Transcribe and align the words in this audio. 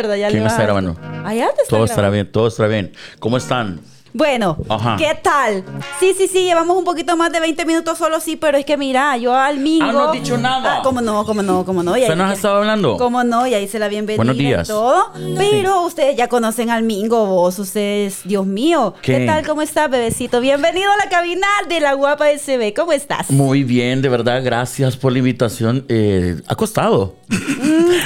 Ya 0.00 0.28
¿Quién 0.28 0.46
está 0.46 0.62
grabando? 0.62 0.96
Allá 1.24 1.48
te 1.56 1.62
está 1.62 1.70
Todo 1.70 1.84
estará 1.84 2.02
grabando. 2.02 2.12
bien, 2.12 2.30
todo 2.30 2.46
estará 2.46 2.68
bien. 2.68 2.92
¿Cómo 3.18 3.36
están? 3.36 3.80
Bueno, 4.22 4.56
Ajá. 4.68 4.96
¿qué 4.98 5.16
tal? 5.22 5.62
Sí, 6.00 6.12
sí, 6.18 6.26
sí, 6.26 6.42
llevamos 6.42 6.76
un 6.76 6.82
poquito 6.82 7.16
más 7.16 7.30
de 7.30 7.38
20 7.38 7.64
minutos 7.64 7.96
solo, 7.98 8.18
sí, 8.18 8.34
pero 8.34 8.58
es 8.58 8.64
que 8.64 8.76
mira, 8.76 9.16
yo 9.16 9.32
al 9.32 9.58
Mingo... 9.60 9.84
Ah, 9.86 9.92
no 9.92 10.04
has 10.06 10.12
dicho 10.12 10.36
nada. 10.36 10.78
Ah, 10.78 10.80
¿Cómo 10.82 11.00
no? 11.00 11.24
¿Cómo 11.24 11.40
no? 11.40 11.64
¿Cómo 11.64 11.84
no? 11.84 11.96
Y 11.96 12.00
¿Usted 12.00 12.14
ahí- 12.14 12.18
nos 12.18 12.30
ha 12.30 12.32
estado 12.32 12.56
hablando? 12.56 12.96
¿Cómo 12.96 13.22
no? 13.22 13.46
Y 13.46 13.54
ahí 13.54 13.68
se 13.68 13.78
la 13.78 13.86
bienvenida 13.86 14.16
Buenos 14.16 14.36
días. 14.36 14.68
y 14.68 14.72
todo. 14.72 15.12
Pero 15.38 15.82
ustedes 15.82 16.16
ya 16.16 16.26
conocen 16.26 16.68
al 16.70 16.82
Mingo, 16.82 17.26
vos, 17.26 17.60
ustedes, 17.60 18.22
Dios 18.24 18.44
mío. 18.44 18.92
¿Qué, 19.02 19.18
¿Qué? 19.18 19.26
tal? 19.26 19.46
¿Cómo 19.46 19.62
estás, 19.62 19.88
bebecito? 19.88 20.40
Bienvenido 20.40 20.90
a 20.90 20.96
la 20.96 21.08
cabina 21.08 21.46
de 21.68 21.78
la 21.78 21.92
guapa 21.94 22.26
SB. 22.36 22.74
¿Cómo 22.74 22.90
estás? 22.90 23.30
Muy 23.30 23.62
bien, 23.62 24.02
de 24.02 24.08
verdad, 24.08 24.42
gracias 24.42 24.96
por 24.96 25.12
la 25.12 25.18
invitación. 25.18 25.84
Eh, 25.88 26.40
ha 26.48 26.56
costado. 26.56 27.14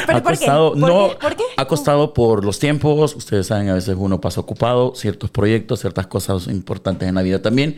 ¿Pero 0.07 0.19
ha 0.19 0.23
por 0.23 0.33
qué? 0.33 0.39
costado, 0.41 0.71
¿Por 0.73 0.79
no, 0.91 1.09
qué? 1.09 1.17
¿Por 1.17 1.37
qué? 1.37 1.45
ha 1.57 1.65
costado 1.65 2.13
por 2.13 2.45
los 2.45 2.59
tiempos. 2.59 3.15
Ustedes 3.17 3.47
saben, 3.47 3.71
a 3.71 3.75
veces 3.75 3.97
uno 3.99 4.21
pasa 4.21 4.41
ocupado, 4.43 4.95
ciertos 4.95 5.31
proyectos, 5.31 5.81
ciertas 5.81 6.02
cosas 6.07 6.47
importantes 6.47 7.09
en 7.09 7.15
la 7.15 7.23
vida 7.23 7.41
también. 7.43 7.77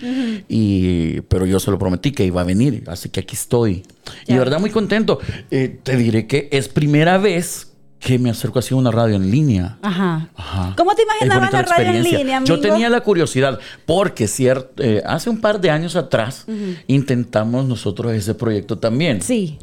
y, 0.49 1.21
pero 1.23 1.47
yo 1.47 1.59
se 1.61 1.71
lo 1.71 1.79
prometí 1.79 2.13
que 2.13 2.25
iba 2.25 2.41
a 2.41 2.45
venir, 2.45 2.85
así 2.87 3.09
que 3.09 3.21
aquí 3.21 3.35
estoy. 3.37 3.83
Y 4.27 4.29
Ya. 4.29 4.35
de 4.35 4.39
verdad, 4.39 4.61
muy 4.61 4.71
contento. 4.71 5.19
Eh, 5.51 5.79
te 5.83 5.97
diré 5.97 6.27
que 6.27 6.49
es 6.53 6.69
primera 6.69 7.19
vez 7.19 7.71
que 8.01 8.19
me 8.19 8.29
acerco 8.29 8.59
así 8.59 8.75
a 8.75 8.77
una 8.77 8.91
radio 8.91 9.17
en 9.17 9.31
línea. 9.31 9.79
Ajá. 9.81 10.29
Ajá. 10.37 10.75
¿Cómo 10.77 10.95
te 10.95 11.03
imaginabas 11.05 11.51
la 11.53 11.63
radio 11.63 11.89
en 11.91 12.03
línea, 12.03 12.43
Yo 12.45 12.55
amigo? 12.55 12.61
tenía 12.61 12.91
la 12.91 13.01
curiosidad, 13.01 13.59
porque 13.87 14.27
cier- 14.27 14.69
eh, 14.77 15.03
hace 15.07 15.31
un 15.31 15.41
par 15.41 15.59
de 15.61 15.71
años 15.71 15.97
atrás 15.97 16.45
intentamos 16.87 17.65
nosotros 17.67 18.13
ese 18.13 18.35
proyecto 18.35 18.79
también. 18.79 19.23
Sí. 19.23 19.59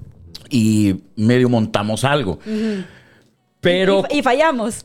Y 0.50 0.96
medio 1.16 1.50
montamos 1.50 2.04
algo. 2.04 2.40
Pero. 3.62 4.04
Y, 4.10 4.20
y 4.20 4.22
fallamos. 4.24 4.80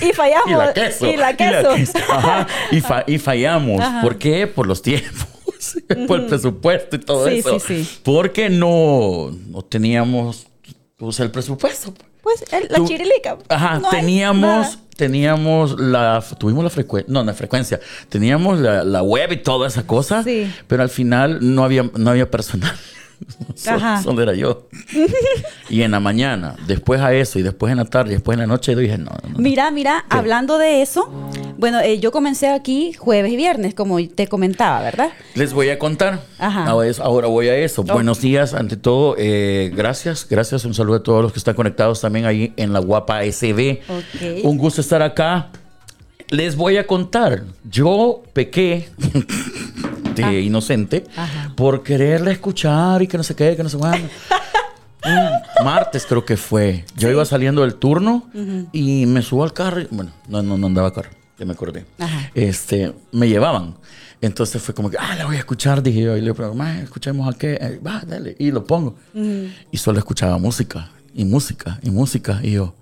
Y 0.00 0.12
fallamos. 0.12 0.50
y 0.50 0.54
la 0.56 0.72
queso. 0.74 1.06
Y 1.06 1.16
la 1.16 1.36
queso. 1.36 1.70
Ajá. 2.10 2.46
Y, 2.72 2.80
fa- 2.80 3.04
y 3.06 3.18
fallamos. 3.18 3.80
Ajá. 3.80 4.02
¿Por 4.02 4.18
qué? 4.18 4.46
Por 4.46 4.66
los 4.66 4.82
tiempos. 4.82 5.26
Por 6.06 6.20
el 6.20 6.26
presupuesto 6.26 6.96
y 6.96 6.98
todo 6.98 7.28
Sí, 7.28 7.38
eso. 7.38 7.58
sí, 7.60 7.84
sí. 7.84 7.98
Porque 8.04 8.50
no, 8.50 9.30
no 9.48 9.62
teníamos 9.62 10.46
pues, 10.96 11.18
el 11.20 11.30
presupuesto. 11.30 11.94
Pues 12.22 12.44
el- 12.52 12.66
la 12.70 12.76
Tú- 12.76 12.86
chirilica. 12.88 13.38
Ajá, 13.48 13.78
No 13.78 13.88
teníamos, 13.90 14.78
teníamos 14.96 15.78
la, 15.80 16.22
tuvimos 16.38 16.64
la 16.64 16.70
frecuencia, 16.70 17.12
no, 17.12 17.22
la 17.24 17.32
frecuencia, 17.34 17.80
teníamos 18.08 18.58
la, 18.60 18.82
la 18.84 19.02
web 19.02 19.32
y 19.32 19.36
toda 19.38 19.68
esa 19.68 19.86
cosa, 19.86 20.22
Sí. 20.24 20.52
pero 20.66 20.82
al 20.82 20.90
final 20.90 21.38
no 21.54 21.62
había, 21.64 21.84
no 21.94 22.10
había 22.10 22.28
personal. 22.30 22.76
Ajá. 23.66 24.02
Era 24.20 24.34
yo. 24.34 24.68
y 25.70 25.82
en 25.82 25.90
la 25.90 26.00
mañana, 26.00 26.54
después 26.66 27.00
a 27.00 27.12
eso, 27.14 27.38
y 27.38 27.42
después 27.42 27.70
en 27.72 27.78
la 27.78 27.84
tarde, 27.84 28.10
y 28.10 28.14
después 28.14 28.34
en 28.36 28.40
la 28.40 28.46
noche, 28.46 28.72
yo 28.72 28.78
dije, 28.78 28.98
no, 28.98 29.10
no, 29.22 29.30
no. 29.30 29.38
Mira, 29.38 29.70
mira, 29.70 30.04
¿Qué? 30.10 30.16
hablando 30.16 30.58
de 30.58 30.82
eso, 30.82 31.10
bueno, 31.58 31.80
eh, 31.80 31.98
yo 31.98 32.12
comencé 32.12 32.48
aquí 32.48 32.92
jueves 32.92 33.32
y 33.32 33.36
viernes, 33.36 33.74
como 33.74 33.98
te 34.08 34.26
comentaba, 34.28 34.80
¿verdad? 34.82 35.10
Les 35.34 35.52
voy 35.52 35.70
a 35.70 35.78
contar. 35.78 36.22
Ajá. 36.38 36.66
Ahora, 36.66 37.26
voy 37.28 37.48
a 37.48 37.56
eso. 37.56 37.82
Oh. 37.88 37.92
Buenos 37.92 38.20
días, 38.20 38.54
ante 38.54 38.76
todo. 38.76 39.14
eh, 39.18 39.70
gracias, 39.74 40.26
gracias. 40.28 40.64
Un 40.64 40.74
saludo 40.74 40.96
a 40.96 41.02
todos 41.02 41.22
los 41.22 41.32
que 41.32 41.38
están 41.38 41.54
conectados 41.54 42.00
también 42.00 42.26
ahí 42.26 42.52
en 42.56 42.72
la 42.72 42.80
guapa 42.80 43.22
SB. 43.24 43.80
Un 44.44 44.58
gusto 44.58 44.80
estar 44.80 45.02
acá. 45.02 45.50
Les 46.28 46.56
voy 46.56 46.76
a 46.76 46.86
contar. 46.86 47.44
Yo 47.70 48.22
pequé 48.32 48.88
de 50.16 50.24
Ah. 50.24 50.32
inocente 50.32 51.04
Ajá. 51.16 51.45
Por 51.56 51.82
quererle 51.82 52.30
escuchar 52.32 53.02
y 53.02 53.08
que 53.08 53.16
no 53.16 53.22
sé 53.24 53.34
qué, 53.34 53.56
que 53.56 53.62
no 53.62 53.68
sé 53.68 53.76
cuándo. 53.78 54.08
Un 55.04 55.64
martes 55.64 56.04
creo 56.06 56.24
que 56.24 56.36
fue. 56.36 56.84
Yo 56.96 57.08
iba 57.10 57.24
saliendo 57.24 57.62
del 57.62 57.76
turno 57.76 58.28
y 58.72 59.06
me 59.06 59.22
subo 59.22 59.44
al 59.44 59.52
carro. 59.52 59.80
y- 59.80 59.88
Bueno, 59.90 60.10
no, 60.28 60.42
no, 60.42 60.58
no 60.58 60.66
andaba 60.66 60.92
carro. 60.92 61.10
Ya 61.38 61.44
me 61.46 61.52
acordé. 61.52 61.84
Ajá. 61.98 62.30
Este, 62.34 62.92
me 63.12 63.28
llevaban. 63.28 63.76
Entonces 64.20 64.60
fue 64.62 64.74
como 64.74 64.90
que, 64.90 64.96
ah, 64.98 65.14
la 65.16 65.26
voy 65.26 65.36
a 65.36 65.38
escuchar, 65.38 65.82
dije 65.82 66.00
yo. 66.02 66.16
Y 66.16 66.22
le 66.22 66.32
digo, 66.32 66.54
"Ma, 66.54 66.80
escuchemos 66.80 67.32
a 67.32 67.38
qué. 67.38 67.54
Eh, 67.60 67.80
Va, 67.86 68.02
dale. 68.06 68.34
Y 68.38 68.50
lo 68.50 68.64
pongo. 68.64 68.96
Y 69.14 69.76
solo 69.76 69.98
escuchaba 69.98 70.38
música, 70.38 70.90
y 71.14 71.24
música, 71.24 71.78
y 71.82 71.90
música. 71.90 72.40
Y 72.42 72.52
yo, 72.52 72.74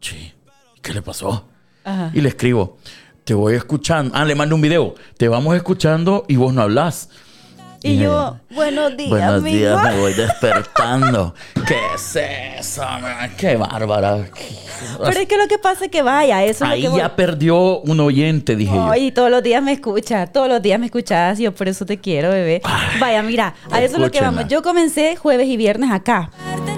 sí, 0.00 0.32
¿qué 0.80 0.94
le 0.94 1.02
pasó? 1.02 1.46
Ajá. 1.84 2.10
Y 2.14 2.20
le 2.20 2.28
escribo, 2.30 2.78
te 3.24 3.34
voy 3.34 3.54
escuchando. 3.54 4.14
Ah, 4.14 4.24
le 4.24 4.34
mando 4.34 4.54
un 4.54 4.60
video. 4.62 4.94
Te 5.18 5.28
vamos 5.28 5.54
escuchando 5.56 6.24
y 6.28 6.36
vos 6.36 6.54
no 6.54 6.62
hablas. 6.62 7.10
Y 7.86 7.98
yo, 7.98 8.36
buenos 8.50 8.96
días, 8.96 9.10
Buenos 9.10 9.34
amigo. 9.36 9.56
días, 9.56 9.82
me 9.82 10.00
voy 10.00 10.14
despertando. 10.16 11.34
¿Qué 11.66 11.78
es 11.94 12.16
eso? 12.58 12.82
man? 12.82 13.32
Qué 13.36 13.56
bárbara. 13.56 14.26
Pero 14.98 15.20
es 15.20 15.26
que 15.28 15.36
lo 15.38 15.46
que 15.48 15.58
pasa 15.58 15.84
es 15.86 15.90
que 15.90 16.02
vaya, 16.02 16.42
eso 16.44 16.64
es 16.64 16.70
Ahí 16.70 16.82
lo 16.82 16.92
que 16.92 16.98
ya 16.98 17.14
perdió 17.16 17.78
un 17.80 18.00
oyente, 18.00 18.56
dije 18.56 18.74
yo. 18.74 18.90
Ay, 18.90 19.10
todos 19.12 19.30
los 19.30 19.42
días 19.42 19.62
me 19.62 19.72
escuchas, 19.72 20.32
todos 20.32 20.48
los 20.48 20.60
días 20.62 20.78
me 20.80 20.86
escuchas, 20.86 21.38
yo 21.38 21.54
por 21.54 21.68
eso 21.68 21.86
te 21.86 21.98
quiero, 21.98 22.30
bebé. 22.30 22.60
Vaya, 23.00 23.22
mira, 23.22 23.54
a 23.70 23.80
eso 23.82 23.94
es 23.96 24.00
lo 24.00 24.10
que 24.10 24.20
vamos. 24.20 24.48
Yo 24.48 24.62
comencé 24.62 25.16
jueves 25.16 25.46
y 25.48 25.56
viernes 25.56 25.90
acá. 25.90 26.30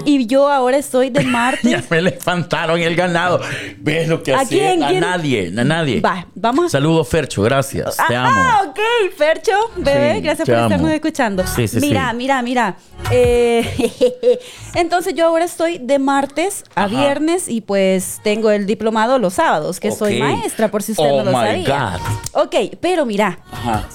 Y 0.05 0.25
yo 0.27 0.47
ahora 0.49 0.77
estoy 0.77 1.09
de 1.09 1.23
Ya 1.23 1.29
martes. 1.29 1.91
me 1.91 2.01
levantaron 2.01 2.79
el 2.79 2.95
ganado. 2.95 3.41
¿Ves 3.79 4.07
lo 4.07 4.23
que 4.23 4.33
¿A 4.33 4.39
hace? 4.41 4.55
quién? 4.57 4.81
A 4.83 4.91
nadie, 4.93 5.53
a 5.55 5.63
nadie. 5.63 5.99
Va, 6.01 6.25
vamos 6.35 6.71
Saludos, 6.71 7.07
Fercho, 7.09 7.41
gracias. 7.43 7.97
Te 8.07 8.15
Ah, 8.15 8.25
amo. 8.27 8.41
Ah, 8.41 8.61
ok, 8.69 8.79
Fercho, 9.17 9.51
bebé, 9.75 10.15
Sí, 10.15 10.21
gracias 10.21 10.45
te 10.45 10.53
por 10.53 10.63
estarnos 10.63 10.91
escuchando. 10.99 11.45
Sí, 11.47 11.67
sí, 11.67 11.79
mira, 11.79 12.11
sí. 12.11 12.17
mira, 12.17 12.41
mira. 12.41 12.75
Eh, 13.11 14.39
entonces 14.75 15.13
yo 15.15 15.25
ahora 15.27 15.45
estoy 15.45 15.77
de 15.79 15.99
martes 15.99 16.63
a 16.75 16.83
Ajá. 16.83 16.95
viernes 16.95 17.47
y 17.49 17.61
pues 17.61 18.19
tengo 18.23 18.51
el 18.51 18.65
diplomado 18.65 19.17
los 19.19 19.33
sábados, 19.33 19.79
que 19.79 19.91
soy 19.91 20.19
maestra, 20.19 20.69
por 20.69 20.83
si 20.83 20.91
usted 20.91 21.09
Oh 21.11 21.23
no 21.23 21.31
lo 21.31 21.37
my 21.37 21.45
sabía. 21.65 21.99
Ok, 22.33 22.55
pero 22.79 23.05
mira, 23.05 23.39
Ajá. 23.51 23.87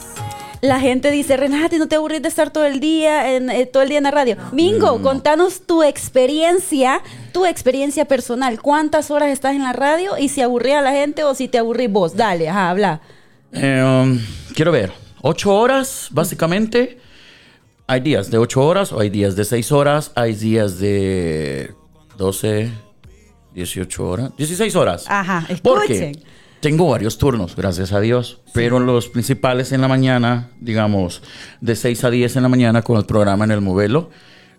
la 0.61 0.81
gente 0.81 1.11
dice, 1.11 1.37
Renate, 1.37 1.79
¿no 1.79 1.87
te 1.89 1.97
aburrís 1.97 2.23
de 2.23 2.29
estar 2.29 2.51
todo 2.51 2.65
el 2.65 2.81
día 2.81 3.35
en, 3.35 3.51
eh, 3.51 3.67
todo 3.67 3.83
el 3.83 3.89
día 3.91 3.99
en 3.99 4.05
la 4.05 4.11
radio? 4.11 4.37
Mingo, 4.53 5.03
contanos 5.03 5.67
tu 5.67 5.83
experiencia, 5.83 7.01
tu 7.33 7.45
experiencia 7.47 8.07
personal. 8.07 8.61
¿Cuántas 8.61 9.11
horas 9.11 9.29
estás 9.29 9.55
en 9.55 9.63
la 9.63 9.73
radio 9.73 10.17
y 10.19 10.29
si 10.29 10.41
aburría 10.41 10.79
a 10.79 10.83
la 10.83 10.93
gente 10.93 11.23
o 11.25 11.35
si 11.35 11.49
te 11.49 11.59
aburrís 11.59 11.91
vos? 11.93 12.17
Dale, 12.17 12.49
ajá, 12.49 12.71
habla. 12.71 13.01
Eh, 13.53 13.83
um, 13.85 14.19
quiero 14.55 14.73
ver. 14.73 15.04
Ocho 15.27 15.55
horas, 15.55 16.09
básicamente. 16.11 16.99
Hay 17.87 18.01
días 18.01 18.31
de 18.31 18.37
ocho 18.37 18.63
horas 18.63 18.93
o 18.93 19.01
hay 19.01 19.09
días 19.09 19.37
de 19.37 19.47
seis 19.47 19.73
horas. 19.73 20.13
Hay 20.17 20.35
días 20.35 20.79
de 20.79 21.73
12, 22.19 22.71
18 23.55 24.07
horas. 24.07 24.37
16 24.37 24.77
horas. 24.77 25.07
Ajá, 25.09 25.47
Porque 25.63 26.13
tengo 26.61 26.91
varios 26.91 27.17
turnos, 27.17 27.57
gracias 27.57 27.95
a 27.95 28.01
Dios. 28.01 28.43
Pero 28.53 28.79
los 28.81 29.09
principales 29.09 29.73
en 29.73 29.81
la 29.81 29.89
mañana, 29.89 30.51
digamos, 30.61 31.23
de 31.63 31.75
6 31.75 32.05
a 32.05 32.11
10 32.11 32.37
en 32.37 32.43
la 32.43 32.51
mañana 32.51 32.83
con 32.83 32.99
el 32.99 33.07
programa 33.07 33.47
en 33.47 33.53
el 33.53 33.63
modelo. 33.63 34.11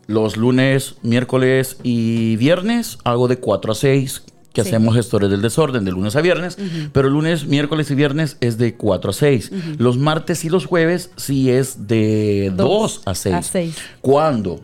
Los 0.07 0.35
lunes, 0.35 0.95
miércoles 1.03 1.77
y 1.83 2.37
viernes 2.37 2.97
hago 3.03 3.27
de 3.27 3.37
4 3.37 3.71
a 3.71 3.75
6, 3.75 4.23
que 4.55 4.63
Sí. 4.63 4.69
hacemos 4.69 4.95
gestores 4.95 5.29
del 5.29 5.41
desorden 5.43 5.85
de 5.85 5.91
lunes 5.91 6.15
a 6.15 6.21
viernes. 6.21 6.57
Pero 6.93 7.09
lunes, 7.09 7.45
miércoles 7.45 7.91
y 7.91 7.95
viernes 7.95 8.37
es 8.41 8.57
de 8.57 8.75
4 8.75 9.11
a 9.11 9.13
6. 9.13 9.51
Los 9.77 9.97
martes 9.99 10.43
y 10.45 10.49
los 10.49 10.65
jueves 10.65 11.11
sí 11.17 11.51
es 11.51 11.87
de 11.87 12.51
Dos 12.55 12.95
2 12.95 13.01
a 13.05 13.13
6. 13.15 13.35
a 13.35 13.41
seis. 13.43 13.75
Cuando 14.01 14.61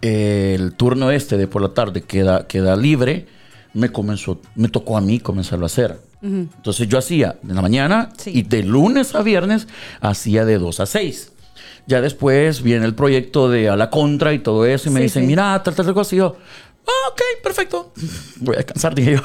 el 0.00 0.72
turno 0.74 1.10
este 1.10 1.36
de 1.36 1.46
por 1.48 1.62
la 1.62 1.68
tarde 1.74 2.02
queda, 2.02 2.46
queda 2.46 2.76
libre, 2.76 3.26
me 3.74 3.90
comenzó, 3.90 4.40
me 4.54 4.68
tocó 4.68 4.96
a 4.96 5.00
mí 5.00 5.18
comenzarlo 5.20 5.64
a 5.64 5.66
hacer. 5.66 6.00
Entonces 6.20 6.88
yo 6.88 6.98
hacía 6.98 7.38
de 7.42 7.54
la 7.54 7.62
mañana 7.62 8.08
Sí. 8.16 8.32
y 8.34 8.42
de 8.42 8.64
lunes 8.64 9.14
a 9.14 9.22
viernes 9.22 9.68
hacía 10.00 10.44
de 10.44 10.58
2 10.58 10.80
a 10.80 10.86
6. 10.86 11.32
Ya 11.86 12.00
después 12.02 12.62
viene 12.62 12.84
el 12.86 12.94
proyecto 12.94 13.48
de 13.48 13.68
a 13.70 13.76
la 13.76 13.88
contra 13.88 14.34
y 14.34 14.40
todo 14.40 14.66
eso 14.66 14.88
y 14.90 14.92
me 14.92 15.00
Sí, 15.00 15.04
dicen, 15.04 15.26
mira, 15.26 15.62
tal, 15.62 15.74
tal, 15.74 15.86
tal 15.86 15.94
cosa. 15.94 16.14
Y 16.14 16.18
yo, 16.18 16.36
ah, 16.88 17.10
ok, 17.12 17.20
perfecto. 17.42 17.92
Voy 18.36 18.54
a 18.54 18.58
descansar, 18.58 18.94
dije 18.94 19.12
yo. 19.14 19.22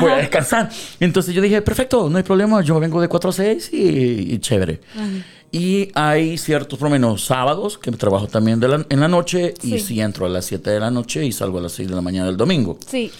Voy 0.00 0.10
a 0.10 0.16
descansar. 0.16 0.70
Entonces 1.00 1.34
yo 1.34 1.42
dije, 1.42 1.60
perfecto, 1.62 2.08
no 2.10 2.16
hay 2.16 2.24
problema, 2.24 2.62
yo 2.62 2.80
vengo 2.80 3.00
de 3.00 3.08
4 3.08 3.30
a 3.30 3.32
6 3.32 3.70
y, 3.72 4.34
y 4.34 4.38
chévere. 4.38 4.80
Y 5.50 5.88
hay 5.94 6.36
ciertos, 6.36 6.78
por 6.78 6.88
lo 6.88 6.92
menos 6.92 7.24
sábados, 7.24 7.78
que 7.78 7.90
trabajo 7.92 8.26
también 8.26 8.60
de 8.60 8.68
la- 8.68 8.86
en 8.88 9.00
la 9.00 9.08
noche 9.08 9.54
y 9.62 9.78
Sí. 9.78 10.00
entro 10.00 10.26
a 10.26 10.28
las 10.28 10.44
7 10.44 10.70
de 10.70 10.80
la 10.80 10.90
noche 10.90 11.24
y 11.24 11.32
salgo 11.32 11.58
a 11.58 11.62
las 11.62 11.72
6 11.72 11.88
de 11.88 11.94
la 11.94 12.02
mañana 12.02 12.26
del 12.26 12.36
domingo. 12.36 12.78
Sí. 12.86 13.10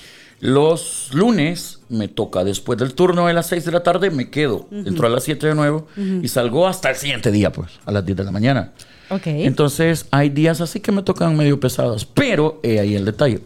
Los 0.41 1.09
lunes 1.15 1.81
me 1.89 2.07
toca 2.07 2.45
después 2.45 2.79
del 2.79 2.95
turno 2.95 3.27
de 3.27 3.33
las 3.35 3.47
6 3.49 3.65
de 3.65 3.73
la 3.73 3.83
tarde, 3.83 4.11
me 4.11 4.31
quedo, 4.31 4.69
entro 4.71 5.07
a 5.09 5.11
las 5.11 5.25
7 5.25 5.49
de 5.49 5.55
nuevo 5.55 5.89
y 6.23 6.29
salgo 6.29 6.67
hasta 6.69 6.91
el 6.91 6.97
siguiente 6.97 7.33
día, 7.33 7.51
pues, 7.51 7.73
a 7.87 7.91
las 7.91 8.05
10 8.07 8.17
de 8.19 8.25
la 8.25 8.31
mañana. 8.31 8.73
Ok. 9.11 9.27
Entonces, 9.27 10.07
hay 10.11 10.29
días 10.29 10.61
así 10.61 10.81
que 10.81 10.93
me 10.93 11.03
tocan 11.03 11.37
medio 11.37 11.59
pesados, 11.61 12.05
pero 12.05 12.61
eh, 12.63 12.81
ahí 12.81 12.95
el 12.95 13.05
detalle. 13.05 13.43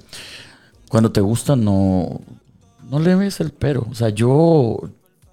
Cuando 0.88 1.12
te 1.12 1.20
gusta, 1.20 1.56
no, 1.56 2.20
no 2.88 2.98
le 2.98 3.14
ves 3.14 3.40
el 3.40 3.52
pero. 3.52 3.86
O 3.90 3.94
sea, 3.94 4.08
yo, 4.10 4.78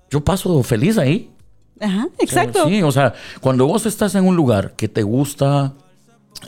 yo 0.10 0.24
paso 0.24 0.62
feliz 0.64 0.98
ahí. 0.98 1.32
Ajá, 1.80 2.08
O 2.08 2.28
sea, 2.28 2.44
exacto. 2.44 2.68
Sí, 2.68 2.82
o 2.84 2.92
sea, 2.92 3.14
cuando 3.42 3.66
vos 3.66 3.86
estás 3.86 4.16
en 4.16 4.26
un 4.26 4.36
lugar 4.36 4.74
que 4.76 4.88
te 4.88 5.04
gusta, 5.04 5.74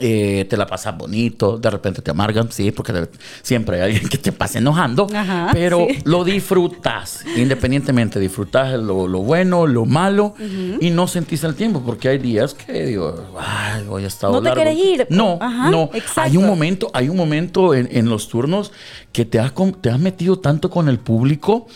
eh, 0.00 0.46
te 0.48 0.56
la 0.56 0.66
pasas 0.66 0.96
bonito, 0.96 1.58
de 1.58 1.68
repente 1.68 2.00
te 2.00 2.10
amargan, 2.10 2.50
sí, 2.50 2.70
porque 2.72 2.92
de- 2.94 3.08
siempre 3.42 3.76
hay 3.82 3.92
alguien 3.92 4.08
que 4.08 4.16
te 4.16 4.32
pase 4.32 4.58
enojando, 4.58 5.06
Ajá, 5.14 5.50
pero 5.52 5.86
sí. 5.90 5.98
lo 6.04 6.24
disfrutas, 6.24 7.24
independientemente, 7.36 8.18
disfrutas 8.18 8.72
lo, 8.80 9.06
lo 9.06 9.18
bueno, 9.20 9.66
lo 9.66 9.84
malo, 9.84 10.34
y 10.80 10.88
no 10.90 11.06
sentís 11.08 11.44
el 11.44 11.54
tiempo, 11.54 11.82
porque 11.84 12.08
hay 12.08 12.16
días 12.18 12.54
que 12.54 12.86
digo, 12.86 13.14
ay, 13.38 13.84
hoy 13.88 14.04
ha 14.04 14.08
estado 14.08 14.32
No 14.32 14.40
te 14.40 14.48
largo". 14.48 14.62
querés 14.64 14.78
ir. 14.78 15.06
No, 15.10 15.36
Ajá, 15.40 15.70
no, 15.70 15.90
hay 15.92 16.00
exacto. 16.00 16.38
un 16.38 16.46
momento, 16.46 16.90
hay 16.94 17.08
un 17.10 17.16
momento 17.18 17.74
en, 17.74 17.88
en 17.92 18.08
los 18.08 18.28
turnos 18.28 18.72
que 19.12 19.26
te 19.26 19.38
has, 19.40 19.52
te 19.82 19.90
has 19.90 19.98
metido 20.00 20.38
tanto 20.38 20.70
con 20.70 20.88
el 20.88 20.98
público 21.00 21.66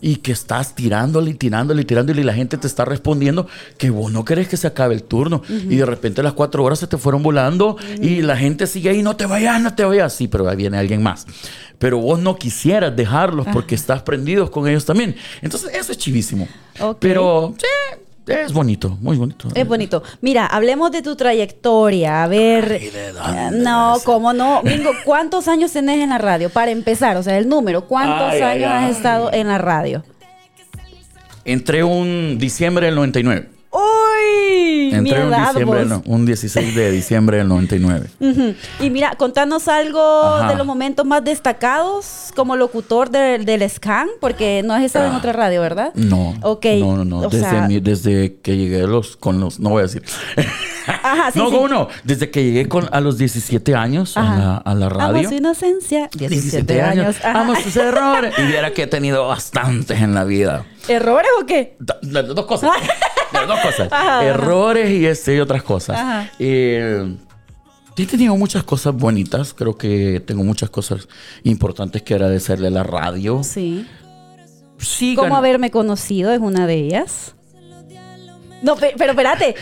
y 0.00 0.16
que 0.16 0.32
estás 0.32 0.74
tirándole 0.74 1.30
y 1.32 1.34
tirándole 1.34 1.82
y 1.82 1.84
tirándole 1.84 2.20
y 2.20 2.24
la 2.24 2.34
gente 2.34 2.56
te 2.56 2.66
está 2.66 2.84
respondiendo 2.84 3.46
que 3.78 3.90
vos 3.90 4.12
no 4.12 4.24
querés 4.24 4.48
que 4.48 4.56
se 4.56 4.66
acabe 4.66 4.94
el 4.94 5.02
turno 5.02 5.42
y 5.48 5.76
de 5.76 5.86
repente 5.86 6.22
las 6.22 6.32
cuatro 6.32 6.64
horas 6.64 6.78
se 6.78 6.86
te 6.86 6.98
fueron 6.98 7.22
volando 7.22 7.76
y 8.00 8.22
la 8.22 8.36
gente 8.36 8.66
sigue 8.66 8.90
ahí, 8.90 9.02
no 9.02 9.16
te 9.16 9.26
vayas, 9.26 9.60
no 9.60 9.74
te 9.74 9.84
vayas, 9.84 10.12
sí, 10.14 10.28
pero 10.28 10.48
ahí 10.48 10.56
viene 10.56 10.78
alguien 10.78 11.02
más. 11.02 11.26
Pero 11.78 11.98
vos 11.98 12.18
no 12.18 12.36
quisieras 12.36 12.94
dejarlos 12.94 13.46
porque 13.52 13.74
estás 13.74 14.02
prendidos 14.02 14.50
con 14.50 14.68
ellos 14.68 14.84
también. 14.84 15.16
Entonces 15.40 15.74
eso 15.74 15.92
es 15.92 15.98
chivísimo. 15.98 16.46
Ok. 16.78 16.98
Pero 17.00 17.54
sí, 17.56 17.66
es 18.30 18.52
bonito, 18.52 18.96
muy 19.00 19.16
bonito. 19.16 19.48
Es 19.54 19.66
bonito. 19.66 20.02
Mira, 20.20 20.46
hablemos 20.46 20.90
de 20.92 21.02
tu 21.02 21.16
trayectoria. 21.16 22.22
A 22.24 22.28
ver. 22.28 22.78
Ay, 22.80 22.90
¿de 22.90 23.12
dónde 23.12 23.40
Eh, 23.40 23.50
no, 23.62 23.96
es? 23.96 24.02
cómo 24.04 24.32
no. 24.32 24.62
Mingo, 24.62 24.90
¿cuántos 25.04 25.48
años 25.48 25.72
tenés 25.72 25.98
en 26.00 26.10
la 26.10 26.18
radio? 26.18 26.50
Para 26.50 26.70
empezar, 26.70 27.16
o 27.16 27.22
sea, 27.22 27.36
el 27.38 27.48
número. 27.48 27.86
¿Cuántos 27.86 28.32
Ay, 28.32 28.42
años 28.42 28.70
ay. 28.72 28.84
has 28.84 28.96
estado 28.96 29.32
en 29.32 29.48
la 29.48 29.58
radio? 29.58 30.04
Entré 31.44 31.82
un 31.82 32.36
diciembre 32.38 32.86
del 32.86 32.94
99. 32.94 33.48
¡Uy! 34.34 34.90
Mi 34.90 34.94
Entré 34.96 35.22
un, 35.24 35.28
edad, 35.32 35.48
diciembre, 35.52 35.84
no, 35.86 36.02
un 36.06 36.26
16 36.26 36.74
de 36.74 36.90
diciembre 36.90 37.36
del 37.38 37.48
99. 37.48 38.06
Ujú. 38.20 38.54
Y 38.80 38.90
mira, 38.90 39.14
contanos 39.16 39.68
algo 39.68 40.00
Ajá. 40.00 40.50
de 40.50 40.56
los 40.56 40.66
momentos 40.66 41.06
más 41.06 41.22
destacados 41.24 42.30
como 42.34 42.56
locutor 42.56 43.10
del- 43.10 43.44
del 43.44 43.62
SCAN, 43.68 44.08
porque 44.20 44.62
no 44.64 44.74
has 44.74 44.82
estado 44.82 45.06
en 45.06 45.12
Ah. 45.12 45.18
otra 45.18 45.32
radio, 45.32 45.60
¿verdad? 45.60 45.92
No. 45.94 46.34
Ok. 46.42 46.66
No, 46.78 46.96
no, 46.96 47.04
no. 47.04 47.28
Desde, 47.28 47.48
sea- 47.48 47.68
mi- 47.68 47.80
desde 47.80 48.36
que 48.42 48.56
llegué 48.56 48.86
los, 48.86 49.16
con 49.16 49.40
los, 49.40 49.60
no 49.60 49.70
voy 49.70 49.80
a 49.80 49.82
decir. 49.82 50.02
Ajá, 50.86 51.30
sí, 51.32 51.38
no, 51.38 51.50
sí. 51.50 51.54
¿cómo 51.56 51.68
no? 51.68 51.88
Desde 52.04 52.30
que 52.30 52.42
llegué 52.44 52.68
con, 52.68 52.88
a 52.92 53.00
los 53.00 53.16
17 53.18 53.74
años 53.74 54.16
a 54.16 54.22
la, 54.22 54.56
a 54.56 54.74
la 54.74 54.86
Amo 54.86 54.98
radio. 54.98 55.28
su 55.28 55.34
inocencia. 55.36 56.08
17, 56.16 56.82
años. 56.82 57.16
Ajá. 57.22 57.40
Amo 57.42 57.54
sus 57.56 57.76
errores. 57.76 58.34
Y 58.38 58.42
viera 58.42 58.72
que 58.72 58.82
he 58.82 58.86
tenido 58.86 59.28
bastantes 59.28 60.00
en 60.00 60.14
la 60.14 60.24
vida. 60.24 60.64
¿Errores 60.88 61.30
o 61.40 61.46
qué? 61.46 61.76
Las 62.02 62.26
dos 62.28 62.46
cosas. 62.46 62.70
Dos 63.50 63.60
cosas. 63.60 63.88
Ajá, 63.92 64.18
ajá. 64.18 64.24
Errores 64.26 64.90
y, 64.90 65.06
este, 65.06 65.36
y 65.36 65.40
otras 65.40 65.62
cosas. 65.62 65.98
Ajá. 65.98 66.30
Eh, 66.38 67.16
sí 67.96 68.02
he 68.02 68.06
tenido 68.06 68.36
muchas 68.36 68.62
cosas 68.64 68.94
bonitas. 68.94 69.52
Creo 69.54 69.76
que 69.76 70.22
tengo 70.26 70.42
muchas 70.44 70.70
cosas 70.70 71.08
importantes 71.44 72.02
que 72.02 72.14
agradecerle 72.14 72.68
a 72.68 72.70
la 72.70 72.82
radio. 72.82 73.42
Sí. 73.44 73.86
Sí, 74.78 75.14
¿Cómo 75.14 75.36
haberme 75.36 75.70
conocido 75.70 76.32
es 76.32 76.40
una 76.40 76.66
de 76.66 76.74
ellas? 76.74 77.34
No, 78.62 78.76
pe- 78.76 78.94
pero 78.98 79.12
espérate. 79.12 79.54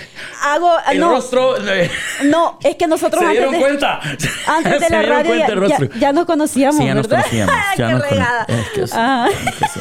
Hago. 0.42 0.72
El 0.90 0.98
no, 0.98 1.10
rostro... 1.10 1.56
eh, 1.68 1.88
no, 2.24 2.58
es 2.64 2.74
que 2.74 2.86
nosotros 2.88 3.20
¿Se 3.20 3.26
antes 3.26 3.38
dieron 3.38 3.52
de, 3.54 3.60
cuenta? 3.60 4.00
antes 4.46 4.80
de 4.80 4.86
¿Se 4.86 4.90
la 4.92 5.02
radio 5.02 5.34
ya, 5.36 5.48
ya- 5.78 5.98
ya 6.00 6.12
nos 6.12 6.24
conocíamos, 6.26 6.76
Sí, 6.78 6.84
ya 6.86 6.94
nos 6.94 7.06
¿verdad? 7.08 7.22
conocíamos. 7.24 7.54
Ya 7.76 7.86
Qué 7.86 7.92
nos 7.92 8.02
cono- 8.02 8.10
regada. 8.10 8.44
es 8.48 8.68
que 8.70 8.86
sí, 8.88 8.92
Ajá. 8.96 9.28
es 9.28 9.54
que 9.54 9.64
sí. 9.68 9.80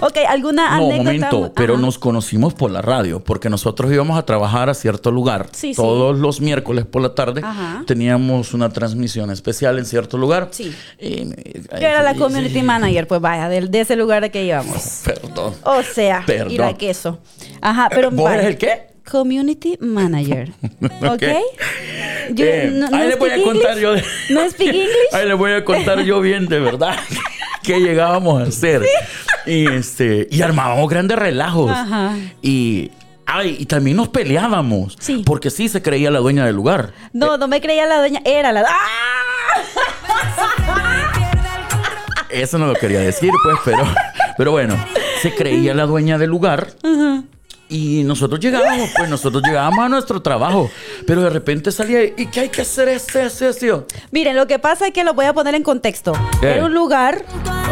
Ok, 0.00 0.18
¿alguna 0.28 0.76
No, 0.78 0.86
anécdota? 0.86 1.02
momento, 1.04 1.52
pero 1.54 1.74
Ajá. 1.74 1.82
nos 1.82 1.98
conocimos 1.98 2.54
por 2.54 2.70
la 2.70 2.82
radio, 2.82 3.20
porque 3.20 3.48
nosotros 3.50 3.92
íbamos 3.92 4.18
a 4.18 4.24
trabajar 4.24 4.68
a 4.68 4.74
cierto 4.74 5.10
lugar. 5.10 5.48
Sí, 5.52 5.68
sí. 5.72 5.76
Todos 5.76 6.18
los 6.18 6.40
miércoles 6.40 6.84
por 6.86 7.02
la 7.02 7.14
tarde 7.14 7.40
Ajá. 7.44 7.82
teníamos 7.86 8.54
una 8.54 8.68
transmisión 8.70 9.30
especial 9.30 9.78
en 9.78 9.86
cierto 9.86 10.18
lugar. 10.18 10.48
Sí. 10.50 10.74
Y- 11.00 11.24
Yo 11.26 11.86
era 11.86 12.02
la 12.02 12.12
y- 12.14 12.18
community 12.18 12.62
manager, 12.62 13.06
pues 13.06 13.20
vaya, 13.20 13.48
del- 13.48 13.70
de, 13.70 13.80
ese 13.80 13.96
lugar 13.96 14.30
que 14.30 14.44
íbamos. 14.44 15.02
Perdón. 15.04 15.54
O 15.64 15.82
sea, 15.82 16.22
Perdón. 16.26 16.52
y 16.52 16.58
la 16.58 16.74
queso. 16.74 17.18
Ajá, 17.60 17.88
pero 17.90 18.10
¿Vos 18.10 18.30
eres 18.30 18.46
el 18.46 18.58
qué? 18.58 18.86
Community 19.10 19.76
manager. 19.80 20.50
¿Ok? 20.82 21.12
Ok. 21.12 21.22
Yo- 22.34 22.44
Eh, 22.44 22.70
no- 22.72 22.90
no 22.90 22.96
ahí 22.96 23.08
les 23.08 23.18
voy 23.18 23.30
a 23.30 23.42
contar 23.42 23.78
English. 23.78 23.82
yo. 23.82 23.92
de- 23.94 24.04
¿No 24.30 24.50
speak 24.50 24.68
English? 24.74 25.12
Ahí 25.12 25.28
les 25.28 25.38
voy 25.38 25.52
a 25.52 25.64
contar 25.64 26.00
yo 26.02 26.20
bien 26.20 26.46
de 26.48 26.58
verdad 26.58 26.96
qué 27.62 27.78
llegábamos 27.80 28.42
a 28.42 28.46
hacer. 28.48 28.82
Y 29.46 29.66
este 29.66 30.28
y 30.30 30.42
armábamos 30.42 30.88
grandes 30.88 31.18
relajos. 31.18 31.70
Ajá. 31.70 32.16
Y 32.42 32.90
ay, 33.26 33.56
y 33.60 33.66
también 33.66 33.96
nos 33.96 34.08
peleábamos. 34.08 34.96
Sí. 34.98 35.22
Porque 35.24 35.50
sí 35.50 35.68
se 35.68 35.82
creía 35.82 36.10
la 36.10 36.18
dueña 36.18 36.44
del 36.44 36.56
lugar. 36.56 36.92
No, 37.12 37.36
no 37.38 37.48
me 37.48 37.60
creía 37.60 37.86
la 37.86 37.98
dueña, 37.98 38.20
era 38.24 38.52
la. 38.52 38.64
¡Ah! 38.68 39.62
Eso 42.30 42.58
no 42.58 42.66
lo 42.66 42.74
quería 42.74 43.00
decir, 43.00 43.30
pues, 43.44 43.56
pero, 43.64 43.84
pero 44.36 44.50
bueno, 44.50 44.74
se 45.22 45.34
creía 45.34 45.74
la 45.74 45.86
dueña 45.86 46.18
del 46.18 46.30
lugar. 46.30 46.68
Y 47.68 48.04
nosotros 48.04 48.38
llegábamos, 48.38 48.90
pues 48.96 49.08
nosotros 49.10 49.42
llegábamos 49.42 49.84
a 49.84 49.88
nuestro 49.88 50.22
trabajo, 50.22 50.70
pero 51.04 51.22
de 51.22 51.30
repente 51.30 51.72
salía 51.72 52.04
y 52.04 52.26
¿qué 52.30 52.40
hay 52.40 52.48
que 52.48 52.62
hacer 52.62 52.86
este, 52.88 53.24
este, 53.26 53.48
este? 53.48 53.72
Miren, 54.12 54.36
lo 54.36 54.46
que 54.46 54.60
pasa 54.60 54.86
es 54.86 54.92
que 54.92 55.02
lo 55.02 55.14
voy 55.14 55.24
a 55.26 55.32
poner 55.32 55.56
en 55.56 55.64
contexto. 55.64 56.12
¿Qué? 56.40 56.52
Era 56.52 56.64
un 56.66 56.74
lugar 56.74 57.24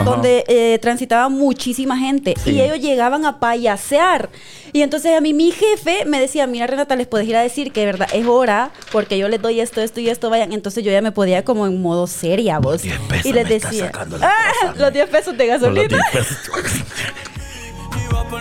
donde 0.04 0.44
eh, 0.48 0.80
transitaba 0.82 1.28
muchísima 1.28 1.96
gente 1.96 2.34
Sí. 2.42 2.50
y 2.50 2.60
ellos 2.60 2.80
llegaban 2.80 3.24
a 3.24 3.38
payasear. 3.38 4.30
Y 4.72 4.82
entonces 4.82 5.16
a 5.16 5.20
mí 5.20 5.32
mi 5.32 5.52
jefe 5.52 6.04
me 6.06 6.18
decía, 6.18 6.48
mira 6.48 6.66
Renata, 6.66 6.96
les 6.96 7.06
puedes 7.06 7.28
ir 7.28 7.36
a 7.36 7.42
decir 7.42 7.70
que 7.70 7.78
de 7.80 7.86
verdad 7.86 8.08
es 8.12 8.26
hora 8.26 8.72
porque 8.90 9.16
yo 9.16 9.28
les 9.28 9.40
doy 9.40 9.60
esto, 9.60 9.80
esto 9.80 10.00
y 10.00 10.08
esto, 10.08 10.28
vayan. 10.28 10.52
Entonces 10.52 10.82
yo 10.82 10.90
ya 10.90 11.02
me 11.02 11.12
podía 11.12 11.44
como 11.44 11.68
en 11.68 11.80
modo 11.80 12.08
seria, 12.08 12.58
vos. 12.58 12.82
10 12.82 12.98
pesos 13.08 13.26
y 13.26 13.32
les 13.32 13.44
me 13.44 13.50
decía, 13.50 13.86
sacando 13.86 14.18
la 14.18 14.26
"Ah, 14.28 14.74
los 14.76 14.92
10 14.92 15.08
pesos 15.08 15.38
de 15.38 15.46
gasolina. 15.46 15.98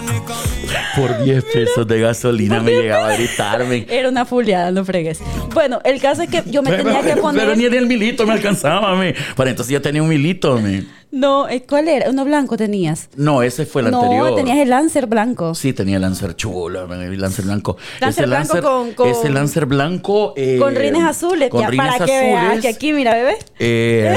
10 0.02 0.22
pesos. 0.22 0.64
Por 0.96 1.24
10 1.24 1.44
pesos 1.46 1.88
de 1.88 2.00
gasolina 2.00 2.60
me 2.62 2.72
llegaba 2.72 3.10
a 3.10 3.16
gritarme. 3.16 3.86
Era 3.90 4.10
una 4.10 4.26
fuleada, 4.26 4.72
no 4.72 4.84
fregues. 4.86 5.20
Bueno, 5.54 5.80
el 5.84 6.00
caso 6.02 6.22
es 6.24 6.30
que 6.30 6.44
yo 6.48 6.62
me 6.62 6.72
tenía 6.72 7.02
que 7.02 7.10
Pero 7.10 7.22
poner... 7.22 7.58
ni 7.58 7.66
el 7.66 7.88
milito 7.88 8.26
me 8.26 8.34
alcanzaba, 8.34 8.96
me. 8.96 9.16
Para 9.36 9.50
entonces 9.50 9.72
ya 9.74 9.82
tenía 9.82 10.02
un 10.04 10.10
milito, 10.10 10.60
me. 10.60 10.84
No, 11.12 11.48
eh, 11.48 11.64
¿cuál 11.70 11.88
era? 11.90 12.10
Uno 12.10 12.26
blanco 12.26 12.58
tenías. 12.58 13.10
No, 13.16 13.44
ese 13.44 13.68
fue 13.68 13.84
el 13.84 13.92
no, 13.92 14.02
anterior. 14.02 14.36
tenías 14.36 14.58
el 14.58 14.70
Lancer 14.72 15.06
blanco. 15.06 15.54
Sí, 15.54 15.72
tenía 15.72 15.98
el 15.98 16.02
Lancer 16.02 16.36
chulo, 16.36 16.92
el 16.92 17.20
Lancer 17.22 17.46
blanco. 17.46 17.78
Lancer 18.00 18.24
Ese 18.24 18.28
blanco 18.28 18.62
con- 18.62 18.94
con- 18.94 19.10
Ese 19.10 19.30
Lancer 19.30 19.66
blanco. 19.68 20.34
eh, 20.36 20.58
Con 20.60 20.76
rines 20.76 21.04
azules. 21.04 21.50
Con 21.50 21.62
ya, 21.62 21.68
rines 21.70 21.86
para 21.88 22.06
que 22.06 22.12
veas 22.20 22.60
que 22.62 22.68
aquí, 22.68 22.94
mira, 22.94 23.14
bebé. 23.14 23.38
Eh, 23.60 24.16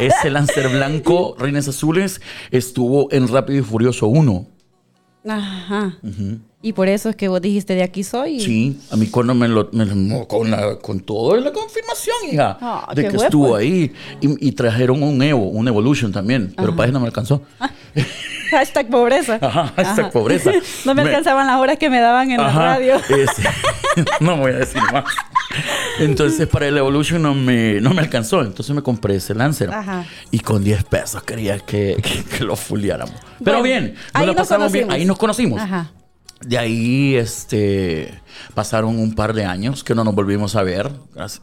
ese 0.00 0.30
Lancer 0.30 0.68
blanco, 0.70 1.36
rines 1.38 1.68
azules, 1.68 2.20
estuvo 2.50 3.06
en 3.12 3.28
Rápido 3.28 3.60
y 3.60 3.62
Furioso 3.62 4.08
1. 4.08 4.48
Ajá. 5.24 5.96
Y 6.64 6.72
por 6.74 6.88
eso 6.88 7.08
es 7.08 7.16
que 7.16 7.26
vos 7.26 7.42
dijiste 7.42 7.74
de 7.74 7.82
aquí 7.82 8.04
soy. 8.04 8.38
Sí, 8.38 8.78
a 8.92 8.96
mí 8.96 9.08
cuando 9.08 9.34
me 9.34 9.48
lo, 9.48 9.68
me 9.72 9.84
lo- 9.84 10.28
con, 10.28 10.48
la, 10.50 10.76
con 10.76 11.00
todo 11.00 11.36
la 11.36 11.50
confirmación, 11.52 12.14
hija, 12.30 12.56
Ah, 12.60 12.92
de 12.94 13.08
que 13.08 13.16
estuvo 13.16 13.48
pues. 13.48 13.62
ahí. 13.62 13.92
Y, 14.20 14.48
y 14.48 14.52
trajeron 14.52 15.02
un 15.02 15.20
Evo, 15.22 15.48
un 15.48 15.66
Evolution 15.66 16.12
también, 16.12 16.54
pero 16.56 16.74
para 16.76 16.86
eso 16.86 16.92
no 16.92 17.00
me 17.00 17.06
alcanzó. 17.06 17.42
Hashtag 18.52 18.88
pobreza. 18.90 19.38
Ajá, 19.40 19.72
hashtag 19.74 20.12
pobreza. 20.12 20.52
no 20.84 20.94
me 20.94 21.02
Me- 21.02 21.08
alcanzaban 21.10 21.46
las 21.46 21.56
horas 21.58 21.78
que 21.78 21.88
me 21.90 21.98
daban 22.00 22.30
en 22.30 22.36
la 22.36 22.48
Ajá, 22.48 22.58
radio. 22.76 22.96
ese- 22.96 23.42
no 24.20 24.36
voy 24.36 24.52
a 24.52 24.58
decir 24.58 24.80
más. 24.92 25.04
Entonces 25.98 26.46
para 26.48 26.68
el 26.68 26.76
Evolution 26.78 27.22
no 27.22 27.34
me, 27.34 27.80
no 27.80 27.92
me 27.92 28.00
alcanzó, 28.02 28.40
entonces 28.42 28.74
me 28.74 28.82
compré 28.82 29.16
ese 29.16 29.34
Lancer. 29.34 29.70
Ajá. 29.70 30.04
Y 30.30 30.38
con 30.40 30.62
10 30.62 30.84
pesos 30.84 31.22
quería 31.24 31.58
que, 31.58 31.96
que- 32.02 32.24
que 32.24 32.44
lo 32.44 32.54
fuliáramos. 32.56 33.14
Pero 33.42 33.58
Bueno, 33.58 33.62
bien, 33.62 33.94
nos 33.94 34.02
ahí 34.14 34.26
la 34.26 34.34
pasamos 34.34 34.70
bien, 34.70 34.90
ahí 34.92 35.04
nos 35.04 35.18
conocimos. 35.18 35.60
Ajá. 35.60 35.90
De 36.44 36.58
ahí 36.58 37.14
este, 37.16 38.20
pasaron 38.54 38.98
un 38.98 39.14
par 39.14 39.32
de 39.34 39.44
años 39.44 39.84
que 39.84 39.94
no 39.94 40.04
nos 40.04 40.14
volvimos 40.14 40.56
a 40.56 40.62
ver. 40.62 40.90
Gracias. 41.14 41.42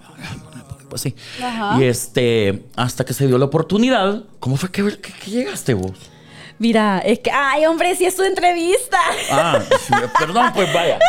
Pues 0.90 1.02
sí. 1.04 1.16
Ajá. 1.44 1.78
Y 1.80 1.84
este, 1.86 2.64
hasta 2.76 3.06
que 3.06 3.14
se 3.14 3.28
dio 3.28 3.38
la 3.38 3.46
oportunidad, 3.46 4.24
¿cómo 4.40 4.58
fue 4.58 4.72
que, 4.72 4.84
que- 4.98 5.14
que 5.14 5.32
llegaste 5.32 5.74
vos? 5.74 5.92
Mira, 6.58 7.00
es 7.00 7.20
que, 7.20 7.32
ay, 7.32 7.66
hombre, 7.68 7.96
si 7.96 8.06
es 8.06 8.16
tu 8.16 8.24
entrevista. 8.24 8.98
Ah, 9.32 9.60
sí, 9.88 9.94
perdón, 10.20 10.52
pues 10.54 10.74
vaya. 10.74 11.00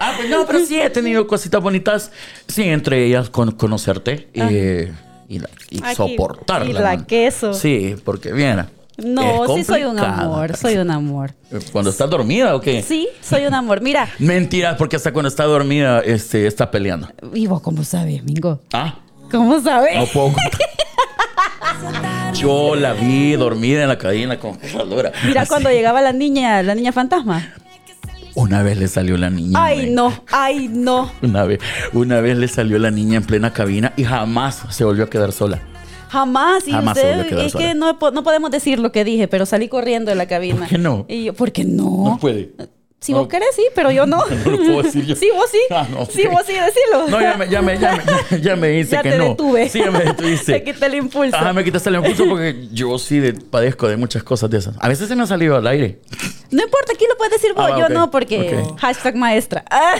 Ah, 0.00 0.14
pues 0.16 0.28
no, 0.28 0.44
pero 0.46 0.64
sí 0.64 0.80
he 0.80 0.90
tenido 0.90 1.26
cositas 1.26 1.62
bonitas. 1.62 2.10
Sí, 2.48 2.64
entre 2.64 3.04
ellas 3.04 3.30
con, 3.30 3.52
conocerte 3.52 4.28
eh, 4.34 4.92
y, 5.28 5.38
la- 5.38 5.50
y 5.70 5.78
soportarla. 5.94 6.70
y 6.70 6.72
la 6.72 7.06
queso. 7.06 7.52
Sí, 7.54 7.94
porque 8.04 8.32
viera. 8.32 8.70
No, 9.04 9.54
sí 9.54 9.62
soy 9.64 9.84
un 9.84 9.98
amor, 9.98 10.56
soy 10.56 10.76
un 10.76 10.90
amor. 10.90 11.32
Cuando 11.72 11.90
estás 11.90 12.10
dormida 12.10 12.56
o 12.56 12.60
qué? 12.60 12.82
Sí, 12.82 13.08
soy 13.20 13.46
un 13.46 13.54
amor. 13.54 13.80
Mira, 13.80 14.08
Mentiras, 14.18 14.76
porque 14.76 14.96
hasta 14.96 15.12
cuando 15.12 15.28
está 15.28 15.44
dormida 15.44 16.00
este, 16.00 16.46
está 16.46 16.70
peleando. 16.70 17.08
¿y 17.32 17.46
vos 17.46 17.60
cómo 17.62 17.84
sabes, 17.84 18.22
Mingo? 18.24 18.60
Ah, 18.72 18.96
¿Cómo 19.30 19.60
sabes? 19.60 19.96
no 19.96 20.06
puedo. 20.06 20.32
Yo 22.34 22.74
la 22.74 22.92
vi 22.92 23.32
dormida 23.36 23.82
en 23.82 23.88
la 23.88 23.98
cadena 23.98 24.38
con 24.38 24.58
esa 24.62 24.84
lora. 24.84 25.12
Mira 25.24 25.42
Así. 25.42 25.48
cuando 25.48 25.70
llegaba 25.70 26.00
la 26.02 26.12
niña, 26.12 26.62
la 26.62 26.74
niña 26.74 26.92
fantasma. 26.92 27.54
Una 28.34 28.62
vez 28.62 28.78
le 28.78 28.86
salió 28.88 29.16
la 29.16 29.30
niña. 29.30 29.58
Ay, 29.62 29.90
no, 29.90 30.12
ay, 30.30 30.68
no. 30.68 31.10
Una 31.22 31.44
vez, 31.44 31.58
una 31.92 32.20
vez 32.20 32.36
le 32.36 32.46
salió 32.46 32.78
la 32.78 32.90
niña 32.90 33.16
en 33.16 33.24
plena 33.24 33.52
cabina 33.52 33.92
y 33.96 34.04
jamás 34.04 34.62
se 34.70 34.84
volvió 34.84 35.04
a 35.04 35.10
quedar 35.10 35.32
sola. 35.32 35.60
Jamás. 36.08 36.66
Y 36.66 36.72
Jamás 36.72 36.96
usted, 36.96 37.38
es 37.38 37.52
sola. 37.52 37.64
que 37.66 37.74
no, 37.74 37.98
no 38.12 38.22
podemos 38.22 38.50
decir 38.50 38.78
lo 38.78 38.92
que 38.92 39.04
dije, 39.04 39.28
pero 39.28 39.46
salí 39.46 39.68
corriendo 39.68 40.10
de 40.10 40.16
la 40.16 40.26
cabina. 40.26 40.60
¿Por 40.60 40.68
qué 40.68 40.78
no? 40.78 41.04
Y 41.08 41.24
yo, 41.24 41.34
¿por 41.34 41.52
qué 41.52 41.64
no? 41.64 42.04
No 42.04 42.18
puede. 42.20 42.50
Si 43.00 43.12
No. 43.12 43.18
vos 43.20 43.28
querés, 43.28 43.50
sí, 43.54 43.62
pero 43.76 43.92
yo 43.92 44.06
no. 44.06 44.24
No 44.44 44.50
lo 44.50 44.56
puedo 44.58 44.82
decir 44.82 45.06
yo. 45.06 45.14
Sí, 45.16 45.28
vos 45.32 45.46
sí. 45.50 45.58
Ah, 45.70 45.86
no, 45.90 46.04
Sí, 46.06 46.26
vos 46.26 46.42
sí, 46.44 46.52
decilo. 46.54 47.06
No, 47.08 47.20
ya 47.20 47.36
me, 47.36 47.48
ya 47.48 47.62
me, 47.62 47.78
ya 47.78 47.96
me, 48.30 48.40
ya 48.42 48.56
me 48.56 48.68
dice 48.68 48.90
Ya 48.96 49.02
que 49.02 49.10
te 49.12 49.18
no. 49.18 49.24
detuve. 49.30 49.68
Sí, 49.68 49.78
ya 49.78 49.90
me 49.92 50.00
detuviste. 50.00 50.52
Te 50.54 50.64
quité 50.64 50.86
el 50.86 50.94
impulso. 50.96 51.36
Ajá, 51.36 51.52
me 51.52 51.62
quitaste 51.62 51.90
el 51.90 51.96
impulso 51.96 52.24
porque 52.28 52.66
yo 52.72 52.98
sí 52.98 53.20
de- 53.20 53.34
padezco 53.34 53.86
de 53.88 53.96
muchas 53.96 54.24
cosas 54.24 54.50
de 54.50 54.58
esas. 54.58 54.74
A 54.80 54.88
veces 54.88 55.06
se 55.08 55.14
me 55.14 55.22
ha 55.22 55.26
salido 55.26 55.56
al 55.56 55.66
aire. 55.68 56.00
No 56.50 56.62
importa, 56.64 56.92
aquí 56.94 57.04
lo 57.08 57.16
puedes 57.16 57.32
decir 57.34 57.52
vos, 57.54 57.70
Ah, 57.72 57.78
yo 57.78 57.88
no, 57.90 58.10
porque 58.10 58.64
hashtag 58.78 59.14
maestra. 59.16 59.64
Ah, 59.70 59.94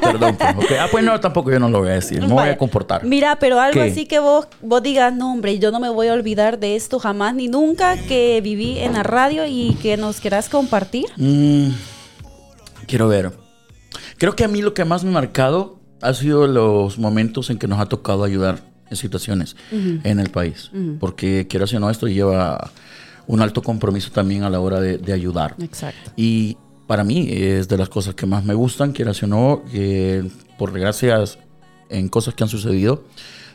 perdón. 0.00 0.36
pues. 0.36 0.70
Ah, 0.78 0.86
pues 0.90 1.02
no, 1.04 1.18
tampoco 1.20 1.50
yo 1.50 1.58
no 1.58 1.68
lo 1.68 1.80
voy 1.80 1.88
a 1.88 1.94
decir. 1.94 2.20
Me 2.20 2.26
voy 2.28 2.36
Vaya. 2.36 2.52
a 2.52 2.58
comportar. 2.58 3.02
Mira, 3.04 3.36
pero 3.40 3.58
algo 3.60 3.80
¿Qué? 3.82 3.90
así 3.90 4.06
que 4.06 4.18
vos, 4.18 4.46
vos 4.60 4.82
digas, 4.82 5.12
no, 5.14 5.32
hombre, 5.32 5.58
yo 5.58 5.70
no 5.70 5.80
me 5.80 5.88
voy 5.88 6.08
a 6.08 6.12
olvidar 6.12 6.58
de 6.58 6.76
esto 6.76 6.98
jamás 7.00 7.34
ni 7.34 7.48
nunca 7.48 7.96
que 7.96 8.40
viví 8.42 8.78
en 8.78 8.92
la 8.92 9.02
radio 9.02 9.46
y 9.46 9.76
que 9.82 9.96
nos 9.96 10.20
quieras 10.20 10.48
compartir. 10.48 11.06
Mm, 11.16 11.70
quiero 12.86 13.08
ver. 13.08 13.32
Creo 14.18 14.34
que 14.36 14.44
a 14.44 14.48
mí 14.48 14.62
lo 14.62 14.74
que 14.74 14.84
más 14.84 15.04
me 15.04 15.10
ha 15.10 15.14
marcado 15.14 15.80
ha 16.00 16.12
sido 16.14 16.46
los 16.46 16.98
momentos 16.98 17.50
en 17.50 17.58
que 17.58 17.66
nos 17.68 17.80
ha 17.80 17.86
tocado 17.86 18.24
ayudar 18.24 18.62
en 18.90 18.96
situaciones 18.96 19.56
en 19.70 20.20
el 20.20 20.30
país. 20.30 20.70
Porque 21.00 21.46
quiero 21.48 21.64
o 21.64 21.80
no, 21.80 21.90
esto 21.90 22.06
lleva 22.06 22.70
un 23.26 23.40
alto 23.40 23.62
compromiso 23.62 24.10
también 24.10 24.42
a 24.42 24.50
la 24.50 24.60
hora 24.60 24.80
de, 24.80 24.98
de 24.98 25.12
ayudar. 25.12 25.54
Exacto. 25.60 26.10
Y 26.16 26.56
para 26.86 27.04
mí 27.04 27.26
es 27.30 27.68
de 27.68 27.78
las 27.78 27.88
cosas 27.88 28.14
que 28.14 28.26
más 28.26 28.44
me 28.44 28.52
gustan, 28.54 28.92
quieras 28.92 29.22
o 29.22 29.26
no, 29.26 29.62
que 29.72 30.28
por 30.58 30.78
gracias 30.78 31.38
en 31.88 32.08
cosas 32.08 32.34
que 32.34 32.44
han 32.44 32.50
sucedido, 32.50 33.04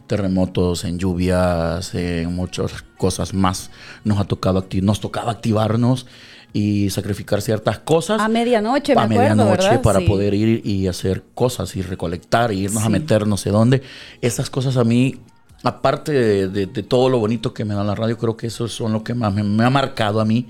terremotos, 0.07 0.85
en 0.85 0.97
lluvias, 0.97 1.93
en 1.93 2.33
muchas 2.33 2.83
cosas 2.97 3.33
más, 3.35 3.69
nos 4.03 4.17
ha 4.17 4.23
tocado 4.23 4.67
acti- 4.67 4.81
nos 4.81 4.99
tocaba 4.99 5.31
activarnos 5.31 6.07
y 6.53 6.89
sacrificar 6.89 7.41
ciertas 7.41 7.79
cosas 7.79 8.19
A 8.21 8.27
medianoche, 8.27 8.95
me 8.95 9.01
a 9.01 9.03
acuerdo, 9.05 9.21
medianoche 9.35 9.63
¿verdad? 9.67 9.81
para 9.81 9.99
Sí. 9.99 10.05
poder 10.07 10.33
ir 10.33 10.61
y 10.65 10.87
hacer 10.87 11.23
cosas 11.35 11.75
y 11.75 11.81
recolectar, 11.81 12.51
e 12.51 12.55
irnos 12.55 12.83
a 12.83 12.89
meter 12.89 13.27
no 13.27 13.37
sé 13.37 13.49
dónde. 13.51 13.81
Esas 14.21 14.49
cosas 14.49 14.75
a 14.77 14.83
mí, 14.83 15.17
aparte 15.63 16.11
de, 16.11 16.47
de- 16.49 16.65
de 16.65 16.83
todo 16.83 17.09
lo 17.09 17.19
bonito 17.19 17.53
que 17.53 17.65
me 17.65 17.75
da 17.75 17.83
la 17.83 17.93
radio, 17.95 18.17
creo 18.17 18.35
que 18.37 18.47
eso 18.47 18.67
son 18.67 18.93
lo 18.93 19.03
que 19.03 19.13
más 19.13 19.33
me, 19.33 19.43
me 19.43 19.63
ha 19.63 19.69
marcado 19.69 20.19
a 20.21 20.25
mí 20.25 20.47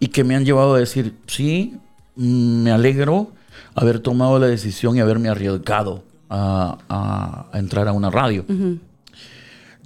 y 0.00 0.08
que 0.08 0.22
me 0.24 0.34
han 0.36 0.44
llevado 0.44 0.74
a 0.74 0.78
decir, 0.80 1.14
sí, 1.26 1.76
mm, 2.16 2.62
me 2.64 2.70
alegro 2.72 3.28
haber 3.74 4.00
tomado 4.00 4.38
la 4.38 4.46
decisión 4.48 4.96
y 4.96 5.00
haberme 5.00 5.28
arriesgado 5.28 6.02
a, 6.28 6.76
a- 6.88 7.46
a 7.52 7.58
entrar 7.58 7.88
a 7.88 7.92
una 7.92 8.10
radio. 8.10 8.44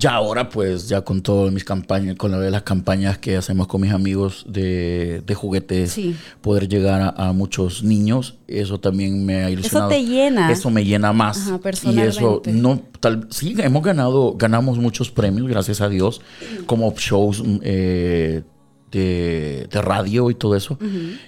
Ya 0.03 0.15
ahora, 0.15 0.49
pues, 0.49 0.89
ya 0.89 1.03
con 1.03 1.23
todas 1.23 1.53
mis 1.53 1.63
campañas, 1.65 2.17
con 2.17 2.33
la 2.33 2.39
de 2.41 2.51
las 2.51 2.63
campañas 2.63 3.19
que 3.19 3.37
hacemos 3.37 3.69
con 3.69 3.81
mis 3.83 3.93
amigos 3.93 4.45
de, 4.49 5.23
de 5.25 5.35
juguetes, 5.35 5.93
Sí. 5.93 6.17
poder 6.41 6.69
llegar 6.69 7.01
a, 7.01 7.29
a 7.29 7.33
muchos 7.33 7.85
niños, 7.85 8.35
eso 8.49 8.81
también 8.81 9.25
me 9.25 9.45
ha 9.45 9.51
ilusionado. 9.51 9.91
te 9.91 10.05
llena. 10.05 10.51
Eso 10.51 10.71
me 10.71 10.85
llena 10.85 11.13
más. 11.13 11.39
Ajá, 11.39 11.51
y 11.51 11.55
eso, 11.55 11.61
personalmente. 11.63 12.53
no, 12.53 12.83
tal, 12.99 13.29
sí, 13.31 13.55
hemos 13.59 13.83
ganado, 13.85 14.35
ganamos 14.37 14.79
muchos 14.79 15.11
premios, 15.11 15.47
gracias 15.49 15.81
a 15.81 15.89
Dios, 15.89 16.21
como 16.67 16.93
shows 16.97 17.41
mm, 17.41 17.59
eh, 17.63 18.43
de, 18.91 19.69
de 19.71 19.83
radio 19.83 20.31
y 20.31 20.35
todo 20.35 20.57
eso. 20.57 20.79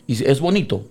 Y 0.09 0.25
es 0.25 0.41
bonito. 0.41 0.83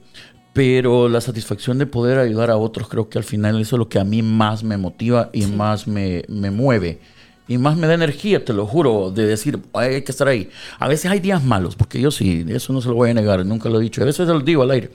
Pero 0.53 1.09
la 1.09 1.19
satisfacción 1.19 1.79
de 1.79 1.87
poder 1.87 2.19
ayudar 2.19 2.51
a 2.51 2.57
otros, 2.57 2.87
creo 2.87 3.09
que 3.09 3.17
al 3.17 3.23
final 3.23 3.59
eso 3.59 3.75
es 3.75 3.79
lo 3.79 3.89
que 3.89 3.99
a 3.99 4.03
mí 4.03 4.21
más 4.21 4.63
me 4.63 4.77
motiva 4.77 5.31
y 5.33 5.47
más 5.47 5.87
me, 5.87 6.23
me 6.29 6.51
mueve. 6.51 6.99
Y 7.47 7.57
más 7.57 7.75
me 7.75 7.87
da 7.87 7.93
energía, 7.93 8.43
te 8.45 8.53
lo 8.53 8.65
juro, 8.65 9.11
de 9.11 9.25
decir, 9.25 9.59
"Ay, 9.73 9.95
hay 9.95 10.01
que 10.03 10.11
estar 10.11 10.27
ahí. 10.27 10.49
A 10.79 10.87
veces 10.87 11.11
hay 11.11 11.19
días 11.19 11.43
malos, 11.43 11.75
porque 11.75 11.99
yo 11.99 12.09
sí, 12.09 12.45
eso 12.47 12.71
no 12.71 12.81
se 12.81 12.87
lo 12.87 12.95
voy 12.95 13.09
a 13.09 13.13
negar, 13.13 13.45
nunca 13.45 13.67
lo 13.69 13.79
he 13.79 13.83
dicho. 13.83 14.01
A 14.01 14.05
veces 14.05 14.25
se 14.25 14.33
lo 14.33 14.39
digo 14.39 14.63
al 14.63 14.71
aire. 14.71 14.91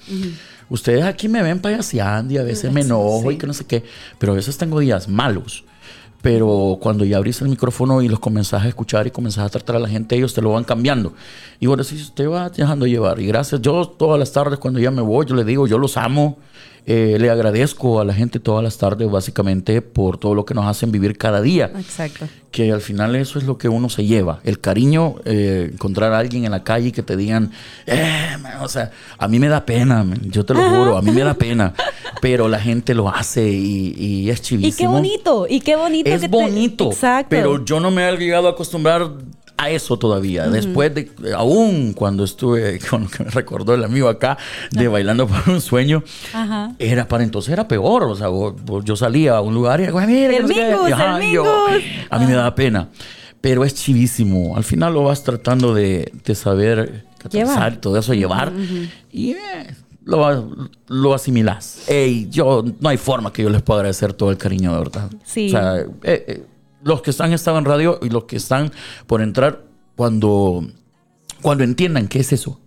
Ustedes 0.71 1.05
aquí 1.05 1.29
me 1.29 1.43
ven 1.43 1.61
payaseando 1.61 2.33
y 2.35 2.39
a 2.39 2.43
veces 2.43 2.73
me 2.73 2.81
enojo 2.83 3.31
y 3.31 3.37
que 3.37 3.47
no 3.47 3.53
sé 3.55 3.65
qué, 3.67 3.85
pero 4.19 4.33
a 4.33 4.37
veces 4.37 4.57
tengo 4.59 4.81
días 4.81 5.09
malos. 5.09 5.65
Pero 6.21 6.79
cuando 6.81 7.05
ya 7.05 7.17
abrís 7.19 7.41
el 7.43 7.49
micrófono 7.49 8.03
y 8.03 8.09
los 8.09 8.19
comenzás 8.19 8.65
a 8.65 8.69
escuchar 8.69 9.07
y 9.07 9.11
comenzás 9.13 9.45
a 9.47 9.49
tratar 9.51 9.77
a 9.77 9.79
la 9.79 9.89
gente, 9.89 10.17
ellos 10.17 10.35
te 10.35 10.43
lo 10.43 10.51
van 10.53 10.65
cambiando. 10.65 11.13
Y 11.61 11.67
vos 11.67 11.79
decís, 11.79 12.13
te 12.15 12.27
va 12.27 12.51
dejando 12.51 12.87
llevar. 12.87 13.21
Y 13.21 13.27
gracias, 13.27 13.61
yo 13.63 13.87
todas 13.87 14.19
las 14.19 14.33
tardes 14.33 14.59
cuando 14.59 14.81
ya 14.81 14.91
me 14.91 15.01
voy, 15.01 15.27
yo 15.27 15.37
les 15.37 15.47
digo, 15.47 15.67
yo 15.69 15.79
los 15.79 15.97
amo. 15.97 16.39
Eh, 16.91 17.19
le 17.21 17.29
agradezco 17.29 18.01
a 18.01 18.05
la 18.07 18.15
gente 18.15 18.41
todas 18.41 18.65
las 18.65 18.79
tardes, 18.79 19.11
básicamente, 19.11 19.83
por 19.83 20.17
todo 20.17 20.35
lo 20.35 20.47
que 20.47 20.55
nos 20.55 20.65
hacen 20.65 20.91
vivir 20.91 21.19
cada 21.19 21.43
día 21.43 21.71
Exacto. 21.77 22.27
que 22.51 22.73
al 22.73 22.81
final 22.81 23.15
eso 23.15 23.39
es 23.39 23.45
lo 23.45 23.59
que 23.59 23.69
uno 23.69 23.91
se 23.91 24.07
lleva. 24.07 24.41
El 24.43 24.59
cariño, 24.59 25.17
eh, 25.27 25.69
encontrar 25.71 26.15
a 26.15 26.19
alguien 26.19 26.47
en 26.47 26.51
la 26.53 26.65
calle 26.65 26.89
y 26.89 26.93
que 26.93 27.03
te 27.03 27.15
digan, 27.15 27.53
eh, 27.87 28.39
man", 28.41 28.55
o 28.63 28.69
sea, 28.69 28.91
a 29.19 29.29
mí 29.29 29.39
me 29.39 29.49
da 29.49 29.67
pena, 29.67 30.03
man, 30.03 30.19
yo 30.31 30.47
te 30.47 30.55
lo 30.55 30.61
juro, 30.63 30.97
a 30.97 31.03
mí 31.03 31.11
me 31.11 31.21
da 31.23 31.35
pena, 31.35 31.75
pero 32.23 32.49
la 32.49 32.59
gente 32.59 32.95
lo 32.95 33.11
hace 33.11 33.47
y, 33.51 33.95
y 33.99 34.31
es 34.31 34.39
Y 34.39 34.43
chivísimo. 34.43 34.89
qué 34.91 34.95
bonito, 34.97 35.47
y 35.47 35.61
qué 35.61 35.77
bonito. 35.77 36.09
Es 36.09 36.23
que 36.23 36.29
te- 36.31 36.35
bonito, 36.35 36.87
Exacto. 36.91 37.27
pero 37.29 37.63
yo 37.67 37.81
no 37.81 37.91
me 37.91 38.09
he 38.09 38.17
llegado 38.17 38.49
a 38.49 38.53
acostumbrar 38.53 39.11
a 39.59 39.71
eso 39.71 39.99
todavía. 39.99 40.49
Después 40.49 40.95
de, 40.95 41.11
aún 41.37 41.93
cuando 41.93 42.25
estuve, 42.25 42.79
con 42.91 43.03
lo 43.05 43.09
que 43.11 43.25
me 43.25 43.31
recordó 43.31 43.75
el 43.75 43.85
amigo 43.85 44.09
acá, 44.09 44.39
de 44.71 44.89
Bailando 44.89 45.27
por 45.27 45.49
un 45.53 45.61
Sueño, 45.61 46.03
Ajá. 46.33 46.73
era 46.79 47.07
para 47.09 47.25
entonces 47.25 47.53
era 47.53 47.69
peor. 47.69 48.05
O 48.05 48.15
sea, 48.15 48.29
vos- 48.29 48.55
vos- 48.65 48.85
yo 48.85 48.97
salía 48.97 49.37
a 49.37 49.41
un 49.41 49.53
lugar 49.55 49.81
y 49.81 49.87
digo, 49.87 50.01
mira, 50.01 50.35
El 50.37 50.43
no 50.43 50.49
sé 50.49 50.55
qué". 50.55 50.69
Mingus, 50.71 50.89
Y, 50.89 50.93
ajá, 50.93 51.17
el 51.19 51.25
y 51.25 51.33
yo- 51.35 51.67
a 52.11 52.19
mí 52.19 52.27
me 52.27 52.33
da 52.35 52.55
pena. 52.55 52.89
Pero 53.41 53.65
es 53.65 53.75
chivísimo. 53.75 54.57
Al 54.57 54.65
final 54.65 54.95
lo 54.95 55.05
vas 55.05 55.23
tratando 55.23 55.73
de, 55.75 56.11
de 56.25 56.35
saber 56.35 57.05
Llevar. 57.31 57.77
todo 57.77 57.97
eso, 57.99 58.15
llevar. 58.15 58.53
Y 59.13 59.31
eh, 59.33 59.75
lo, 60.05 60.69
lo 60.89 61.15
asimilás. 61.15 61.85
Ey, 61.89 62.29
yo, 62.31 62.65
no 62.81 62.89
hay 62.89 62.97
forma 62.97 63.33
que 63.33 63.43
yo 63.43 63.51
les 63.51 63.63
pueda 63.63 63.81
agradecer 63.81 64.13
todo 64.13 64.31
el 64.31 64.39
cariño, 64.39 64.73
de 64.73 64.79
verdad. 64.79 65.11
Sí. 65.25 65.49
O 65.49 65.51
sea, 65.51 65.77
eh, 65.79 65.87
eh, 66.03 66.43
los 66.83 67.03
que 67.03 67.11
están 67.11 67.33
estado 67.33 67.59
en 67.59 67.65
radio 67.65 67.99
y 68.03 68.11
los 68.11 68.25
que 68.25 68.37
están 68.37 68.73
por 69.07 69.23
entrar, 69.23 69.65
cuando, 69.97 70.67
cuando 71.43 71.65
entiendan 71.65 72.09
qué 72.09 72.21
es 72.21 72.33
eso, 72.33 72.61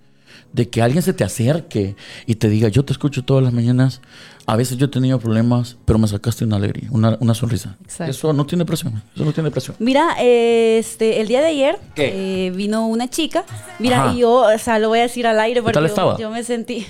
de 0.54 0.70
que 0.70 0.82
alguien 0.82 1.02
se 1.02 1.14
te 1.14 1.24
acerque 1.24 1.96
y 2.26 2.36
te 2.36 2.50
diga, 2.50 2.68
yo 2.68 2.84
te 2.84 2.92
escucho 2.92 3.24
todas 3.24 3.44
las 3.44 3.54
mañanas, 3.54 4.02
a 4.46 4.56
veces 4.56 4.78
yo 4.78 4.88
he 4.88 4.90
tenido 4.90 5.20
problemas, 5.20 5.78
pero 5.86 5.98
me 5.98 6.08
sacaste 6.08 6.44
una 6.44 6.58
alegría, 6.58 6.90
una, 6.92 7.18
una 7.22 7.34
sonrisa. 7.34 7.78
Exacto. 7.84 8.12
Eso 8.12 8.34
no 8.34 8.46
tiene 8.46 8.66
presión, 8.66 9.02
eso 9.16 9.24
no 9.24 9.32
tiene 9.32 9.50
presión. 9.50 9.78
Mira, 9.80 10.16
este, 10.20 11.22
el 11.22 11.28
día 11.28 11.42
de 11.42 11.48
ayer 11.48 11.80
eh, 11.96 12.52
vino 12.56 12.88
una 12.88 13.10
chica. 13.10 13.46
Mira, 13.80 14.04
Ajá. 14.04 14.14
y 14.14 14.20
yo, 14.20 14.42
o 14.54 14.58
sea, 14.58 14.80
lo 14.80 14.90
voy 14.90 15.00
a 15.00 15.04
decir 15.04 15.26
al 15.26 15.40
aire 15.40 15.62
porque? 15.62 15.80
Yo, 16.20 16.32
me 16.32 16.44
sentí 16.44 16.86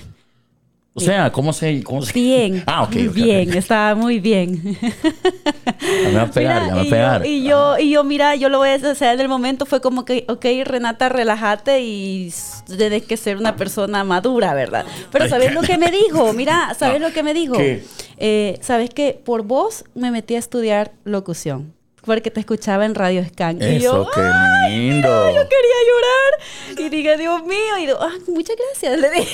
O 0.94 1.00
sea, 1.00 1.32
¿cómo 1.32 1.54
se...? 1.54 1.82
Cómo 1.82 2.02
se... 2.02 2.12
bien. 2.12 2.62
Ah, 2.66 2.82
ok. 2.82 2.94
muy 2.94 3.08
ok, 3.08 3.14
bien, 3.14 3.48
ok. 3.50 3.54
estaba 3.56 3.94
muy 3.94 4.20
bien. 4.20 4.76
Ya 4.82 6.08
me 6.08 6.14
va 6.16 6.22
a 6.22 6.30
pegar, 6.30 6.66
ya 6.66 6.74
me 6.74 6.74
va 6.74 6.80
a 6.82 6.84
pegar. 6.84 7.22
Yo, 7.22 7.28
y 7.30 7.42
yo, 7.44 7.78
y 7.78 7.90
yo, 7.90 8.04
mira, 8.04 8.34
yo 8.36 8.48
lo 8.50 8.58
voy 8.58 8.68
a 8.68 8.74
hacer, 8.74 9.14
en 9.14 9.20
el 9.20 9.28
momento 9.28 9.64
fue 9.64 9.80
como 9.80 10.04
que, 10.04 10.24
ok, 10.28 10.44
Renata, 10.64 11.08
relájate 11.08 11.80
y 11.80 12.32
tienes 12.76 13.04
que 13.04 13.16
ser 13.16 13.38
una 13.38 13.56
persona 13.56 14.04
madura, 14.04 14.52
¿verdad? 14.54 14.84
Pero 15.10 15.28
¿sabes 15.28 15.54
lo 15.54 15.62
que 15.62 15.78
me 15.78 15.90
dijo? 15.90 16.32
Mira, 16.34 16.74
¿sabes 16.78 17.00
No. 17.00 17.08
lo 17.08 17.14
que 17.14 17.22
me 17.22 17.32
dijo? 17.32 17.54
¿Qué? 17.56 17.82
Eh, 18.18 18.58
¿Sabes 18.60 18.90
qué? 18.90 19.18
Por 19.24 19.42
vos 19.44 19.84
me 19.94 20.10
metí 20.10 20.34
a 20.34 20.38
estudiar 20.38 20.92
locución. 21.04 21.72
Porque 22.04 22.30
te 22.32 22.40
escuchaba 22.40 22.84
en 22.84 22.96
Radio 22.96 23.24
Scan. 23.24 23.58
y 23.62 23.78
yo, 23.78 24.02
Eso, 24.02 24.08
qué 24.12 24.20
"Ay, 24.20 24.76
lindo. 24.76 25.08
mira, 25.08 25.42
yo 25.42 25.48
quería 25.48 25.78
llorar. 25.88 26.84
Y 26.84 26.88
dije, 26.88 27.16
Dios 27.16 27.42
mío. 27.44 27.78
Y 27.80 27.86
digo, 27.86 27.98
ah, 28.00 28.10
muchas 28.26 28.56
gracias. 28.56 28.98
Le 29.00 29.08
dije, 29.10 29.30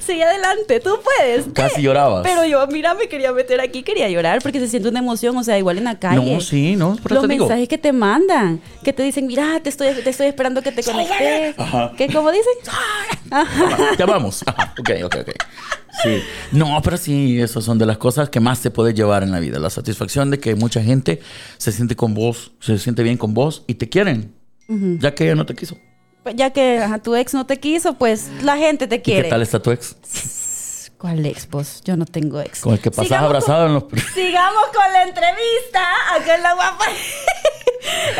sigue 0.00 0.24
adelante, 0.24 0.80
tú 0.80 0.90
puedes. 1.02 1.46
Casi 1.52 1.82
llorabas. 1.82 2.22
Pero 2.22 2.44
yo, 2.44 2.66
mira, 2.68 2.94
me 2.94 3.08
quería 3.08 3.32
meter 3.32 3.60
aquí, 3.60 3.82
quería 3.82 4.08
llorar 4.08 4.40
porque 4.42 4.58
se 4.60 4.68
siente 4.68 4.88
una 4.88 5.00
emoción, 5.00 5.36
o 5.36 5.44
sea, 5.44 5.58
igual 5.58 5.78
en 5.78 5.84
la 5.84 5.98
calle. 5.98 6.34
No, 6.34 6.40
sí, 6.40 6.76
no, 6.76 6.96
por 6.96 7.12
eso 7.12 7.20
Los 7.20 7.28
te 7.28 7.32
digo. 7.34 7.46
mensajes 7.46 7.68
que 7.68 7.78
te 7.78 7.92
mandan, 7.92 8.60
que 8.84 8.92
te 8.92 9.02
dicen, 9.02 9.26
mira, 9.26 9.60
te 9.60 9.68
estoy, 9.68 9.92
te 10.02 10.10
estoy 10.10 10.26
esperando 10.28 10.62
que 10.62 10.72
te 10.72 10.82
conectes. 10.82 11.58
Ajá. 11.58 11.92
¿Qué, 11.96 12.08
cómo 12.12 12.30
dicen? 12.30 12.52
Ya 13.98 14.06
vamos. 14.06 14.42
Ajá, 14.46 14.74
ok, 14.78 14.90
ok, 15.04 15.16
ok. 15.22 15.30
Sí. 16.02 16.22
No, 16.52 16.80
pero 16.82 16.96
sí, 16.96 17.40
esas 17.40 17.64
son 17.64 17.78
de 17.78 17.86
las 17.86 17.98
cosas 17.98 18.30
que 18.30 18.40
más 18.40 18.60
te 18.60 18.70
puedes 18.70 18.94
llevar 18.94 19.22
en 19.22 19.30
la 19.30 19.40
vida. 19.40 19.58
La 19.58 19.70
satisfacción 19.70 20.30
de 20.30 20.38
que 20.40 20.54
mucha 20.54 20.82
gente 20.82 21.20
se 21.58 21.70
siente 21.72 21.96
con 21.96 22.14
vos, 22.14 22.52
se 22.60 22.78
siente 22.78 23.02
bien 23.02 23.16
con 23.18 23.34
vos 23.34 23.64
y 23.66 23.74
te 23.74 23.88
quieren. 23.88 24.34
Ya 24.68 25.14
que 25.14 25.24
ella 25.24 25.34
no 25.34 25.44
te 25.44 25.54
quiso. 25.54 25.76
Ya 26.34 26.50
que 26.50 26.78
ajá, 26.78 26.98
tu 26.98 27.14
ex 27.16 27.34
no 27.34 27.46
te 27.46 27.58
quiso, 27.58 27.94
pues 27.94 28.28
la 28.42 28.56
gente 28.56 28.86
te 28.86 28.96
¿Y 28.96 29.00
quiere. 29.00 29.22
qué 29.24 29.30
tal 29.30 29.42
está 29.42 29.60
tu 29.60 29.70
ex? 29.72 29.96
¿Cuál 31.02 31.26
ex, 31.26 31.46
pues? 31.46 31.82
Yo 31.84 31.96
no 31.96 32.06
tengo 32.06 32.40
ex. 32.40 32.60
Con 32.60 32.74
el 32.74 32.80
que 32.80 32.92
pasas 32.92 33.06
Sigamos 33.06 33.26
abrazado 33.26 33.66
en 33.66 33.74
los... 33.74 33.82
sigamos 34.14 34.62
con 34.72 34.92
la 34.92 35.02
entrevista. 35.02 35.80
Acá 36.14 36.36
en 36.36 36.42
la 36.44 36.54
guapa. 36.54 36.84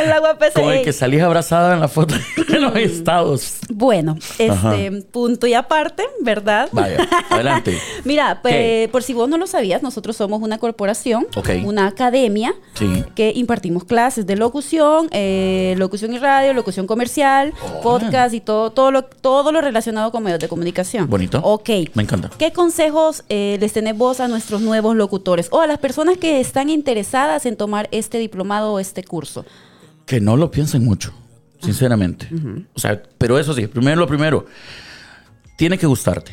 La 0.09 0.19
guapa 0.19 0.51
Con 0.51 0.73
el 0.73 0.83
que 0.83 0.93
salís 0.93 1.23
abrazada 1.23 1.75
en 1.75 1.81
la 1.81 1.87
foto 1.87 2.17
de 2.49 2.59
los 2.59 2.75
estados. 2.75 3.59
Bueno, 3.71 4.19
Ajá. 4.51 4.75
este 4.75 5.03
punto 5.03 5.47
y 5.47 5.55
aparte, 5.55 6.05
¿verdad? 6.21 6.69
Vaya, 6.73 7.07
adelante. 7.31 7.79
Mira, 8.05 8.43
pe- 8.43 8.89
por 8.91 9.05
si 9.05 9.15
vos 9.15 9.29
no 9.29 9.39
lo 9.39 9.47
sabías, 9.47 9.81
nosotros 9.81 10.17
somos 10.17 10.43
una 10.43 10.59
corporación, 10.59 11.29
Ok. 11.37 11.51
una 11.65 11.87
academia 11.87 12.55
Sí. 12.75 13.05
que 13.15 13.33
impartimos 13.37 13.85
clases 13.85 14.27
de 14.27 14.35
locución, 14.35 15.09
eh, 15.13 15.75
locución 15.79 16.13
y 16.13 16.19
radio, 16.19 16.53
locución 16.55 16.89
comercial, 16.89 17.53
Oh. 17.63 17.81
podcast 17.83 18.35
y 18.35 18.41
todo, 18.41 18.73
todo 18.73 18.91
lo, 18.91 19.05
todo 19.05 19.53
lo 19.53 19.61
relacionado 19.61 20.11
con 20.11 20.25
medios 20.25 20.41
de 20.41 20.49
comunicación. 20.49 21.09
Bonito. 21.09 21.39
Ok. 21.45 21.71
Me 21.95 22.03
encanta. 22.03 22.31
¿Qué 22.37 22.53
consejos 22.73 23.23
eh, 23.29 23.59
les 23.61 23.75
tenés 23.75 23.99
vos 23.99 24.19
a 24.21 24.29
nuestros 24.29 24.63
nuevos 24.63 24.97
locutores 24.97 25.49
o 25.51 25.61
a 25.61 25.67
las 25.67 25.79
personas 25.79 26.17
que 26.17 26.41
están 26.41 26.71
interesadas 26.71 27.45
en 27.45 27.55
tomar 27.55 27.87
este 27.93 28.17
diplomado 28.17 28.73
o 28.73 28.79
este 28.79 29.05
curso? 29.05 29.45
Que 30.07 30.23
no 30.23 30.39
lo 30.39 30.51
piensen 30.51 30.83
mucho, 30.83 31.13
sinceramente. 31.61 32.31
O 32.73 32.81
sea, 32.81 33.03
pero 33.19 33.39
eso 33.39 33.53
sí, 33.53 33.67
primero 33.67 34.01
lo 34.01 34.07
primero, 34.07 34.47
tiene 35.59 35.77
que 35.77 35.87
gustarte. 35.87 36.33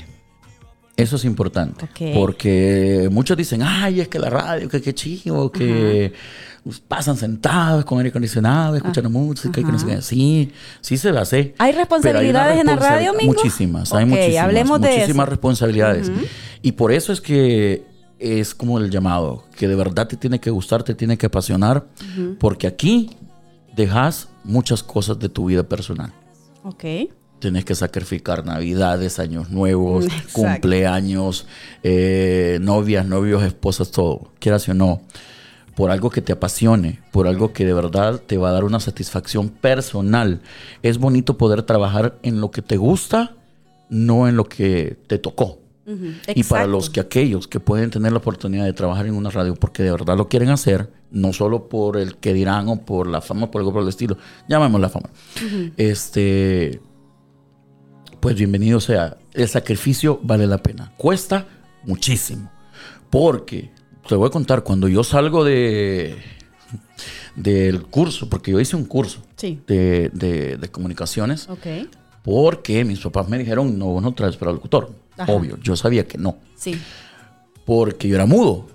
Eso 1.02 1.16
es 1.16 1.26
importante. 1.26 1.88
Porque 2.14 3.08
muchos 3.12 3.38
dicen, 3.38 3.62
ay, 3.64 4.02
es 4.02 4.08
que 4.08 4.20
la 4.20 4.30
radio, 4.30 4.68
que 4.70 4.82
qué 4.82 4.94
chivo, 4.94 5.52
que 5.52 6.14
pasan 6.88 7.16
sentados 7.18 7.86
con 7.86 7.98
aire 8.00 8.10
acondicionado, 8.10 8.76
escuchando 8.76 9.10
música, 9.10 9.60
y 9.60 9.64
que 9.64 9.72
no 9.72 9.80
sé 9.80 9.86
qué. 9.88 10.02
Sí, 10.02 10.52
sí 10.82 10.98
se 10.98 11.12
la 11.12 11.26
sé. 11.26 11.56
¿Hay 11.58 11.72
responsabilidades 11.72 12.60
en 12.60 12.68
la 12.68 12.76
radio, 12.76 13.14
Mingo? 13.14 13.34
Muchísimas, 13.34 13.94
hay 13.94 14.04
Ok, 14.04 14.10
muchísimas. 14.10 14.44
hablemos 14.44 14.82
de 14.82 14.90
muchísimas 14.90 15.24
eso. 15.26 15.30
responsabilidades. 15.32 16.12
Y 16.62 16.74
por 16.74 16.92
eso 16.92 17.14
es 17.14 17.22
que 17.22 17.84
es 18.20 18.54
como 18.54 18.78
el 18.80 18.90
llamado, 18.92 19.46
que 19.56 19.68
de 19.68 19.76
verdad 19.76 20.08
te 20.08 20.18
tiene 20.18 20.40
que 20.40 20.50
gustar, 20.50 20.84
te 20.84 20.94
tiene 20.94 21.18
que 21.18 21.28
apasionar, 21.28 21.86
porque 22.40 22.68
aquí 22.68 23.12
dejas 23.76 24.28
muchas 24.44 24.84
cosas 24.84 25.18
de 25.20 25.30
tu 25.30 25.46
vida 25.46 25.64
personal. 25.64 26.12
Ok. 26.64 26.84
Tienes 27.40 27.66
que 27.66 27.76
sacrificar 27.76 28.46
navidades, 28.46 29.20
años 29.20 29.50
nuevos, 29.50 30.06
Exacto. 30.08 30.34
cumpleaños, 30.34 31.48
eh, 31.84 32.60
novias, 32.62 33.06
novios, 33.06 33.44
esposas, 33.44 33.92
todo, 33.92 34.32
quieras 34.40 34.68
o 34.70 34.74
no, 34.74 35.02
por 35.76 35.92
algo 35.92 36.10
que 36.10 36.22
te 36.22 36.34
apasione, 36.34 37.00
por 37.12 37.28
algo 37.28 37.54
que 37.54 37.66
de 37.66 37.74
verdad 37.74 38.22
te 38.26 38.38
va 38.38 38.50
a 38.50 38.52
dar 38.52 38.66
una 38.66 38.80
satisfacción 38.80 39.50
personal. 39.50 40.42
Es 40.84 40.98
bonito 40.98 41.38
poder 41.38 41.64
trabajar 41.64 42.20
en 42.22 42.42
lo 42.42 42.52
que 42.52 42.62
te 42.62 42.78
gusta, 42.78 43.36
no 43.90 44.28
en 44.28 44.36
lo 44.36 44.46
que 44.46 44.98
te 45.08 45.18
tocó. 45.18 45.60
Y 46.36 46.44
para 46.44 46.68
los 46.68 46.90
que 46.90 47.00
aquellos 47.00 47.48
que 47.48 47.60
pueden 47.60 47.90
tener 47.90 48.12
la 48.12 48.20
oportunidad 48.20 48.66
de 48.66 48.74
trabajar 48.74 49.08
en 49.08 49.16
una 49.16 49.32
radio 49.32 49.56
porque 49.56 49.82
de 49.82 49.92
verdad 49.92 50.16
lo 50.16 50.28
quieren 50.28 50.50
hacer, 50.50 50.92
no 51.10 51.34
solo 51.34 51.68
por 51.68 51.98
el 51.98 52.18
que 52.18 52.34
dirán 52.34 52.68
o 52.70 52.82
por 52.82 53.08
la 53.08 53.22
fama, 53.22 53.50
por 53.50 53.62
algo 53.62 53.74
por 53.74 53.82
el 53.82 53.90
estilo, 53.90 54.18
llamemos 54.48 54.80
la 54.80 54.90
fama. 54.90 55.10
Este, 55.78 56.80
pues 58.20 58.36
bienvenido 58.36 58.80
sea. 58.80 59.18
El 59.34 59.48
sacrificio 59.48 60.20
vale 60.24 60.48
la 60.48 60.58
pena. 60.58 60.92
Cuesta 60.98 61.46
muchísimo. 61.86 62.52
Porque, 63.10 63.72
te 64.08 64.16
voy 64.16 64.28
a 64.28 64.32
contar, 64.32 64.64
cuando 64.64 64.88
yo 64.88 65.04
salgo 65.04 65.44
de 65.44 66.18
del 67.36 67.84
curso, 67.84 68.28
porque 68.30 68.52
yo 68.52 68.60
hice 68.60 68.76
un 68.76 68.86
curso 68.86 69.22
Sí. 69.38 69.60
de, 69.68 70.10
de- 70.14 70.58
de 70.58 70.68
comunicaciones, 70.70 71.48
Ok. 71.50 71.66
porque 72.24 72.84
mis 72.84 73.00
papás 73.00 73.30
me 73.30 73.38
dijeron, 73.38 73.80
no, 73.80 73.86
vos 73.86 74.04
no 74.04 74.14
traes 74.14 74.36
para 74.36 74.52
locutor. 74.52 74.92
Ajá. 75.18 75.32
Obvio, 75.32 75.58
yo 75.64 75.76
sabía 75.76 76.06
que 76.08 76.18
no 76.18 76.38
Sí. 76.56 76.80
porque 77.66 78.08
yo 78.08 78.16
era 78.16 78.26
mudo. 78.26 78.68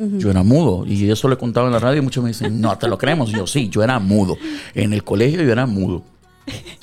Yo 0.00 0.30
era 0.30 0.44
mudo. 0.44 0.84
Y 0.86 1.10
eso 1.10 1.28
le 1.28 1.36
contaba 1.36 1.66
en 1.66 1.72
la 1.72 1.80
radio 1.80 1.98
y 1.98 2.02
muchos 2.02 2.22
me 2.22 2.30
dicen, 2.30 2.60
no, 2.60 2.78
te 2.78 2.86
lo 2.86 2.96
creemos. 2.96 3.30
Y 3.30 3.32
yo, 3.32 3.48
sí, 3.48 3.68
yo 3.68 3.82
era 3.82 3.98
mudo. 3.98 4.36
En 4.72 4.92
el 4.92 5.02
colegio 5.02 5.42
yo 5.42 5.50
era 5.50 5.66
mudo. 5.66 6.04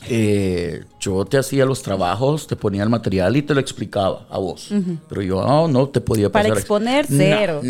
Eh, 0.08 0.84
yo 1.00 1.26
te 1.26 1.38
hacía 1.38 1.66
los 1.66 1.82
trabajos, 1.82 2.46
te 2.48 2.56
ponía 2.56 2.84
el 2.84 2.90
material 2.90 3.36
y 3.36 3.42
te 3.42 3.54
lo 3.54 3.60
explicaba 3.60 4.26
a 4.30 4.38
vos. 4.38 4.70
Pero 5.10 5.22
yo 5.22 5.38
oh, 5.40 5.68
no 5.68 5.88
te 5.90 6.00
podía 6.02 6.32
Para 6.32 6.44
pasar. 6.50 6.58
exponer, 6.60 7.10
No, 7.10 7.18
cero. 7.18 7.62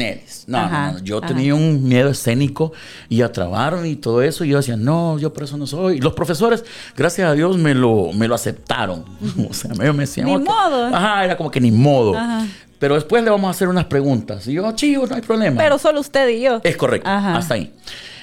No, 0.48 0.58
Ajá, 0.58 0.92
no, 0.92 0.98
no. 1.00 1.04
Yo 1.06 1.18
ajá. 1.20 1.28
tenía 1.28 1.56
un 1.56 1.84
miedo 1.88 2.10
escénico 2.10 2.74
y 3.10 3.22
a 3.22 3.32
trabarme 3.32 3.90
y 3.90 3.96
todo 3.96 4.22
eso. 4.22 4.44
Y 4.44 4.50
yo 4.50 4.58
decía, 4.58 4.76
no, 4.78 5.18
yo 5.18 5.32
por 5.34 5.44
eso 5.44 5.58
no 5.58 5.66
soy. 5.68 5.98
Y 5.98 6.02
los 6.02 6.14
profesores, 6.14 6.66
gracias 6.96 7.30
a 7.30 7.34
Dios, 7.34 7.58
me 7.58 7.74
lo, 7.74 8.12
me 8.14 8.28
lo 8.28 8.36
aceptaron. 8.36 9.06
o 9.50 9.54
sea, 9.54 9.72
me 9.74 9.92
decían, 9.94 10.28
Ni 10.28 10.38
modo. 10.38 10.88
Ajá, 10.88 11.24
era 11.24 11.38
como 11.38 11.50
que 11.52 11.62
ni 11.62 11.72
modo. 11.72 12.16
Ajá. 12.18 12.46
Pero 12.80 12.96
después 12.96 13.24
le 13.24 13.30
vamos 13.30 13.48
a 13.48 13.52
hacer 13.52 13.70
unas 13.70 13.86
preguntas. 13.86 14.46
Y 14.48 14.54
yo, 14.54 14.72
chivo, 14.74 15.08
no 15.08 15.16
hay 15.16 15.22
problema. 15.22 15.58
Pero 15.62 15.78
solo 15.78 16.02
usted 16.02 16.28
y 16.30 16.42
yo. 16.42 16.60
es 16.64 16.76
correcto, 16.76 17.10
Ajá. 17.10 17.38
hasta 17.38 17.54
ahí. 17.54 17.74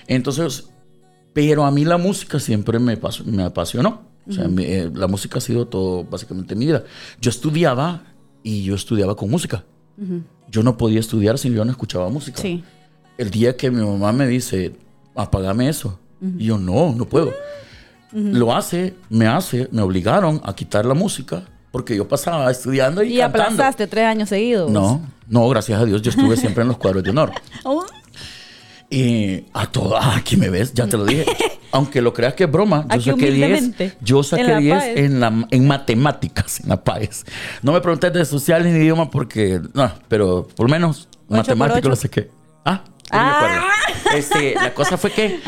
Entonces, 0.07 0.65
pero 1.33 1.65
a 1.65 1.71
mí 1.71 1.85
la 1.85 1.99
música 1.99 2.39
siempre 2.41 2.79
me, 2.79 3.01
pas- 3.01 3.25
me 3.25 3.43
apasionó. 3.45 4.03
O 4.29 4.33
sea, 4.33 4.47
me- 4.49 4.63
eh, 4.79 4.91
la 4.95 5.09
música 5.09 5.39
ha 5.39 5.41
sido 5.41 5.67
todo, 5.67 6.05
básicamente, 6.05 6.55
mi 6.55 6.67
vida. 6.67 6.85
Yo 7.21 7.31
estudiaba 7.31 8.03
y 8.43 8.63
yo 8.65 8.75
estudiaba 8.75 9.17
con 9.17 9.31
música. 9.31 9.65
Yo 10.49 10.63
no 10.63 10.77
podía 10.77 11.01
estudiar 11.01 11.39
si 11.39 11.51
yo 11.53 11.65
no 11.65 11.71
escuchaba 11.71 12.09
música. 12.09 12.41
Sí. 12.41 12.63
El 13.19 13.31
día 13.31 13.57
que 13.57 13.71
mi 13.71 13.83
mamá 13.85 14.13
me 14.13 14.27
dice, 14.27 14.75
apagame 15.15 15.69
eso. 15.69 15.99
Y 16.39 16.45
yo, 16.47 16.59
no, 16.59 16.95
no 16.95 17.05
puedo. 17.07 17.33
Lo 18.13 18.55
hace, 18.55 18.95
me 19.09 19.27
hace, 19.27 19.69
me 19.73 19.81
obligaron 19.83 20.41
a 20.45 20.55
quitar 20.55 20.85
la 20.87 20.95
música 20.95 21.45
porque 21.71 21.97
yo 21.97 22.07
pasaba 22.07 22.51
estudiando 22.51 23.03
y, 23.03 23.15
Y 23.15 23.19
cantando. 23.19 23.45
aplazaste 23.55 23.87
tres 23.87 24.05
años 24.05 24.29
seguidos. 24.29 24.71
No, 24.71 25.01
no, 25.29 25.49
gracias 25.49 25.81
a 25.81 25.85
Dios, 25.87 26.03
yo 26.03 26.11
estuve 26.11 26.37
siempre 26.37 26.63
en 26.63 26.69
los 26.69 26.77
cuadros 26.77 27.03
de 27.03 27.11
honor. 27.11 27.33
Y 28.95 29.47
a 29.55 29.67
todo, 29.73 29.97
ah, 29.97 30.17
aquí 30.19 30.37
me 30.37 30.51
ves, 30.51 30.75
ya 30.75 30.87
te 30.87 30.99
lo 30.99 31.07
dije. 31.07 31.25
Aunque 31.73 32.03
lo 32.03 32.13
creas 32.13 32.35
que 32.35 32.45
es 32.45 32.51
broma, 32.53 32.83
yo 32.83 32.95
Aquí 32.95 33.05
saqué 33.11 33.31
10, 33.31 33.33
humildemente, 33.33 33.97
yo 34.03 34.19
en 34.19 34.25
saqué 34.25 34.45
la 34.45 34.59
10 34.59 34.75
PAES. 34.79 34.99
en, 34.99 35.21
la, 35.21 35.47
en 35.51 35.67
matemáticas, 35.67 36.61
en 36.61 36.69
la 36.69 36.85
PAES. 36.85 37.25
No 37.63 37.73
me 37.73 37.81
preguntes 37.81 38.13
de 38.13 38.25
sociales 38.27 38.71
ni 38.71 38.79
idioma 38.79 39.11
porque, 39.11 39.59
no, 39.73 39.91
pero 40.09 40.47
por 40.55 40.67
lo 40.67 40.71
menos 40.71 41.09
matemáticas 41.31 41.85
lo 41.89 41.97
saqué. 41.97 42.29
Ah, 42.67 42.85
no 43.11 43.19
me 43.19 43.25
Ah. 43.25 43.37
acuerdo. 43.39 44.19
Este, 44.19 44.55
la 44.55 44.75
cosa 44.75 44.99
fue 44.99 45.11
que 45.11 45.41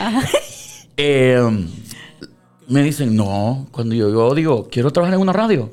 eh, 0.97 1.67
me 2.69 2.83
dicen, 2.83 3.15
no, 3.15 3.69
cuando 3.71 3.95
yo, 3.95 4.11
yo 4.11 4.35
digo, 4.35 4.69
quiero 4.71 4.91
trabajar 4.91 5.17
en 5.17 5.21
una 5.21 5.35
radio. 5.35 5.71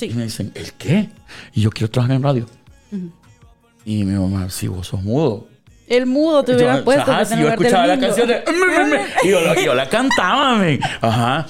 Y 0.00 0.08
Sí. 0.08 0.14
me 0.14 0.24
dicen, 0.24 0.50
¿el 0.54 0.72
qué? 0.72 1.10
Y 1.52 1.60
yo 1.60 1.70
quiero 1.70 1.90
trabajar 1.90 2.16
en 2.16 2.22
radio. 2.22 2.46
Y 3.84 4.04
mi 4.04 4.18
mamá, 4.18 4.48
si 4.48 4.68
vos 4.68 4.86
sos 4.86 5.02
mudo. 5.02 5.48
El 5.94 6.06
mudo 6.06 6.42
te 6.42 6.52
Y 6.52 6.54
yo, 6.54 6.58
hubiera 6.62 6.84
puesto. 6.84 7.12
Ajá, 7.12 7.24
si 7.24 7.38
yo 7.38 7.48
escuchaba 7.48 7.86
la 7.86 7.98
canción 8.00 8.28
de... 8.28 8.42
Y 9.24 9.28
yo, 9.28 9.40
la- 9.42 9.62
yo 9.62 9.74
la 9.74 9.88
cantaba, 9.88 10.56
men. 10.56 10.80
Ajá. 11.00 11.46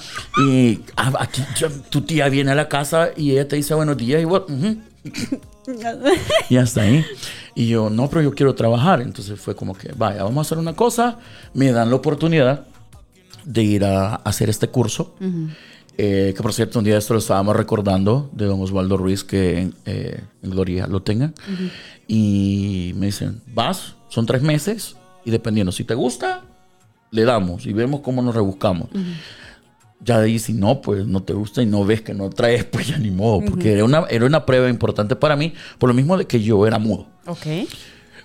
Y 0.49 0.79
ah, 0.97 1.13
aquí 1.19 1.41
tu 1.89 2.01
tía 2.01 2.27
viene 2.29 2.51
a 2.51 2.55
la 2.55 2.67
casa 2.67 3.09
y 3.15 3.31
ella 3.31 3.47
te 3.47 3.55
dice 3.55 3.73
buenos 3.73 3.95
días 3.97 4.21
y 4.21 4.25
vos... 4.25 4.43
ujú. 4.49 4.77
Y 6.49 6.57
hasta 6.57 6.81
ahí. 6.81 7.05
Y 7.55 7.67
yo, 7.69 7.89
no, 7.89 8.09
pero 8.09 8.21
yo 8.21 8.33
quiero 8.33 8.53
trabajar. 8.53 9.01
Entonces 9.01 9.39
fue 9.39 9.55
como 9.55 9.73
que, 9.75 9.91
vaya, 9.95 10.23
vamos 10.23 10.37
a 10.37 10.47
hacer 10.47 10.57
una 10.57 10.73
cosa. 10.73 11.19
Me 11.53 11.71
dan 11.71 11.89
la 11.89 11.95
oportunidad 11.95 12.65
de 13.45 13.63
ir 13.63 13.85
a 13.85 14.15
hacer 14.15 14.49
este 14.49 14.67
curso. 14.67 15.15
Eh, 15.97 16.33
que 16.35 16.41
por 16.41 16.53
cierto, 16.53 16.79
un 16.79 16.85
día 16.85 16.97
esto 16.97 17.13
lo 17.13 17.19
estábamos 17.19 17.55
recordando 17.55 18.29
de 18.33 18.45
don 18.45 18.61
Osvaldo 18.61 18.97
Ruiz, 18.97 19.23
que 19.23 19.71
eh, 19.85 20.21
en 20.41 20.49
Gloria 20.49 20.87
lo 20.87 21.01
tenga. 21.01 21.33
Y 22.07 22.93
me 22.95 23.07
dicen, 23.07 23.41
vas, 23.53 23.95
son 24.09 24.25
tres 24.25 24.41
meses, 24.41 24.97
y 25.25 25.31
dependiendo, 25.31 25.71
si 25.71 25.83
te 25.83 25.93
gusta, 25.93 26.43
le 27.11 27.23
damos 27.23 27.65
y 27.65 27.73
vemos 27.73 28.01
cómo 28.01 28.21
nos 28.21 28.35
rebuscamos. 28.35 28.89
Ya 29.99 30.19
de 30.19 30.25
ahí, 30.25 30.39
si 30.39 30.53
no, 30.53 30.81
pues 30.81 31.05
no 31.05 31.23
te 31.23 31.33
gusta 31.33 31.61
y 31.61 31.65
no 31.65 31.85
ves 31.85 32.01
que 32.01 32.13
no 32.13 32.29
traes, 32.29 32.63
pues 32.71 32.87
ya 32.87 32.97
ni 32.97 33.11
modo, 33.11 33.41
porque 33.45 33.73
era, 33.73 33.85
una, 33.85 34.05
era 34.09 34.25
una 34.25 34.45
prueba 34.45 34.69
importante 34.69 35.15
para 35.15 35.35
mí, 35.35 35.53
por 35.77 35.89
lo 35.89 35.93
mismo 35.93 36.17
de 36.17 36.25
que 36.25 36.41
yo 36.41 36.65
era 36.67 36.79
mudo. 36.79 37.07
Ok. 37.25 37.45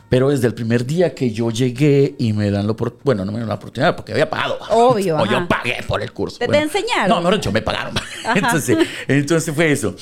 Pero 0.09 0.31
desde 0.31 0.47
el 0.47 0.55
primer 0.55 0.87
día 0.87 1.14
que 1.14 1.31
yo 1.33 1.51
llegué 1.51 2.14
y 2.18 2.33
me 2.33 2.51
dan 2.51 2.66
la 2.66 2.73
oportunidad, 2.73 3.05
bueno, 3.05 3.25
no 3.27 3.33
me 3.33 3.40
dan 3.40 3.49
la 3.49 3.55
oportunidad 3.57 3.94
porque 3.94 4.12
había 4.12 4.29
pagado. 4.31 4.59
Obvio, 4.71 5.16
o 5.18 5.18
ajá. 5.25 5.33
yo 5.33 5.49
pagué 5.49 5.77
por 5.87 6.03
el 6.03 6.12
curso. 6.12 6.38
¿Te- 6.38 6.47
te 6.47 6.51
Bueno, 6.51 6.64
enseñaron? 6.64 7.09
No, 7.11 7.16
mejor 7.16 7.35
dicho, 7.35 7.53
me 7.53 7.61
pagaron. 7.62 7.94
entonces, 8.35 8.79
entonces 9.07 9.55
fue 9.55 9.71
eso. 9.71 9.94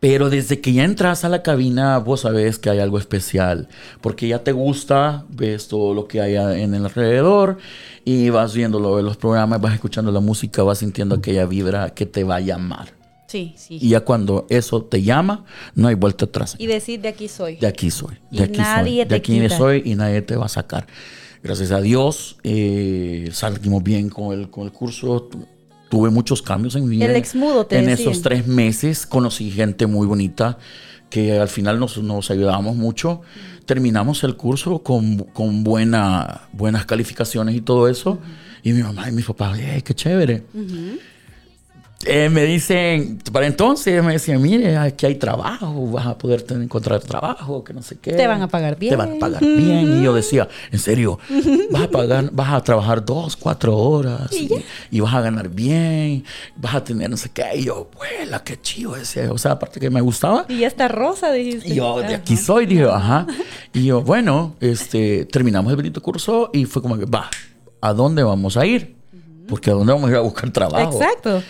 Pero 0.00 0.30
desde 0.30 0.60
que 0.60 0.72
ya 0.72 0.84
entras 0.84 1.24
a 1.24 1.28
la 1.28 1.42
cabina, 1.42 1.98
vos 1.98 2.20
sabés 2.20 2.58
que 2.60 2.70
hay 2.70 2.78
algo 2.78 2.98
especial. 2.98 3.68
Porque 4.00 4.28
ya 4.28 4.44
te 4.44 4.52
gusta, 4.52 5.24
ves 5.28 5.66
todo 5.66 5.92
lo 5.92 6.06
que 6.06 6.20
hay 6.20 6.36
en 6.36 6.72
el 6.74 6.84
alrededor 6.84 7.58
y 8.04 8.30
vas 8.30 8.54
viendo 8.54 8.78
lo 8.78 8.96
de 8.96 9.02
los 9.02 9.16
programas, 9.16 9.60
vas 9.60 9.74
escuchando 9.74 10.12
la 10.12 10.20
música, 10.20 10.62
vas 10.62 10.78
sintiendo 10.78 11.16
aquella 11.16 11.46
vibra 11.46 11.90
que 11.94 12.06
te 12.06 12.22
va 12.22 12.36
a 12.36 12.40
llamar. 12.40 12.94
Sí, 13.28 13.54
sí. 13.56 13.78
Y 13.80 13.90
ya 13.90 14.00
cuando 14.00 14.46
eso 14.50 14.82
te 14.82 15.02
llama, 15.02 15.44
no 15.76 15.86
hay 15.86 15.94
vuelta 15.94 16.24
atrás. 16.24 16.56
Y 16.58 16.66
decir 16.66 17.00
de 17.00 17.08
aquí 17.08 17.28
soy. 17.28 17.56
De 17.56 17.66
aquí 17.68 17.90
soy. 17.90 18.16
Y 18.32 18.38
De 18.38 18.44
aquí 18.44 18.58
nadie 18.58 19.02
soy. 19.02 19.04
te 19.04 19.08
De 19.10 19.14
aquí 19.16 19.40
quita. 19.40 19.56
soy 19.56 19.82
y 19.84 19.94
nadie 19.94 20.22
te 20.22 20.34
va 20.34 20.46
a 20.46 20.48
sacar. 20.48 20.86
Gracias 21.42 21.70
a 21.70 21.80
Dios, 21.80 22.38
eh, 22.42 23.28
salimos 23.32 23.82
bien 23.84 24.08
con 24.08 24.36
el, 24.36 24.50
con 24.50 24.64
el 24.64 24.72
curso. 24.72 25.22
Tu- 25.30 25.46
Tuve 25.90 26.10
muchos 26.10 26.42
cambios 26.42 26.74
en 26.76 26.84
mi 26.86 26.96
vida. 26.96 27.06
El 27.06 27.16
exmudo 27.16 27.64
te 27.64 27.78
En 27.78 27.86
decían. 27.86 28.10
esos 28.10 28.22
tres 28.22 28.46
meses 28.46 29.06
conocí 29.06 29.50
gente 29.50 29.86
muy 29.86 30.06
bonita 30.06 30.58
que 31.08 31.38
al 31.38 31.48
final 31.48 31.78
nos, 31.80 31.96
nos 32.02 32.30
ayudábamos 32.30 32.76
mucho. 32.76 33.22
Terminamos 33.64 34.22
el 34.24 34.36
curso 34.36 34.80
con, 34.82 35.16
con 35.32 35.64
buena, 35.64 36.42
buenas 36.52 36.84
calificaciones 36.84 37.54
y 37.54 37.62
todo 37.62 37.88
eso. 37.88 38.18
Y 38.62 38.72
mi 38.74 38.82
mamá 38.82 39.08
y 39.08 39.12
mi 39.12 39.22
papá, 39.22 39.54
¡ay, 39.54 39.80
qué 39.80 39.94
chévere! 39.94 40.42
Eh, 42.06 42.28
me 42.30 42.44
dicen, 42.44 43.18
para 43.32 43.46
entonces 43.48 44.02
me 44.04 44.12
decían, 44.12 44.40
mire, 44.40 44.76
aquí 44.76 45.04
hay 45.04 45.16
trabajo, 45.16 45.90
vas 45.90 46.06
a 46.06 46.16
poder 46.16 46.42
tener- 46.42 46.62
encontrar 46.62 47.00
trabajo, 47.00 47.64
que 47.64 47.74
no 47.74 47.82
sé 47.82 47.98
qué. 47.98 48.12
Te 48.12 48.26
van 48.28 48.40
a 48.40 48.46
pagar 48.46 48.78
bien. 48.78 48.90
Te 48.90 48.96
van 48.96 49.16
a 49.16 49.18
pagar 49.18 49.40
bien. 49.42 49.98
Y 49.98 50.04
yo 50.04 50.14
decía, 50.14 50.48
en 50.70 50.78
serio, 50.78 51.18
vas 51.72 51.82
a 51.82 51.90
pagar, 51.90 52.30
vas 52.32 52.52
a 52.52 52.62
trabajar 52.62 53.04
dos, 53.04 53.36
cuatro 53.36 53.76
horas 53.76 54.32
y, 54.32 54.48
y 54.92 55.00
vas 55.00 55.12
a 55.12 55.20
ganar 55.22 55.48
bien, 55.48 56.24
vas 56.56 56.76
a 56.76 56.84
tener 56.84 57.10
no 57.10 57.16
sé 57.16 57.30
qué. 57.30 57.44
Y 57.56 57.64
yo, 57.64 57.90
vuela, 57.96 58.44
qué 58.44 58.60
chido 58.60 58.94
ese. 58.94 59.28
O 59.28 59.36
sea, 59.36 59.52
aparte 59.52 59.80
que 59.80 59.90
me 59.90 60.00
gustaba. 60.00 60.46
Y 60.48 60.62
esta 60.62 60.86
rosa, 60.86 61.32
dijiste. 61.32 61.68
Y 61.68 61.74
yo, 61.74 61.98
de 61.98 62.14
aquí 62.14 62.36
soy, 62.36 62.66
dije, 62.66 62.84
ajá. 62.84 63.26
Y 63.72 63.84
yo, 63.86 64.02
bueno, 64.02 64.54
este, 64.60 65.24
terminamos 65.26 65.70
el 65.70 65.76
bonito 65.76 66.00
curso 66.00 66.50
y 66.52 66.64
fue 66.64 66.80
como 66.80 66.96
que, 66.96 67.04
va, 67.06 67.28
¿a 67.80 67.92
dónde 67.92 68.22
vamos 68.22 68.56
a 68.56 68.64
ir? 68.64 68.94
Porque 69.48 69.70
¿a 69.70 69.74
dónde 69.74 69.92
vamos 69.92 70.08
a 70.08 70.12
ir 70.12 70.16
a 70.18 70.20
buscar 70.20 70.50
trabajo? 70.50 70.92
Exacto. 71.02 71.42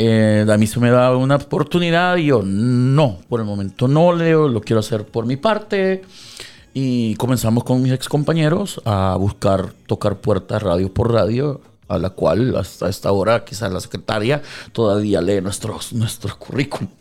Eh, 0.00 0.46
a 0.48 0.56
mí 0.56 0.68
se 0.68 0.78
me 0.78 0.90
da 0.90 1.16
una 1.16 1.34
oportunidad 1.34 2.18
y 2.18 2.26
yo, 2.26 2.42
no, 2.44 3.18
por 3.28 3.40
el 3.40 3.46
momento 3.46 3.88
no, 3.88 4.12
Leo, 4.12 4.46
lo 4.46 4.60
quiero 4.60 4.78
hacer 4.78 5.04
por 5.04 5.26
mi 5.26 5.36
parte. 5.36 6.02
Y 6.72 7.16
comenzamos 7.16 7.64
con 7.64 7.82
mis 7.82 7.92
ex 7.92 8.08
compañeros 8.08 8.80
a 8.84 9.16
buscar 9.18 9.72
tocar 9.88 10.18
puertas 10.18 10.62
radio 10.62 10.94
por 10.94 11.12
radio, 11.12 11.60
a 11.88 11.98
la 11.98 12.10
cual 12.10 12.54
hasta 12.56 12.88
esta 12.88 13.10
hora 13.10 13.44
quizás 13.44 13.72
la 13.72 13.80
secretaria 13.80 14.40
todavía 14.70 15.20
lee 15.20 15.40
nuestros, 15.40 15.92
nuestros 15.92 16.36
currículums. 16.36 16.92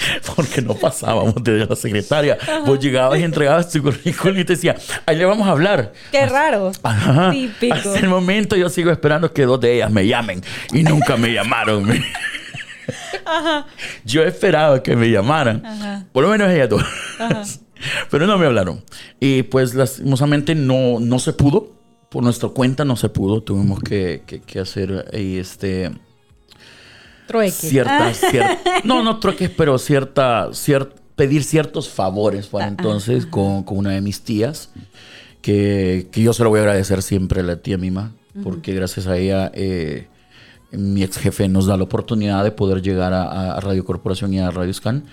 Porque 0.36 0.62
no 0.62 0.74
pasábamos 0.74 1.34
de 1.42 1.66
la 1.66 1.76
secretaria. 1.76 2.38
Vos 2.66 2.78
llegabas 2.80 3.18
y 3.18 3.22
entregabas 3.22 3.70
tu 3.70 3.82
currículum 3.82 4.38
y 4.38 4.44
te 4.44 4.54
decía, 4.54 4.76
ahí 5.06 5.16
le 5.16 5.24
vamos 5.24 5.46
a 5.46 5.50
hablar. 5.52 5.92
Qué 6.10 6.26
raro. 6.26 6.72
Ajá. 6.82 7.30
Típico. 7.32 7.74
Hasta 7.74 7.98
el 7.98 8.08
momento 8.08 8.56
yo 8.56 8.68
sigo 8.68 8.90
esperando 8.90 9.32
que 9.32 9.42
dos 9.44 9.60
de 9.60 9.74
ellas 9.76 9.90
me 9.90 10.06
llamen 10.06 10.42
y 10.72 10.82
nunca 10.82 11.16
me 11.16 11.32
llamaron. 11.32 11.88
Yo 14.04 14.22
esperaba 14.24 14.82
que 14.82 14.96
me 14.96 15.10
llamaran. 15.10 15.64
Ajá. 15.64 16.04
Por 16.12 16.24
lo 16.24 16.30
menos 16.30 16.50
ellas 16.50 16.68
dos. 16.68 16.82
Pero 18.10 18.26
no 18.26 18.36
me 18.38 18.46
hablaron. 18.46 18.82
Y 19.20 19.42
pues 19.44 19.74
lastimosamente 19.74 20.54
no, 20.54 20.98
no 21.00 21.18
se 21.18 21.32
pudo. 21.32 21.72
Por 22.10 22.22
nuestra 22.24 22.48
cuenta 22.48 22.84
no 22.84 22.96
se 22.96 23.08
pudo. 23.08 23.42
Tuvimos 23.42 23.80
que, 23.80 24.22
que- 24.26 24.40
que 24.40 24.58
hacer 24.60 25.06
ahí 25.12 25.38
este 25.38 25.92
Trueque. 27.30 27.52
ciertas, 27.52 28.22
cier- 28.22 28.58
no, 28.84 29.02
no 29.02 29.18
trueques, 29.20 29.50
pero 29.50 29.78
cierta, 29.78 30.48
cier- 30.50 30.90
pedir 31.16 31.44
ciertos 31.44 31.88
favores 31.88 32.46
para 32.48 32.66
entonces 32.68 33.26
con, 33.26 33.62
con 33.62 33.78
una 33.78 33.90
de 33.90 34.00
mis 34.00 34.22
tías, 34.22 34.70
que, 35.42 36.08
que 36.12 36.22
yo 36.22 36.32
se 36.32 36.42
lo 36.44 36.50
voy 36.50 36.58
a 36.58 36.62
agradecer 36.62 37.02
siempre 37.02 37.40
a 37.40 37.44
la 37.44 37.56
tía 37.56 37.78
Mima, 37.78 38.12
porque 38.42 38.74
gracias 38.74 39.06
a 39.06 39.16
ella 39.16 39.50
eh, 39.54 40.06
mi 40.72 41.02
ex 41.02 41.18
jefe 41.18 41.48
nos 41.48 41.66
da 41.66 41.76
la 41.76 41.84
oportunidad 41.84 42.44
de 42.44 42.52
poder 42.52 42.80
llegar 42.82 43.12
a, 43.12 43.54
a 43.56 43.60
Radio 43.60 43.84
Corporación 43.84 44.32
y 44.34 44.40
a 44.40 44.50
Radio 44.50 44.72
Scan, 44.72 45.04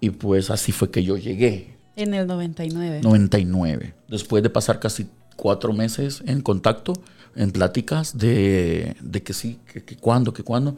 y 0.00 0.10
pues 0.10 0.50
así 0.50 0.72
fue 0.72 0.90
que 0.90 1.02
yo 1.02 1.16
llegué, 1.16 1.74
En 1.96 2.14
el 2.14 2.26
99. 2.26 3.00
99, 3.02 3.94
después 4.08 4.42
de 4.42 4.50
pasar 4.50 4.80
casi 4.80 5.06
cuatro 5.36 5.72
meses 5.72 6.22
en 6.26 6.40
contacto, 6.40 6.92
en 7.36 7.50
pláticas 7.50 8.16
de, 8.16 8.96
de 9.00 9.22
que 9.22 9.32
sí, 9.32 9.58
que, 9.72 9.82
que 9.84 9.96
cuándo, 9.96 10.32
que 10.32 10.42
cuándo. 10.42 10.76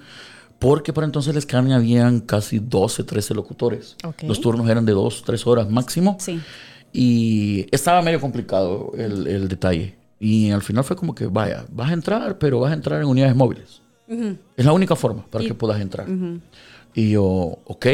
Porque 0.66 0.92
para 0.92 1.04
entonces 1.04 1.32
el 1.32 1.40
Scan 1.40 1.70
habían 1.70 2.18
casi 2.18 2.58
12, 2.58 3.04
13 3.04 3.34
locutores. 3.34 3.96
Ok. 4.02 4.24
Los 4.24 4.40
turnos 4.40 4.68
eran 4.68 4.84
de 4.84 4.92
2, 4.92 5.22
3 5.24 5.46
horas 5.46 5.70
máximo. 5.70 6.16
Sí. 6.18 6.40
Y 6.92 7.66
estaba 7.70 8.02
medio 8.02 8.20
complicado 8.20 8.90
el, 8.96 9.28
el 9.28 9.46
detalle. 9.48 9.94
Y 10.18 10.50
al 10.50 10.62
final 10.62 10.82
fue 10.82 10.96
como 10.96 11.14
que, 11.14 11.26
vaya, 11.26 11.66
vas 11.70 11.90
a 11.90 11.92
entrar, 11.92 12.38
pero 12.38 12.58
vas 12.58 12.72
a 12.72 12.74
entrar 12.74 13.00
en 13.00 13.06
unidades 13.06 13.36
móviles. 13.36 13.80
Es 14.56 14.64
la 14.64 14.72
única 14.72 14.96
forma 14.96 15.24
para 15.30 15.44
que 15.44 15.54
puedas 15.54 15.80
entrar. 15.80 16.08
Y 16.94 17.10
yo, 17.10 17.58
ok. 17.64 17.86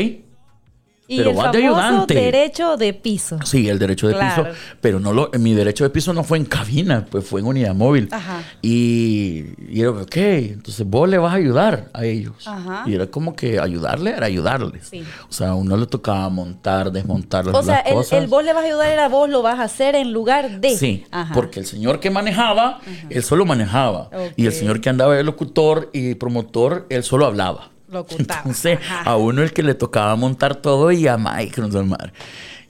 Y 1.08 1.18
Pero 1.18 1.30
el 1.30 1.36
vas 1.36 1.52
de 1.52 1.58
ayudante. 1.58 2.14
derecho 2.14 2.76
de 2.76 2.94
piso. 2.94 3.38
Sí, 3.44 3.68
el 3.68 3.78
derecho 3.78 4.06
de 4.08 4.14
Claro. 4.14 4.44
piso, 4.44 4.56
pero 4.80 5.00
no 5.00 5.12
lo, 5.12 5.30
mi 5.38 5.52
derecho 5.52 5.84
de 5.84 5.90
piso 5.90 6.12
no 6.14 6.22
fue 6.24 6.38
en 6.38 6.44
cabina, 6.46 7.04
pues 7.10 7.26
fue 7.26 7.40
en 7.40 7.46
unidad 7.48 7.74
móvil. 7.74 8.08
Ajá. 8.12 8.40
Y, 8.62 9.44
y 9.68 9.80
era, 9.80 9.90
ok, 9.90 10.16
entonces 10.16 10.86
vos 10.86 11.08
le 11.08 11.18
vas 11.18 11.32
a 11.32 11.36
ayudar 11.36 11.90
a 11.92 12.04
ellos. 12.04 12.46
Ajá. 12.46 12.84
Y 12.86 12.94
era 12.94 13.08
como 13.08 13.34
que 13.36 13.58
ayudarle 13.58 14.10
era 14.12 14.26
ayudarles. 14.26 14.86
Sí. 14.88 15.02
O 15.28 15.32
sea, 15.32 15.50
a 15.50 15.54
uno 15.54 15.76
le 15.76 15.86
tocaba 15.86 16.28
montar, 16.28 16.92
desmontar 16.92 17.44
las 17.46 17.54
O 17.56 17.62
sea, 17.62 17.80
el, 17.80 17.94
cosas. 17.94 18.22
el 18.22 18.28
vos 18.28 18.44
le 18.44 18.52
vas 18.52 18.62
a 18.62 18.66
ayudar 18.68 18.88
era 18.92 19.08
vos 19.08 19.28
lo 19.28 19.42
vas 19.42 19.58
a 19.58 19.64
hacer 19.64 19.96
en 19.96 20.12
lugar 20.12 20.60
de. 20.60 20.76
Sí, 20.76 21.04
Ajá. 21.10 21.34
porque 21.34 21.60
el 21.60 21.66
señor 21.66 21.98
que 22.00 22.10
manejaba, 22.10 22.78
él 23.10 23.22
solo 23.24 23.44
manejaba. 23.44 24.08
Y 24.36 24.46
el 24.46 24.52
señor 24.52 24.80
que 24.80 24.88
andaba 24.88 25.14
de 25.16 25.24
locutor 25.24 25.90
y 25.92 26.14
promotor, 26.14 26.86
él 26.90 27.02
solo 27.02 27.26
hablaba. 27.26 27.71
Locutaba. 27.92 28.40
Entonces, 28.40 28.78
Ajá. 28.78 29.02
a 29.10 29.16
uno 29.16 29.42
el 29.42 29.52
que 29.52 29.62
le 29.62 29.74
tocaba 29.74 30.16
montar 30.16 30.56
todo 30.56 30.90
y 30.92 31.06
a 31.06 31.16
Mike 31.18 31.60
nos 31.60 31.74
armar. 31.74 32.12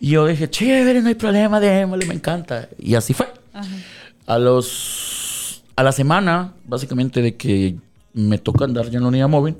Y 0.01 0.11
yo 0.11 0.27
dije, 0.27 0.51
chévere, 0.51 1.01
no 1.01 1.09
hay 1.09 1.15
problema, 1.15 1.61
démosle, 1.61 2.07
me 2.07 2.15
encanta. 2.15 2.69
Y 2.79 2.95
así 2.97 3.15
fue. 3.15 3.33
A 4.27 4.39
los... 4.39 5.63
A 5.77 5.83
la 5.83 5.93
semana, 5.93 6.53
básicamente, 6.67 7.23
de 7.23 7.37
que 7.37 7.77
me 8.13 8.39
toca 8.39 8.65
andar 8.65 8.91
ya 8.91 8.99
en 8.99 9.03
la 9.05 9.09
unidad 9.09 9.29
móvil, 9.29 9.57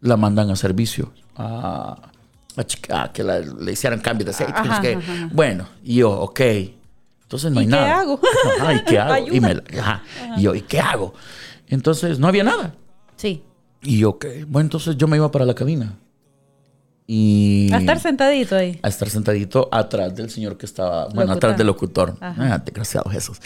la 0.00 0.16
mandan 0.16 0.50
a 0.50 0.56
servicio. 0.56 1.12
A, 1.36 1.98
a 2.56 2.64
chica- 2.64 3.02
a 3.04 3.12
que 3.12 3.22
la- 3.22 3.40
le 3.40 3.72
hicieran 3.72 4.00
cambio 4.00 4.24
de 4.24 4.30
aceite. 4.30 4.52
que 4.54 4.58
no 4.60 4.64
sé 4.66 4.70
Ajá, 4.72 4.80
qué. 4.82 4.94
ajá, 4.94 5.12
ajá. 5.12 5.28
Bueno, 5.32 5.68
y 5.84 5.96
yo, 5.96 6.10
ok. 6.12 6.40
Entonces 7.22 7.52
no 7.52 7.60
¿Y 7.60 7.64
hay 7.64 7.70
qué 7.70 7.76
nada. 7.76 8.00
hago? 8.00 8.20
Ajá, 8.60 8.74
¿y 8.74 8.84
qué 8.84 8.98
hago? 8.98 9.16
y, 9.16 9.20
Ayuda. 9.30 9.40
me 9.48 9.54
la- 9.54 9.80
ajá. 9.80 10.02
Y 10.38 10.42
yo, 10.42 10.54
¿y 10.54 10.62
qué 10.62 10.80
hago? 10.80 11.14
Entonces 11.68 12.18
no 12.18 12.26
había 12.28 12.42
nada. 12.44 12.74
Sí. 13.16 13.42
Y 13.82 13.98
yo, 14.00 14.10
ok. 14.10 14.26
Bueno, 14.46 14.66
entonces 14.66 14.96
yo 14.96 15.06
me 15.08 15.16
iba 15.16 15.30
para 15.30 15.44
la 15.44 15.54
cabina. 15.54 15.96
Y... 17.12 17.72
A 17.72 17.78
estar 17.78 17.98
sentadito 17.98 18.54
ahí. 18.54 18.78
a 18.82 18.88
estar 18.88 19.10
sentadito 19.10 19.68
atrás 19.72 20.14
del 20.14 20.30
señor 20.30 20.56
que 20.56 20.64
estaba, 20.64 21.06
bueno, 21.06 21.22
Locutor. 21.22 21.36
atrás 21.36 21.58
del 21.58 21.66
locutor. 21.66 22.16
Ah, 22.20 22.62
desgraciado 22.64 23.10
Jesús. 23.10 23.40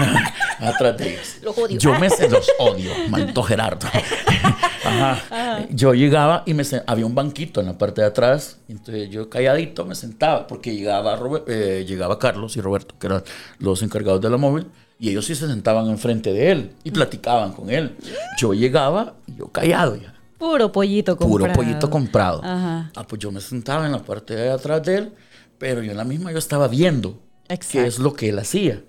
atrás 0.58 0.96
de 0.96 1.10
ellos. 1.10 1.36
Los 1.42 1.58
odio. 1.58 1.78
Yo 1.78 1.98
me 1.98 2.08
se 2.08 2.30
los 2.30 2.48
odio, 2.58 2.90
maldito 3.10 3.42
Gerardo. 3.42 3.86
Ajá. 4.84 5.66
Yo 5.68 5.92
llegaba 5.92 6.42
y 6.46 6.54
me 6.54 6.64
había 6.86 7.04
un 7.04 7.14
banquito 7.14 7.60
en 7.60 7.66
la 7.66 7.76
parte 7.76 8.00
de 8.00 8.06
atrás, 8.06 8.56
entonces 8.66 9.10
yo 9.10 9.28
calladito 9.28 9.84
me 9.84 9.94
sentaba 9.94 10.46
porque 10.46 10.74
llegaba 10.74 11.20
eh, 11.48 11.84
llegaba 11.86 12.18
Carlos 12.18 12.56
y 12.56 12.62
Roberto, 12.62 12.94
que 12.98 13.08
eran 13.08 13.22
los 13.58 13.82
encargados 13.82 14.22
de 14.22 14.30
la 14.30 14.38
móvil, 14.38 14.68
y 15.02 15.10
ellos 15.10 15.26
sí 15.26 15.34
se 15.34 15.48
sentaban 15.48 15.88
enfrente 15.90 16.32
de 16.32 16.52
él 16.52 16.72
y 16.84 16.92
platicaban 16.92 17.52
con 17.52 17.68
él. 17.70 17.96
Yo 18.38 18.54
llegaba 18.54 19.14
yo 19.36 19.48
callado 19.48 19.96
ya. 19.96 20.14
Puro 20.38 20.70
pollito 20.70 21.16
comprado. 21.16 21.38
Puro 21.38 21.52
pollito 21.52 21.90
comprado. 21.90 22.40
Ajá. 22.44 22.92
Ah, 22.94 23.04
pues 23.06 23.20
yo 23.20 23.32
me 23.32 23.40
sentaba 23.40 23.84
en 23.86 23.90
la 23.92 23.98
parte 23.98 24.36
de 24.36 24.50
atrás 24.50 24.80
de 24.84 24.94
él, 24.98 25.12
pero 25.58 25.82
yo 25.82 25.90
en 25.90 25.96
la 25.96 26.04
misma 26.04 26.30
yo 26.30 26.38
estaba 26.38 26.68
viendo 26.68 27.18
qué 27.48 27.54
Exacto. 27.54 27.88
es 27.88 27.98
lo 27.98 28.12
que 28.14 28.28
él 28.28 28.38
hacía. 28.38 28.80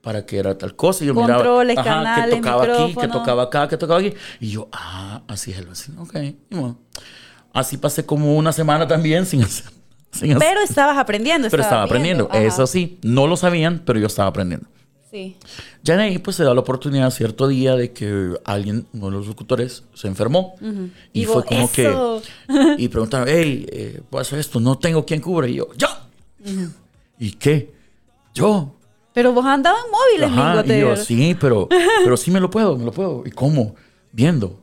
Para 0.00 0.24
que 0.24 0.38
era 0.38 0.56
tal 0.56 0.74
cosa. 0.76 1.04
Y 1.04 1.08
yo 1.08 1.14
Controles, 1.14 1.76
miraba, 1.76 1.90
ajá, 2.00 2.04
canales, 2.14 2.34
que 2.36 2.40
tocaba 2.40 2.62
aquí, 2.64 2.72
que 2.72 2.86
micrófono. 2.88 3.12
tocaba 3.12 3.42
acá, 3.42 3.68
que 3.68 3.76
tocaba 3.76 4.00
aquí. 4.00 4.14
Y 4.40 4.48
yo, 4.48 4.68
ah, 4.72 5.20
así 5.28 5.52
es 5.52 5.58
el 5.58 5.66
vecino. 5.66 6.00
Ok. 6.02 6.14
Y 6.16 6.36
bueno, 6.54 6.78
así 7.52 7.76
pasé 7.76 8.06
como 8.06 8.34
una 8.34 8.52
semana 8.54 8.88
también 8.88 9.26
sin 9.26 9.42
hacer. 9.42 9.66
sin 10.10 10.30
hacer- 10.32 10.38
Pero 10.48 10.60
estabas 10.62 10.96
aprendiendo. 10.96 11.48
pero 11.50 11.62
estaba 11.62 11.82
aprendiendo. 11.82 12.28
Ajá. 12.30 12.40
Eso 12.42 12.66
sí, 12.66 12.98
no 13.02 13.26
lo 13.26 13.36
sabían, 13.36 13.82
pero 13.84 13.98
yo 13.98 14.06
estaba 14.06 14.30
aprendiendo. 14.30 14.66
Sí. 15.10 15.36
Ya 15.82 15.94
en 15.94 16.00
ahí 16.00 16.18
pues 16.18 16.36
se 16.36 16.44
da 16.44 16.54
la 16.54 16.60
oportunidad 16.60 17.10
cierto 17.10 17.48
día 17.48 17.74
de 17.74 17.92
que 17.92 18.34
alguien, 18.44 18.86
uno 18.92 19.06
de 19.06 19.12
los 19.16 19.26
locutores, 19.26 19.82
se 19.94 20.06
enfermó. 20.06 20.54
Y 21.12 21.22
Y 21.22 21.24
fue 21.24 21.44
como 21.44 21.62
"Eso". 21.64 22.22
que... 22.48 22.74
Y 22.78 22.88
preguntaron, 22.88 23.26
hey, 23.28 23.66
eh, 23.72 24.00
pasa 24.08 24.38
esto, 24.38 24.60
no 24.60 24.78
tengo 24.78 25.04
quien 25.04 25.20
cubra. 25.20 25.48
Y 25.48 25.54
yo, 25.54 25.68
yo. 25.76 25.88
¿Y 27.18 27.32
qué? 27.32 27.72
Yo. 28.34 28.72
Pero 29.12 29.32
vos 29.32 29.44
andabas 29.44 29.82
móviles, 29.90 30.30
Ajá, 30.30 30.64
y 30.64 30.80
yo, 30.80 30.96
sí, 30.96 31.36
pero, 31.40 31.68
pero 31.68 32.16
sí 32.16 32.30
me 32.30 32.38
lo 32.38 32.48
puedo, 32.48 32.78
me 32.78 32.84
lo 32.84 32.92
puedo. 32.92 33.24
¿Y 33.26 33.32
cómo? 33.32 33.74
Viendo. 34.12 34.59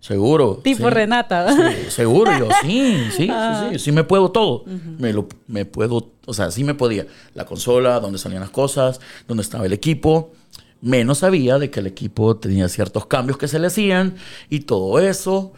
Seguro. 0.00 0.60
Tipo 0.62 0.88
sí. 0.88 0.94
Renata. 0.94 1.48
Sí, 1.52 1.90
seguro, 1.90 2.30
yo, 2.38 2.48
sí, 2.62 3.08
sí, 3.10 3.26
sí, 3.26 3.30
sí, 3.72 3.78
sí 3.78 3.92
me 3.92 4.04
puedo 4.04 4.30
todo. 4.30 4.64
me, 4.98 5.12
lo, 5.12 5.28
me 5.46 5.64
puedo, 5.64 6.12
o 6.24 6.32
sea, 6.32 6.50
sí 6.50 6.64
me 6.64 6.74
podía. 6.74 7.06
La 7.34 7.44
consola, 7.44 8.00
donde 8.00 8.18
salían 8.18 8.40
las 8.40 8.50
cosas, 8.50 9.00
donde 9.26 9.42
estaba 9.42 9.66
el 9.66 9.72
equipo. 9.72 10.32
Menos 10.80 11.18
sabía 11.18 11.58
de 11.58 11.70
que 11.70 11.80
el 11.80 11.88
equipo 11.88 12.36
tenía 12.36 12.68
ciertos 12.68 13.06
cambios 13.06 13.36
que 13.36 13.48
se 13.48 13.58
le 13.58 13.66
hacían 13.66 14.16
y 14.48 14.60
todo 14.60 15.00
eso. 15.00 15.52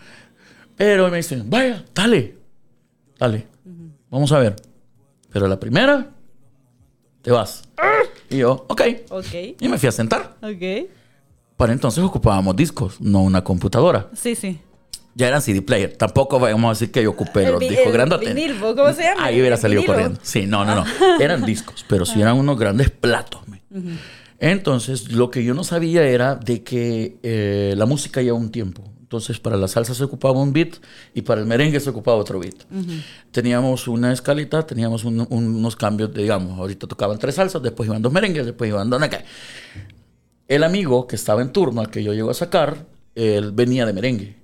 Pero 0.76 1.10
me 1.10 1.18
dicen, 1.18 1.50
vaya, 1.50 1.84
dale, 1.94 2.38
dale, 3.18 3.46
vamos 4.08 4.32
a 4.32 4.38
ver. 4.38 4.56
Pero 5.30 5.46
la 5.46 5.60
primera, 5.60 6.10
te 7.20 7.30
vas. 7.30 7.64
Y 8.30 8.38
yo, 8.38 8.64
ok. 8.68 8.82
Ok. 9.10 9.34
Y 9.60 9.68
me 9.68 9.76
fui 9.76 9.88
a 9.88 9.92
sentar. 9.92 10.36
Ok. 10.42 10.88
Para 11.60 11.72
entonces 11.74 12.02
ocupábamos 12.02 12.56
discos, 12.56 13.00
no 13.00 13.22
una 13.22 13.44
computadora. 13.44 14.08
Sí, 14.14 14.34
sí. 14.34 14.58
Ya 15.14 15.28
eran 15.28 15.42
CD 15.42 15.60
player. 15.60 15.94
Tampoco 15.96 16.38
vamos 16.40 16.64
a 16.68 16.70
decir 16.70 16.90
que 16.90 17.02
yo 17.02 17.10
ocupé 17.10 17.44
El 17.44 17.50
los 17.52 17.60
discos 17.60 17.86
el 17.86 17.92
grandotes. 17.92 18.34
vinil, 18.34 18.54
¿vos 18.58 18.74
¿cómo 18.74 18.92
se 18.94 19.02
llama? 19.02 19.24
Ahí 19.24 19.38
hubiera 19.40 19.56
salido 19.56 19.82
vinilo. 19.82 19.94
corriendo. 19.94 20.20
Sí, 20.22 20.46
no, 20.46 20.64
no, 20.64 20.74
no. 20.76 20.84
Eran 21.20 21.44
discos, 21.44 21.84
pero 21.88 22.06
sí 22.06 22.20
eran 22.20 22.36
unos 22.38 22.58
grandes 22.58 22.88
platos. 22.90 23.42
me. 23.46 23.60
Entonces, 24.38 25.12
lo 25.12 25.30
que 25.30 25.44
yo 25.44 25.52
no 25.52 25.64
sabía 25.64 26.02
era 26.04 26.34
de 26.34 26.62
que 26.62 27.18
eh, 27.22 27.74
la 27.76 27.84
música 27.86 28.22
lleva 28.22 28.38
un 28.38 28.50
tiempo. 28.50 28.82
Entonces, 29.00 29.38
para 29.40 29.56
la 29.56 29.66
salsa 29.68 29.92
se 29.94 30.04
ocupaba 30.04 30.40
un 30.40 30.52
beat 30.52 30.76
y 31.14 31.22
para 31.22 31.40
el 31.40 31.46
merengue 31.46 31.78
se 31.80 31.90
ocupaba 31.90 32.16
otro 32.16 32.38
beat. 32.38 32.54
Teníamos 33.32 33.86
una 33.88 34.12
escalita, 34.12 34.64
teníamos 34.64 35.04
un- 35.04 35.26
unos 35.28 35.74
cambios, 35.76 36.14
de, 36.14 36.22
digamos, 36.22 36.58
ahorita 36.58 36.86
tocaban 36.86 37.18
tres 37.18 37.34
salsas, 37.34 37.60
después 37.62 37.88
iban 37.88 38.00
dos 38.00 38.12
merengues, 38.12 38.46
después 38.46 38.68
iban 38.70 38.88
dos 38.88 39.02
acá. 39.02 39.22
El 40.50 40.64
amigo 40.64 41.06
que 41.06 41.14
estaba 41.14 41.42
en 41.42 41.52
turno, 41.52 41.80
al 41.80 41.90
que 41.90 42.02
yo 42.02 42.12
llego 42.12 42.28
a 42.28 42.34
sacar, 42.34 42.84
él 43.14 43.52
venía 43.52 43.86
de 43.86 43.92
merengue, 43.92 44.34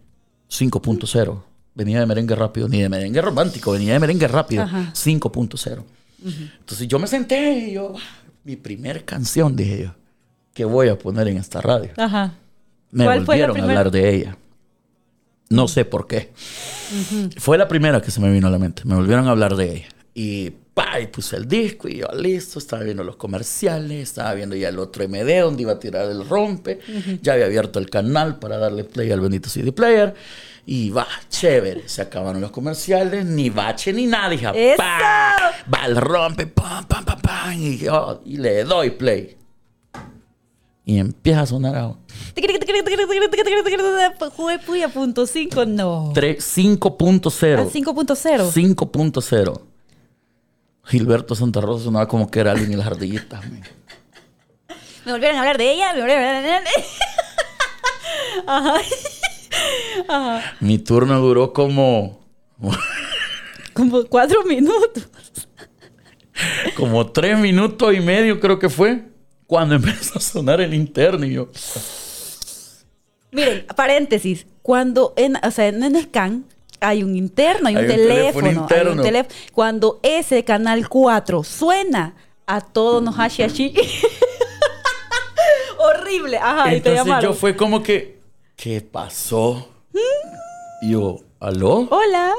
5.0. 0.49 1.43
Venía 1.75 1.99
de 1.99 2.07
merengue 2.07 2.37
rápido, 2.37 2.69
ni 2.69 2.81
de 2.81 2.89
merengue 2.89 3.21
romántico, 3.21 3.73
venía 3.73 3.95
de 3.95 3.99
merengue 3.99 4.29
rápido, 4.29 4.63
Ajá. 4.63 4.93
5.0. 4.95 5.83
Entonces 6.25 6.87
yo 6.87 7.01
me 7.01 7.09
senté 7.09 7.59
y 7.59 7.73
yo, 7.73 7.95
"Ah, 7.99 8.23
mi 8.45 8.55
primer 8.55 9.05
canción, 9.05 9.57
dije 9.57 9.83
yo, 9.83 9.95
que 10.55 10.65
voy 10.65 10.89
a 10.91 10.97
poner 10.97 11.27
en 11.27 11.39
esta 11.39 11.61
radio. 11.61 11.91
Ajá. 11.97 12.35
Me 12.93 13.05
¿Cuál 13.05 13.25
fue 13.27 13.39
la 13.39 13.49
volvieron 13.49 13.69
a 13.69 13.73
hablar 13.73 13.91
de 13.91 14.15
ella. 14.15 14.39
No 15.51 15.67
sé 15.67 15.85
por 15.85 16.07
qué. 16.07 16.33
Fue 17.39 17.59
la 17.59 17.67
primera 17.67 18.01
que 18.01 18.13
se 18.13 18.21
me 18.21 18.31
vino 18.31 18.47
a 18.47 18.51
la 18.51 18.59
mente. 18.61 18.83
Me 18.85 18.95
volvieron 18.95 19.27
a 19.27 19.33
hablar 19.33 19.57
de 19.57 19.77
ella. 19.77 19.89
Y, 20.15 20.53
pa, 20.77 21.01
y 21.01 21.07
puse 21.07 21.37
el 21.37 21.49
disco 21.49 21.89
y 21.89 21.97
yo 21.97 22.07
listo. 22.15 22.59
Estaba 22.59 22.83
viendo 22.83 23.03
los 23.03 23.17
comerciales. 23.17 24.03
Estaba 24.11 24.35
viendo 24.35 24.55
ya 24.55 24.69
el 24.69 24.79
otro 24.79 25.09
MD 25.09 25.41
donde 25.41 25.63
iba 25.63 25.73
a 25.73 25.79
tirar 25.79 26.11
el 26.11 26.29
rompe. 26.29 26.81
Ya 27.23 27.33
había 27.33 27.47
abierto 27.47 27.79
el 27.79 27.89
canal 27.89 28.39
para 28.39 28.59
darle 28.59 28.85
play 28.85 29.11
al 29.11 29.21
Benito 29.21 29.49
CD 29.49 29.73
Player. 29.73 30.15
Y 30.67 30.91
va, 30.91 31.07
chévere. 31.31 31.89
Se 31.89 32.03
acabaron 32.03 32.43
los 32.43 32.51
comerciales. 32.51 33.25
Ni 33.25 33.49
bache 33.49 33.91
ni 33.95 34.05
nada. 34.07 34.29
Dije, 34.29 34.75
pa, 34.77 35.35
va 35.73 35.87
el 35.87 35.97
rompe. 35.97 36.47
Pam, 36.47 36.85
pam, 36.87 37.05
pam, 37.07 37.21
pam. 37.23 37.53
Y, 37.55 37.79
yo, 37.79 38.21
y 38.27 38.37
le 38.37 38.65
doy 38.65 38.91
play. 38.91 39.35
Y 40.85 40.99
empieza 40.99 41.41
a 41.41 41.47
sonar 41.47 41.75
a 41.77 41.95
Jue 44.31 44.59
puya 44.59 44.89
punto 44.89 45.27
cinco, 45.27 45.65
no. 45.65 46.13
Tres- 46.15 46.45
5.0. 46.57 47.59
Ah, 47.59 47.71
5.0. 47.73 48.51
5.0. 48.53 49.61
Gilberto 50.87 51.35
Santa 51.35 51.61
Rosa 51.61 51.85
sonaba 51.85 52.07
como 52.09 52.31
que 52.31 52.41
era 52.41 52.53
alguien 52.53 52.73
y 52.73 52.77
las 52.77 52.87
ardillitas. 52.87 53.43
man. 53.51 53.63
Me 55.05 55.13
volvieron 55.13 55.37
a 55.37 55.41
hablar 55.41 55.59
de 55.59 55.73
ella, 55.73 55.93
me 55.95 56.01
volvieron 56.01 56.25
a 56.25 56.39
hablar 56.39 56.65
de 56.65 56.71
Ajá. 58.47 58.75
Ajá. 60.09 60.57
Mi 60.61 60.79
turno 60.79 61.21
duró 61.21 61.53
como, 61.53 62.21
Como 63.73 64.05
cuatro 64.07 64.45
minutos. 64.45 65.09
como 66.77 67.11
tres 67.11 67.39
minutos 67.39 67.95
y 67.95 68.01
medio, 68.01 68.41
creo 68.41 68.59
que 68.59 68.69
fue, 68.69 69.05
cuando 69.47 69.75
empezó 69.77 70.19
a 70.19 70.21
sonar 70.21 70.61
el 70.61 70.75
interno. 70.75 71.25
Y 71.27 71.35
yo, 71.35 71.49
Miren, 73.33 73.67
paréntesis. 73.75 74.47
Cuando 74.63 75.15
en, 75.17 75.37
o 75.45 75.51
sea, 75.51 75.69
en 75.69 76.03
Scan 76.03 76.45
hay 76.81 77.03
un 77.03 77.17
interno, 77.17 77.69
hay 77.69 77.75
un 77.77 77.81
Hay 77.81 77.85
un 77.87 77.91
teléfono. 77.91 78.47
teléfono 78.67 78.91
hay 78.93 78.99
un 78.99 79.03
teléfono. 79.03 79.35
Cuando 79.53 80.01
ese 80.03 80.45
canal 80.45 80.89
4 80.89 81.43
suena, 81.45 82.15
a 82.47 82.61
todos 82.61 83.03
nos 83.03 83.17
hashi 83.19 83.43
hashi. 83.43 83.75
Horrible. 85.79 86.39
Ajá, 86.39 86.69
y 86.69 86.71
te 86.71 86.77
entonces 86.91 87.05
llamaron. 87.05 87.33
yo 87.33 87.39
fue 87.39 87.57
como 87.57 87.83
que, 87.83 88.19
¿qué 88.57 88.81
pasó? 88.81 89.69
Y 90.83 90.91
yo, 90.93 91.21
¿aló? 91.41 91.89
Hola. 91.91 92.33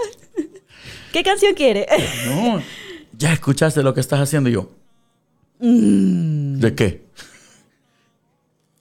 ¿Qué 1.12 1.24
canción 1.24 1.54
quiere? 1.54 1.88
No, 2.28 2.62
ya 3.18 3.34
escuchaste 3.34 3.82
lo 3.84 3.94
que 3.94 4.02
estás 4.02 4.20
haciendo. 4.20 4.50
Y 4.50 4.54
yo, 4.54 4.70
Mm. 5.60 6.60
¿de 6.60 6.76
qué? 6.76 7.02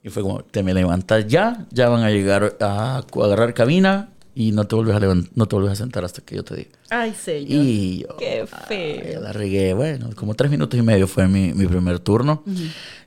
Y 0.03 0.09
fue 0.09 0.21
como, 0.21 0.43
te 0.43 0.61
me 0.61 0.75
levantas 0.75 1.25
ya, 1.27 1.65
ya 1.71 1.89
van 1.89 2.03
a 2.03 2.11
llegar 2.11 2.55
a 2.61 2.97
agarrar 2.99 3.55
cabina 3.55 4.09
y 4.39 4.51
no 4.51 4.65
te 4.67 4.75
vuelves 4.75 4.95
a, 4.95 4.99
levant- 4.99 5.29
no 5.33 5.47
te 5.47 5.55
vuelves 5.55 5.73
a 5.73 5.75
sentar 5.75 6.05
hasta 6.05 6.21
que 6.21 6.35
yo 6.35 6.43
te 6.43 6.55
diga. 6.55 6.69
Ay, 6.91 7.13
señor. 7.13 7.49
Y 7.65 7.99
yo, 8.07 8.15
Qué 8.17 8.41
ay, 8.51 8.65
feo. 8.67 9.21
la 9.21 9.33
regué, 9.33 9.73
bueno, 9.73 10.09
como 10.15 10.35
tres 10.35 10.51
minutos 10.51 10.79
y 10.79 10.83
medio 10.83 11.07
fue 11.07 11.27
mi, 11.27 11.53
mi 11.53 11.65
primer 11.65 11.99
turno. 11.99 12.43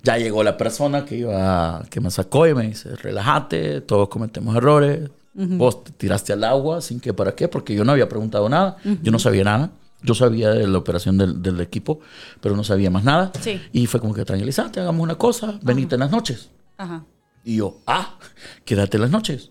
Ya 0.02 0.18
llegó 0.18 0.42
la 0.42 0.56
persona 0.56 1.04
que 1.04 1.18
iba, 1.18 1.84
que 1.88 2.00
me 2.00 2.10
sacó 2.10 2.46
y 2.48 2.54
me 2.54 2.66
dice, 2.66 2.96
relájate, 2.96 3.80
todos 3.82 4.08
cometemos 4.08 4.56
errores. 4.56 5.08
Vos 5.32 5.84
te 5.84 5.92
tiraste 5.92 6.32
al 6.32 6.42
agua 6.42 6.80
sin 6.80 6.98
que 6.98 7.14
para 7.14 7.34
qué, 7.36 7.46
porque 7.48 7.74
yo 7.74 7.84
no 7.84 7.92
había 7.92 8.08
preguntado 8.08 8.48
nada, 8.48 8.76
yo 9.02 9.12
no 9.12 9.18
sabía 9.20 9.44
nada. 9.44 9.70
Yo 10.02 10.14
sabía 10.14 10.50
de 10.50 10.66
la 10.66 10.78
operación 10.78 11.16
del, 11.18 11.42
del 11.42 11.60
equipo, 11.60 12.00
pero 12.40 12.56
no 12.56 12.64
sabía 12.64 12.90
más 12.90 13.04
nada. 13.04 13.30
Sí. 13.40 13.60
Y 13.72 13.86
fue 13.86 14.00
como 14.00 14.14
que 14.14 14.24
tranquilizate, 14.24 14.80
hagamos 14.80 15.02
una 15.02 15.14
cosa, 15.16 15.58
venite 15.62 15.94
en 15.96 16.00
las 16.00 16.10
noches. 16.10 16.48
Ajá. 16.78 17.04
Y 17.44 17.56
yo, 17.56 17.78
ah, 17.86 18.18
quédate 18.64 18.96
en 18.96 19.02
las 19.02 19.10
noches. 19.10 19.50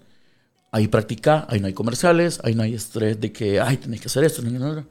Ahí 0.72 0.88
practica, 0.88 1.46
ahí 1.50 1.60
no 1.60 1.68
hay 1.68 1.74
comerciales, 1.74 2.40
ahí 2.44 2.54
no 2.54 2.62
hay 2.64 2.76
estrés 2.76 3.20
de 3.20 3.32
que, 3.32 3.60
ay, 3.60 3.78
tenés 3.78 4.02
que 4.02 4.08
hacer 4.08 4.24
esto. 4.24 4.42
que 4.42 4.48
hacer 4.50 4.60
lo 4.62 4.70
otro". 4.70 4.86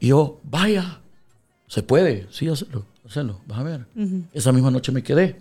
Y 0.00 0.08
yo, 0.08 0.40
vaya, 0.44 1.00
se 1.66 1.82
puede, 1.82 2.26
sí, 2.30 2.48
hacerlo, 2.48 2.86
hacerlo, 3.06 3.40
vas 3.46 3.58
a 3.58 3.62
ver. 3.62 3.86
Esa 4.32 4.52
misma 4.52 4.70
noche 4.70 4.90
me 4.92 5.02
quedé. 5.02 5.36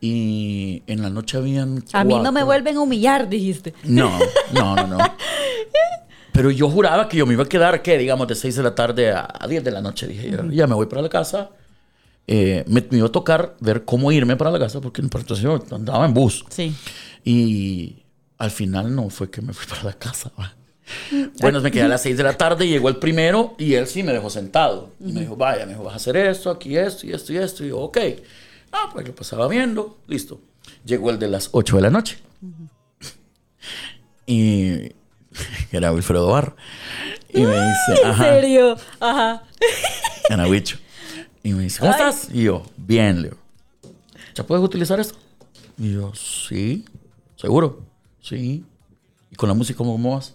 Y 0.00 0.82
en 0.86 1.00
la 1.00 1.08
noche 1.08 1.38
habían. 1.38 1.82
A 1.94 2.04
mí 2.04 2.12
no 2.14 2.20
me 2.24 2.40
cuatro- 2.40 2.46
vuelven 2.46 2.76
a 2.76 2.80
humillar, 2.80 3.28
dijiste. 3.28 3.72
No, 3.84 4.10
no, 4.52 4.76
no, 4.76 4.86
no. 4.86 4.98
Pero 6.32 6.50
yo 6.50 6.68
juraba 6.68 7.08
que 7.08 7.16
yo 7.16 7.24
me 7.24 7.32
iba 7.32 7.44
a 7.44 7.48
quedar, 7.48 7.80
¿qué? 7.80 7.96
Digamos, 7.96 8.28
de 8.28 8.34
6 8.34 8.56
de 8.56 8.62
la 8.62 8.74
tarde 8.74 9.10
a, 9.10 9.26
a 9.40 9.48
10 9.48 9.64
de 9.64 9.70
la 9.70 9.80
noche. 9.80 10.06
Dije, 10.06 10.30
yo, 10.30 10.44
ya 10.50 10.66
me 10.66 10.74
voy 10.74 10.84
para 10.84 11.00
la 11.00 11.08
casa. 11.08 11.50
Eh, 12.26 12.62
me, 12.66 12.84
me 12.90 12.98
iba 12.98 13.06
a 13.06 13.12
tocar 13.12 13.56
ver 13.60 13.86
cómo 13.86 14.12
irme 14.12 14.36
para 14.36 14.50
la 14.50 14.58
casa, 14.58 14.82
porque 14.82 15.00
entonces 15.00 15.38
yo 15.40 15.58
andaba 15.70 16.04
en 16.04 16.12
bus. 16.12 16.44
Sí. 16.50 16.74
Y 17.24 18.02
al 18.38 18.50
final 18.50 18.94
no 18.94 19.08
fue 19.10 19.30
que 19.30 19.40
me 19.40 19.52
fui 19.52 19.66
para 19.70 19.84
la 19.84 19.92
casa. 19.92 20.30
¿va? 20.38 20.54
Bueno, 21.40 21.60
me 21.60 21.70
quedé 21.70 21.82
a 21.82 21.88
las 21.88 22.02
6 22.02 22.16
de 22.16 22.22
la 22.22 22.36
tarde, 22.36 22.68
llegó 22.68 22.88
el 22.88 22.96
primero 22.96 23.54
y 23.58 23.74
él 23.74 23.86
sí 23.86 24.02
me 24.02 24.12
dejó 24.12 24.30
sentado. 24.30 24.90
Y 25.00 25.12
me 25.12 25.20
dijo, 25.20 25.36
vaya, 25.36 25.66
me 25.66 25.72
dijo, 25.72 25.84
vas 25.84 25.94
a 25.94 25.96
hacer 25.96 26.16
esto, 26.16 26.50
aquí 26.50 26.76
esto 26.76 27.06
y 27.06 27.12
esto 27.12 27.32
y 27.32 27.38
esto. 27.38 27.64
Y 27.64 27.68
yo, 27.68 27.78
ok. 27.78 27.98
Ah, 28.72 28.90
pues 28.92 29.06
lo 29.06 29.14
pasaba 29.14 29.48
viendo, 29.48 29.98
listo. 30.06 30.40
Llegó 30.84 31.10
el 31.10 31.18
de 31.18 31.28
las 31.28 31.48
8 31.52 31.76
de 31.76 31.82
la 31.82 31.90
noche. 31.90 32.18
Y 34.26 34.92
era 35.72 35.92
Wilfredo 35.92 36.28
Barro. 36.28 36.56
Y 37.32 37.40
me 37.42 37.54
dice, 37.54 38.02
¿En 38.02 38.10
ajá, 38.10 38.24
serio? 38.24 38.76
Ajá. 39.00 39.42
era 40.30 40.46
Wicho. 40.46 40.78
Y 41.42 41.52
me 41.52 41.64
dice, 41.64 41.80
¿cómo 41.80 41.92
Ay. 41.92 41.98
estás? 42.00 42.28
Y 42.32 42.44
yo, 42.44 42.64
bien, 42.76 43.22
Leo. 43.22 43.36
¿Ya 44.34 44.44
puedes 44.44 44.64
utilizar 44.64 44.98
esto? 45.00 45.16
Y 45.78 45.94
yo, 45.94 46.12
sí, 46.14 46.84
seguro, 47.36 47.82
sí. 48.26 48.64
¿Y 49.30 49.36
con 49.36 49.48
la 49.48 49.54
música 49.54 49.78
cómo 49.78 50.14
vas? 50.14 50.34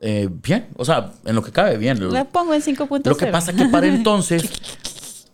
Eh, 0.00 0.28
bien, 0.30 0.68
o 0.76 0.84
sea, 0.84 1.12
en 1.24 1.34
lo 1.34 1.42
que 1.42 1.50
cabe, 1.50 1.78
bien. 1.78 2.12
La 2.12 2.24
pongo 2.24 2.52
en 2.52 2.60
5.0. 2.60 3.06
lo 3.06 3.16
que 3.16 3.26
pasa 3.26 3.52
es 3.52 3.56
que 3.56 3.66
para 3.68 3.86
entonces 3.94 5.28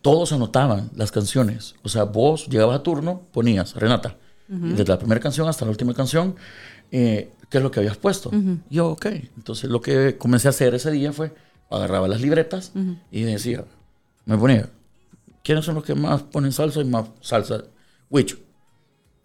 todos 0.00 0.32
anotaban 0.32 0.90
las 0.94 1.10
canciones. 1.10 1.74
O 1.82 1.88
sea, 1.88 2.04
vos 2.04 2.46
llegabas 2.46 2.76
a 2.76 2.82
turno, 2.82 3.22
ponías, 3.32 3.74
Renata, 3.74 4.16
y 4.48 4.70
desde 4.70 4.84
la 4.84 4.98
primera 4.98 5.20
canción 5.20 5.48
hasta 5.48 5.64
la 5.64 5.72
última 5.72 5.92
canción, 5.92 6.36
eh, 6.92 7.32
¿qué 7.50 7.58
es 7.58 7.62
lo 7.62 7.70
que 7.70 7.80
habías 7.80 7.96
puesto? 7.96 8.30
Y 8.70 8.76
yo, 8.76 8.90
ok. 8.90 9.06
Entonces 9.36 9.68
lo 9.68 9.80
que 9.80 10.16
comencé 10.16 10.48
a 10.48 10.50
hacer 10.50 10.74
ese 10.74 10.90
día 10.92 11.12
fue, 11.12 11.34
agarraba 11.70 12.06
las 12.06 12.20
libretas 12.20 12.72
y 13.10 13.22
decía, 13.22 13.64
me 14.24 14.38
ponía, 14.38 14.70
¿quiénes 15.42 15.64
son 15.64 15.74
los 15.74 15.84
que 15.84 15.94
más 15.94 16.22
ponen 16.22 16.52
salsa 16.52 16.80
y 16.80 16.84
más 16.84 17.08
salsa? 17.20 17.64
Huicho. 18.08 18.45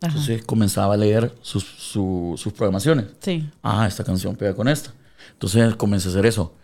Ajá. 0.01 0.09
Entonces 0.09 0.43
comenzaba 0.43 0.95
a 0.95 0.97
leer 0.97 1.33
sus, 1.41 1.63
su- 1.63 2.33
sus 2.37 2.51
programaciones. 2.53 3.05
Sí. 3.19 3.49
Ah, 3.61 3.85
esta 3.87 4.03
canción 4.03 4.35
pega 4.35 4.55
con 4.55 4.67
esta. 4.67 4.91
Entonces 5.33 5.75
comencé 5.75 6.07
a 6.07 6.11
hacer 6.11 6.25
eso. 6.25 6.55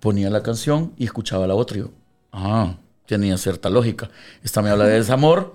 Ponía 0.00 0.30
la 0.30 0.42
canción 0.42 0.92
y 0.96 1.04
escuchaba 1.04 1.46
la 1.46 1.54
otra. 1.54 1.78
Y 1.78 1.80
yo, 1.80 1.90
ah, 2.32 2.76
tenía 3.06 3.36
cierta 3.36 3.68
lógica. 3.68 4.10
Esta 4.42 4.62
me 4.62 4.70
habla 4.70 4.84
de 4.84 4.94
desamor, 4.94 5.54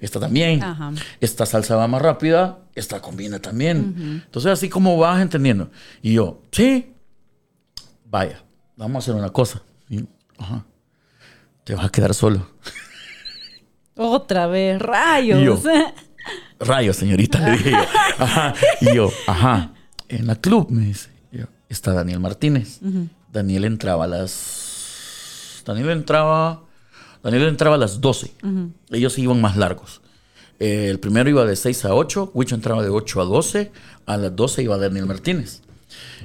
esta 0.00 0.20
también. 0.20 0.62
Ajá. 0.62 0.92
Esta 1.20 1.44
salsa 1.44 1.76
va 1.76 1.88
más 1.88 2.00
rápida, 2.02 2.58
esta 2.74 3.00
combina 3.02 3.38
también. 3.40 4.22
Entonces 4.24 4.52
así 4.52 4.68
como 4.68 4.96
vas 4.96 5.20
entendiendo. 5.20 5.70
Y 6.02 6.14
yo, 6.14 6.42
sí, 6.52 6.94
vaya, 8.08 8.42
vamos 8.76 8.96
a 8.96 8.98
hacer 9.04 9.14
una 9.20 9.30
cosa. 9.30 9.60
Y 9.88 10.04
ajá, 10.38 10.64
te 11.64 11.74
vas 11.74 11.86
a 11.86 11.88
quedar 11.90 12.14
solo. 12.14 12.46
Otra 13.96 14.46
vez, 14.46 14.78
rayos. 14.80 15.40
Y 15.40 15.44
yo, 15.44 15.60
Rayos, 16.58 16.96
señorita, 16.96 17.38
le 17.40 17.52
dije 17.52 17.70
yo. 17.72 17.78
Ajá. 18.18 18.54
Y 18.80 18.94
yo, 18.94 19.10
ajá. 19.26 19.72
En 20.08 20.26
la 20.26 20.36
club, 20.36 20.70
me 20.70 20.86
dice. 20.86 21.10
Yo, 21.32 21.44
está 21.68 21.92
Daniel 21.92 22.20
Martínez. 22.20 22.80
Daniel 23.32 23.64
entraba 23.64 24.04
a 24.04 24.06
las. 24.06 25.62
Daniel 25.66 25.90
entraba. 25.90 26.62
Daniel 27.22 27.42
entraba 27.48 27.74
a 27.74 27.78
las 27.78 28.00
12. 28.00 28.32
Ellos 28.90 29.18
iban 29.18 29.40
más 29.40 29.56
largos. 29.56 30.00
Eh, 30.58 30.88
el 30.88 30.98
primero 31.00 31.28
iba 31.28 31.44
de 31.44 31.56
6 31.56 31.84
a 31.84 31.94
8. 31.94 32.30
Wicho 32.32 32.54
entraba 32.54 32.82
de 32.82 32.88
8 32.88 33.20
a 33.20 33.24
12. 33.24 33.72
A 34.06 34.16
las 34.16 34.34
12 34.34 34.62
iba 34.62 34.78
Daniel 34.78 35.06
Martínez. 35.06 35.60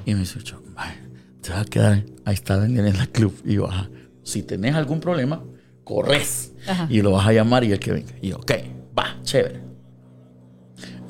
Y 0.05 0.13
me 0.13 0.21
dice, 0.21 0.39
"Ay, 0.77 0.95
te 1.41 1.49
vas 1.49 1.61
a 1.61 1.65
quedar. 1.65 2.03
Ahí 2.23 2.35
está 2.35 2.57
Daniel 2.57 2.85
en 2.87 2.97
la 2.97 3.07
club. 3.07 3.35
Y 3.43 3.55
yo, 3.55 3.67
ajá. 3.67 3.89
Si 4.23 4.43
tenés 4.43 4.75
algún 4.75 4.99
problema, 5.01 5.41
corres 5.83 6.53
Ajá. 6.67 6.87
y 6.89 7.01
lo 7.01 7.11
vas 7.11 7.27
a 7.27 7.33
llamar 7.33 7.63
y 7.63 7.71
el 7.71 7.79
que 7.79 7.91
venga. 7.91 8.13
Y 8.21 8.29
yo, 8.29 8.37
ok, 8.37 8.51
va, 8.97 9.17
chévere. 9.23 9.70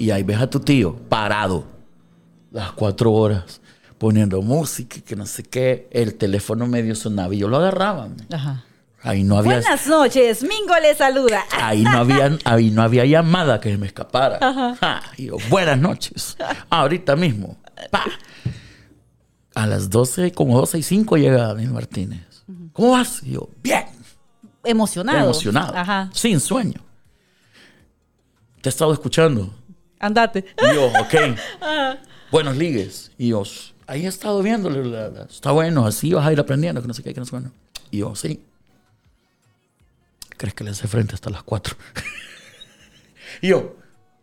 Y 0.01 0.09
ahí 0.09 0.23
ves 0.23 0.39
a 0.41 0.49
tu 0.49 0.59
tío 0.59 0.95
parado 0.95 1.63
las 2.49 2.71
cuatro 2.71 3.11
horas 3.13 3.61
poniendo 3.99 4.41
música 4.41 4.97
y 4.97 5.01
que 5.01 5.15
no 5.15 5.27
sé 5.27 5.43
qué. 5.43 5.87
El 5.91 6.15
teléfono 6.15 6.65
medio 6.65 6.95
sonaba 6.95 7.35
y 7.35 7.37
yo 7.37 7.47
lo 7.47 7.57
agarraba. 7.57 8.09
Ajá. 8.33 8.63
Ahí 9.03 9.23
no 9.23 9.37
había, 9.37 9.59
Buenas 9.59 9.85
noches, 9.85 10.41
Mingo 10.41 10.73
le 10.81 10.95
saluda. 10.95 11.43
ahí 11.51 11.83
no 11.83 11.99
había, 11.99 12.35
ahí 12.45 12.71
no 12.71 12.81
había 12.81 13.05
llamada 13.05 13.59
que 13.59 13.77
me 13.77 13.85
escapara. 13.85 14.39
Ja, 14.79 15.03
y 15.17 15.27
yo, 15.27 15.37
buenas 15.51 15.77
noches. 15.77 16.35
Ahorita 16.71 17.15
mismo. 17.15 17.57
Pa. 17.91 18.05
A 19.53 19.67
las 19.67 19.91
12, 19.91 20.31
como 20.31 20.57
12 20.57 20.79
y 20.79 20.83
5 20.83 21.17
llega 21.17 21.45
Daniel 21.49 21.73
Martínez. 21.73 22.43
¿Cómo 22.73 22.93
vas? 22.93 23.21
Y 23.21 23.33
yo, 23.33 23.49
bien. 23.61 23.85
Emocionado. 24.63 25.25
Emocionado. 25.25 25.77
Ajá. 25.77 26.09
Sin 26.11 26.39
sueño. 26.39 26.81
Te 28.61 28.69
he 28.69 28.71
estado 28.71 28.93
escuchando. 28.93 29.60
Andate. 30.01 30.45
Y 30.71 30.75
yo, 30.75 30.87
ok. 30.87 31.37
Buenos 32.31 32.57
ligues. 32.57 33.11
Y 33.17 33.29
yo, 33.29 33.43
ahí 33.87 34.05
he 34.05 34.09
estado 34.09 34.41
viéndole. 34.41 34.83
la- 34.85 35.09
la- 35.09 35.23
está 35.23 35.51
bueno, 35.51 35.85
así 35.85 36.13
vas 36.13 36.25
a 36.25 36.33
ir 36.33 36.39
aprendiendo, 36.39 36.81
que 36.81 36.87
no 36.87 36.93
sé 36.93 37.03
qué, 37.03 37.13
que 37.13 37.19
no 37.19 37.25
sé 37.25 37.31
bueno. 37.31 37.51
Y 37.91 37.99
yo, 37.99 38.15
sí. 38.15 38.41
¿Crees 40.37 40.53
que 40.55 40.63
le 40.63 40.71
hace 40.71 40.87
frente 40.87 41.13
hasta 41.13 41.29
las 41.29 41.43
4? 41.43 41.75
y 43.41 43.49
yo, 43.49 43.75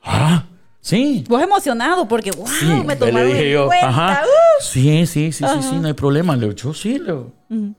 ah, 0.03 0.45
sí. 0.81 1.25
Vos 1.29 1.43
emocionado 1.43 2.09
porque, 2.09 2.31
wow, 2.33 2.47
Sí, 2.47 2.67
me 2.67 2.95
le 2.95 2.97
tomaron 2.97 3.29
dije 3.29 3.47
en 3.47 3.53
yo, 3.53 3.67
cuenta. 3.67 3.89
ajá. 3.89 4.23
uh. 4.25 4.63
Sí, 4.65 5.07
sí, 5.07 5.31
sí, 5.33 5.45
sí, 5.47 5.63
sí, 5.63 5.77
no 5.77 5.87
hay 5.87 5.95
problema. 5.95 6.35
Le 6.35 6.47
digo, 6.49 6.53
yo 6.57 6.75
sí, 6.75 6.99
Leo. 6.99 7.33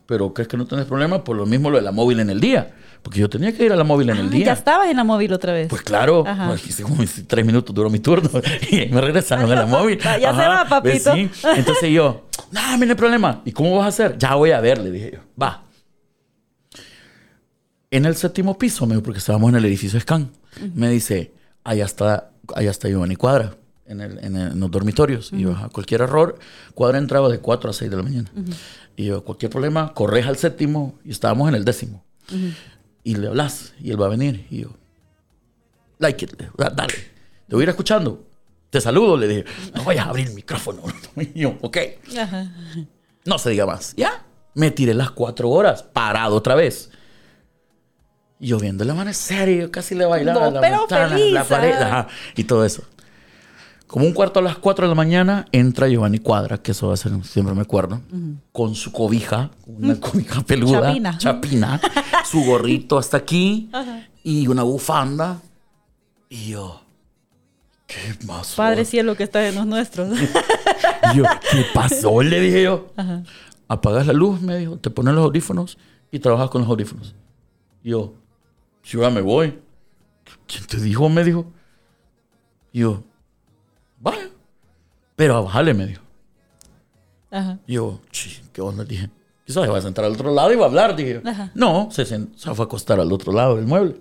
Pero 0.05 0.33
¿crees 0.33 0.47
que 0.47 0.55
no 0.57 0.65
tenés 0.65 0.85
problema? 0.85 1.23
Por 1.23 1.35
lo 1.35 1.45
mismo 1.45 1.69
lo 1.69 1.77
de 1.77 1.83
la 1.83 1.91
móvil 1.91 2.19
en 2.21 2.29
el 2.29 2.39
día. 2.39 2.73
Porque 3.01 3.19
yo 3.19 3.29
tenía 3.29 3.51
que 3.55 3.63
ir 3.65 3.71
a 3.71 3.75
la 3.75 3.83
móvil 3.83 4.09
en 4.09 4.17
el 4.17 4.27
Ah, 4.27 4.29
día. 4.29 4.45
Ya 4.47 4.53
estabas 4.53 4.89
en 4.89 4.97
la 4.97 5.03
móvil 5.03 5.31
otra 5.33 5.53
vez. 5.53 5.67
Pues 5.69 5.81
claro, 5.81 6.23
Ajá. 6.27 6.47
pues, 6.47 6.81
como 6.81 7.03
tres 7.27 7.45
minutos 7.45 7.73
duró 7.73 7.89
mi 7.89 7.99
turno 7.99 8.29
y 8.71 8.87
me 8.87 9.01
regresaron 9.01 9.51
a 9.51 9.55
la 9.55 9.65
móvil. 9.65 9.97
Ya 10.21 10.31
se 10.35 10.47
va, 10.47 10.65
papito. 10.67 11.13
Sí. 11.13 11.29
Entonces 11.55 11.89
yo, 11.91 12.27
no, 12.51 12.61
mira, 12.73 12.85
no 12.87 12.91
hay 12.91 12.95
problema. 12.95 13.41
¿Y 13.45 13.51
cómo 13.51 13.77
vas 13.77 13.85
a 13.85 13.87
hacer? 13.89 14.17
Ya 14.17 14.35
voy 14.35 14.51
a 14.51 14.59
ver, 14.59 14.79
le 14.79 14.91
dije 14.91 15.11
yo. 15.13 15.19
Va. 15.41 15.63
En 17.91 18.05
el 18.05 18.15
séptimo 18.15 18.57
piso, 18.57 18.85
me 18.85 18.93
dijo, 18.95 19.03
porque 19.03 19.19
estábamos 19.19 19.49
en 19.49 19.55
el 19.55 19.65
edificio 19.65 19.99
Scan, 19.99 20.29
me 20.75 20.89
dice, 20.89 21.33
allá 21.63 21.85
está, 21.85 22.29
allá 22.55 22.69
está 22.69 22.87
Giovanni 22.87 23.15
Cuadra, 23.15 23.55
en, 23.87 24.01
el- 24.01 24.19
en 24.23 24.35
el- 24.35 24.51
en 24.51 24.59
los 24.59 24.69
dormitorios. 24.69 25.31
Y 25.33 25.39
yo, 25.41 25.53
"Ajá, 25.53 25.69
cualquier 25.69 26.01
error, 26.01 26.37
Cuadra 26.75 26.99
entraba 26.99 27.29
de 27.29 27.39
4 27.39 27.71
a 27.71 27.73
6 27.73 27.89
de 27.89 27.97
la 27.97 28.03
mañana. 28.03 28.29
Y 28.95 29.05
yo, 29.05 29.23
cualquier 29.23 29.49
problema, 29.49 29.91
corres 29.93 30.27
al 30.27 30.37
séptimo 30.37 30.99
y 31.03 31.11
estábamos 31.11 31.49
en 31.49 31.55
el 31.55 31.65
décimo. 31.65 32.03
Y 33.03 33.15
le 33.15 33.27
hablas 33.27 33.73
y 33.79 33.91
él 33.91 34.01
va 34.01 34.07
a 34.07 34.09
venir. 34.09 34.45
Y 34.49 34.61
yo, 34.61 34.69
like 35.99 36.25
it, 36.25 36.39
le- 36.39 36.49
da- 36.57 36.69
dale. 36.69 36.93
Te 37.47 37.55
voy 37.55 37.61
a 37.61 37.63
ir 37.63 37.69
escuchando. 37.69 38.25
Te 38.69 38.79
saludo, 38.81 39.17
le 39.17 39.27
dije. 39.27 39.45
No 39.73 39.83
vayas 39.83 40.05
a 40.05 40.09
abrir 40.09 40.27
el 40.27 40.33
micrófono. 40.33 40.83
Y 41.15 41.39
yo, 41.39 41.57
ok. 41.61 41.77
Ajá. 42.19 42.51
No 43.25 43.37
se 43.39 43.49
diga 43.51 43.65
más. 43.65 43.93
Ya. 43.95 44.25
Me 44.53 44.71
tiré 44.71 44.93
las 44.93 45.11
cuatro 45.11 45.49
horas, 45.49 45.83
parado 45.83 46.35
otra 46.35 46.55
vez. 46.55 46.89
Y 48.39 48.47
yo 48.47 48.59
viendo 48.59 48.83
el 48.83 48.89
amanecer 48.89 49.49
y 49.49 49.57
yo 49.59 49.71
casi 49.71 49.95
le 49.95 50.05
bailaba 50.05 50.45
No, 50.45 50.51
la 50.51 50.61
pero 50.61 50.79
ventana, 50.81 51.09
feliz, 51.09 51.33
la 51.33 51.43
pared, 51.43 51.73
ajá. 51.73 51.99
ajá, 51.99 52.07
y 52.35 52.43
todo 52.45 52.63
eso. 52.65 52.83
Como 53.89 54.05
un 54.05 54.13
cuarto 54.13 54.39
a 54.39 54.43
las 54.43 54.55
cuatro 54.59 54.85
de 54.85 54.89
la 54.89 54.95
mañana, 54.95 55.47
entra 55.51 55.87
Giovanni 55.87 56.19
Cuadra, 56.19 56.59
que 56.59 56.73
eso 56.73 56.89
va 56.89 56.93
a 56.93 56.97
ser, 56.97 57.11
siempre 57.23 57.55
me 57.55 57.61
acuerdo, 57.61 57.99
con 58.51 58.75
su 58.75 58.91
cobija, 58.91 59.49
una 59.65 59.99
cobija 59.99 60.43
peluda, 60.43 60.89
Chapina. 60.89 61.17
chapina, 61.17 61.81
su 62.23 62.43
gorrito 62.43 62.99
hasta 62.99 63.17
aquí 63.17 63.71
y 64.23 64.47
una 64.47 64.61
bufanda. 64.61 65.41
Y 66.29 66.49
yo, 66.51 66.81
¿qué 67.87 68.15
pasó? 68.27 68.57
Padre 68.57 68.85
cielo 68.85 69.15
que 69.15 69.23
está 69.23 69.47
en 69.47 69.55
los 69.55 69.65
nuestros. 69.65 70.15
Y 71.11 71.17
yo, 71.17 71.23
¿qué 71.49 71.65
pasó? 71.73 72.21
Le 72.21 72.39
dije 72.41 72.61
yo. 72.61 72.91
Apagas 73.67 74.05
la 74.05 74.13
luz, 74.13 74.39
me 74.39 74.55
dijo, 74.57 74.77
te 74.77 74.91
pones 74.91 75.15
los 75.15 75.23
audífonos 75.23 75.79
y 76.11 76.19
trabajas 76.19 76.51
con 76.51 76.61
los 76.61 76.69
audífonos. 76.69 77.15
Y 77.83 77.89
yo, 77.89 78.13
yo 78.83 79.01
ya 79.01 79.09
me 79.09 79.21
voy. 79.21 79.57
¿Quién 80.45 80.65
te 80.67 80.77
dijo? 80.77 81.09
Me 81.09 81.23
dijo. 81.23 81.51
Y 82.71 82.81
yo, 82.81 83.03
vaya. 83.99 84.29
Pero 85.15 85.35
a 85.37 85.41
bajarle, 85.41 85.73
me 85.73 85.85
dijo. 85.87 86.01
Ajá. 87.31 87.59
Y 87.67 87.73
yo, 87.73 87.99
"Chi, 88.11 88.41
¿qué 88.53 88.61
onda? 88.61 88.83
Dije, 88.83 89.09
quizás 89.45 89.63
se 89.65 89.69
va 89.69 89.77
a 89.77 89.81
sentar 89.81 90.05
al 90.05 90.13
otro 90.13 90.33
lado 90.33 90.51
y 90.51 90.55
va 90.55 90.65
a 90.65 90.67
hablar. 90.69 90.95
Dije, 90.95 91.21
Ajá. 91.25 91.51
no, 91.53 91.89
se, 91.91 92.05
se 92.05 92.17
fue 92.37 92.63
a 92.63 92.63
acostar 92.63 92.99
al 92.99 93.11
otro 93.11 93.31
lado 93.33 93.55
del 93.57 93.65
mueble. 93.67 93.97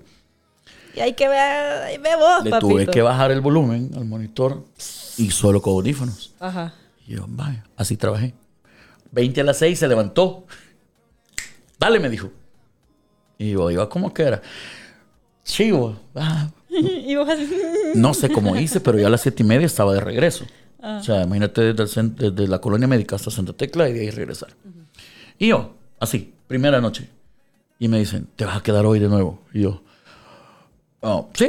Y 0.95 1.01
hay 1.01 1.13
que 1.15 1.29
ver, 1.29 1.83
ahí 1.85 1.99
ve 1.99 2.17
vos, 2.17 2.43
Le 2.45 2.51
papito. 2.51 2.69
tuve 2.69 2.87
que 2.87 3.03
bajar 3.03 3.31
el 3.31 3.41
volumen 3.41 3.91
al 3.97 4.05
monitor 4.05 4.65
y 5.17 5.31
solo 5.31 5.61
con 5.61 5.75
audífonos. 5.75 6.35
Ajá. 6.41 6.75
Y 7.07 7.15
yo, 7.17 7.25
vaya, 7.29 7.65
así 7.77 7.97
trabajé. 7.97 8.35
20 9.13 9.41
a 9.41 9.45
las 9.45 9.59
6 9.59 9.79
se 9.79 9.89
levantó. 9.89 10.45
Dale, 11.79 12.01
me 12.01 12.09
dijo. 12.09 12.31
Y 13.37 13.53
yo, 13.53 13.71
iba 13.71 13.89
como 13.89 14.13
que 14.13 14.23
era. 14.23 14.43
Chivo. 15.45 15.97
ah, 16.17 16.49
y 17.07 17.14
vos 17.16 17.28
así. 17.28 17.48
no 17.94 18.14
sé 18.14 18.28
cómo 18.31 18.57
hice, 18.57 18.81
pero 18.81 18.98
ya 18.98 19.07
a 19.07 19.11
las 19.11 19.20
7 19.22 19.42
y 19.42 19.46
media 19.46 19.66
estaba 19.66 19.94
de 19.94 20.00
regreso. 20.00 20.44
O 20.81 21.02
sea, 21.02 21.22
imagínate 21.24 21.72
desde, 21.74 22.00
el 22.00 22.14
desde 22.14 22.46
la 22.46 22.61
colonia 22.61 22.87
médica 22.87 23.16
hasta 23.16 23.31
Santa 23.31 23.52
Tecla 23.52 23.88
y 23.88 23.92
de 23.94 24.00
ahí 24.02 24.11
regresar. 24.11 24.50
Y 25.38 25.48
yo, 25.48 25.74
así, 25.98 26.35
primera 26.46 26.81
noche. 26.81 27.09
Y 27.81 27.88
me 27.88 27.98
dicen, 27.98 28.28
¿te 28.37 28.44
vas 28.44 28.57
a 28.59 28.62
quedar 28.62 28.87
hoy 28.87 28.98
de 28.98 29.09
nuevo? 29.09 29.40
Y 29.52 29.62
yo, 29.62 29.83
"Oh, 31.00 31.28
sí, 31.35 31.48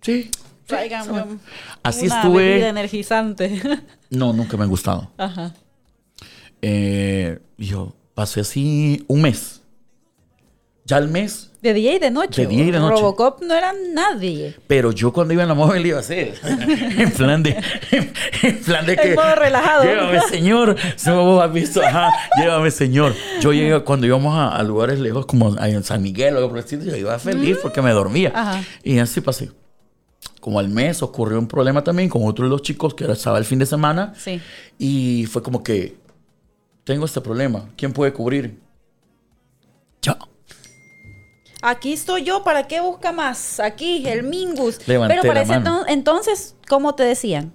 sí. 0.00 0.22
sí, 0.24 0.30
Tráigame 0.66 1.04
se 1.04 1.10
va". 1.12 1.22
un- 1.24 1.40
Así 1.82 2.06
una 2.06 2.16
estuve. 2.22 2.44
bebida 2.44 2.68
energizante. 2.68 3.60
No, 4.10 4.32
nunca 4.34 4.58
me 4.58 4.64
han 4.64 4.68
gustado. 4.68 5.10
Ajá. 5.16 5.54
Eh, 6.60 7.38
yo 7.56 7.94
pasé 8.14 8.40
así 8.40 9.04
un 9.08 9.22
mes. 9.22 9.61
Ya 10.92 10.98
al 10.98 11.08
mes, 11.08 11.50
De 11.62 11.72
día 11.72 11.94
y 11.94 11.98
de 11.98 12.10
noche. 12.10 12.42
De 12.42 12.48
día 12.48 12.64
y 12.64 12.70
de 12.70 12.78
noche. 12.78 13.00
Robocop 13.00 13.40
no 13.40 13.54
era 13.54 13.72
nadie. 13.94 14.54
pero 14.66 14.92
yo 14.92 15.10
cuando 15.10 15.32
iba 15.32 15.42
en 15.42 15.48
la 15.48 15.54
móvil 15.54 15.86
iba 15.86 16.00
así. 16.00 16.14
en 16.44 17.10
plan 17.12 17.42
de. 17.42 17.56
En 18.42 18.58
plan 18.58 18.84
de 18.84 18.94
que. 18.96 19.08
En 19.08 19.14
modo 19.14 19.34
relajado. 19.34 19.84
Llévame, 19.84 20.20
señor. 20.28 20.76
Si 20.96 21.10
vos 21.10 21.42
has 21.42 21.50
visto. 21.50 21.80
Ajá, 21.80 22.10
llévame, 22.38 22.70
señor. 22.70 23.14
Yo 23.40 23.54
llegué 23.54 23.82
cuando 23.84 24.06
íbamos 24.06 24.36
a, 24.36 24.54
a 24.54 24.62
lugares 24.64 24.98
lejos 24.98 25.24
como 25.24 25.56
en 25.64 25.82
San 25.82 26.02
Miguel 26.02 26.34
o 26.34 26.36
algo 26.36 26.50
por 26.50 26.58
el 26.58 26.64
estilo, 26.64 26.84
yo 26.84 26.94
iba 26.94 27.18
feliz 27.18 27.56
porque 27.62 27.80
me 27.80 27.92
dormía. 27.92 28.28
Mm. 28.28 28.36
Ajá. 28.36 28.64
Y 28.84 28.98
así 28.98 29.22
pasé. 29.22 29.50
Como 30.40 30.58
al 30.58 30.68
mes 30.68 31.02
ocurrió 31.02 31.38
un 31.38 31.48
problema 31.48 31.82
también 31.82 32.10
con 32.10 32.26
otro 32.26 32.44
de 32.44 32.50
los 32.50 32.60
chicos 32.60 32.92
que 32.92 33.10
estaba 33.10 33.38
el 33.38 33.46
fin 33.46 33.58
de 33.58 33.64
semana. 33.64 34.12
Sí. 34.18 34.42
Y 34.78 35.24
fue 35.24 35.42
como 35.42 35.62
que, 35.62 35.96
tengo 36.84 37.06
este 37.06 37.22
problema, 37.22 37.70
¿quién 37.78 37.94
puede 37.94 38.12
cubrir? 38.12 38.60
Yo. 40.02 40.18
Aquí 41.62 41.92
estoy 41.92 42.24
yo, 42.24 42.42
¿para 42.42 42.66
qué 42.66 42.80
busca 42.80 43.12
más? 43.12 43.60
Aquí, 43.60 44.04
el 44.06 44.24
Mingus. 44.24 44.86
Levanté 44.88 45.14
Pero 45.14 45.28
para 45.28 45.42
ese 45.42 45.60
mano. 45.60 45.84
entonces, 45.86 46.56
¿cómo 46.68 46.96
te 46.96 47.04
decían? 47.04 47.52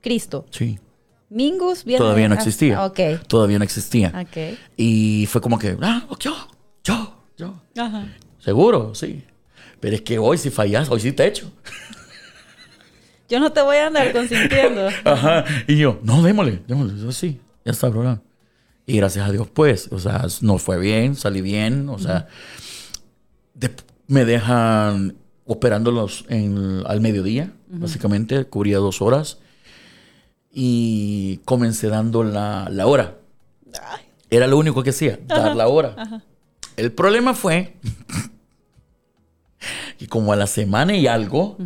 Cristo. 0.00 0.46
Sí. 0.50 0.80
Mingus 1.28 1.84
viene 1.84 1.98
Todavía 1.98 2.28
no 2.28 2.34
ah, 2.34 2.38
existía. 2.38 2.84
Ok. 2.84 2.98
Todavía 3.28 3.58
no 3.58 3.64
existía. 3.64 4.12
Ok. 4.20 4.58
Y 4.76 5.26
fue 5.30 5.40
como 5.40 5.60
que, 5.60 5.76
ah, 5.80 6.08
yo, 6.18 6.34
yo, 6.82 7.22
yo. 7.36 7.54
Ajá. 7.78 8.08
Seguro, 8.40 8.96
sí. 8.96 9.24
Pero 9.78 9.94
es 9.94 10.02
que 10.02 10.18
hoy 10.18 10.36
si 10.36 10.50
fallas, 10.50 10.90
hoy 10.90 10.98
sí 10.98 11.12
te 11.12 11.26
echo. 11.26 11.52
Yo 13.28 13.38
no 13.38 13.52
te 13.52 13.62
voy 13.62 13.76
a 13.76 13.86
andar 13.86 14.12
consintiendo. 14.12 14.88
Ajá. 15.04 15.44
Y 15.68 15.76
yo, 15.76 16.00
no, 16.02 16.20
démosle, 16.20 16.62
démosle. 16.66 17.00
Yo, 17.00 17.12
sí, 17.12 17.40
ya 17.64 17.70
está, 17.70 17.88
bro. 17.88 18.20
Y 18.86 18.96
gracias 18.96 19.28
a 19.28 19.30
Dios, 19.30 19.46
pues, 19.54 19.86
o 19.92 20.00
sea, 20.00 20.26
no 20.40 20.58
fue 20.58 20.80
bien, 20.80 21.14
salí 21.14 21.40
bien, 21.40 21.88
o 21.88 21.98
sea, 22.00 22.26
de- 23.60 23.74
me 24.08 24.24
dejan 24.24 25.14
operándolos 25.46 26.24
en, 26.28 26.82
al 26.86 27.00
mediodía, 27.00 27.52
básicamente, 27.68 28.44
cubría 28.44 28.78
dos 28.78 29.00
horas 29.02 29.38
y 30.52 31.38
comencé 31.44 31.88
dando 31.88 32.24
la, 32.24 32.68
la 32.70 32.86
hora. 32.86 33.16
Ay, 33.82 34.04
Era 34.30 34.46
lo 34.46 34.58
único 34.58 34.82
que 34.82 34.90
hacía, 34.90 35.18
dar 35.26 35.54
la 35.54 35.68
hora. 35.68 36.22
El 36.76 36.92
problema 36.92 37.34
fue 37.34 37.76
que 39.98 40.06
como 40.08 40.32
a 40.32 40.36
la 40.36 40.46
semana 40.46 40.96
y 40.96 41.06
algo, 41.06 41.56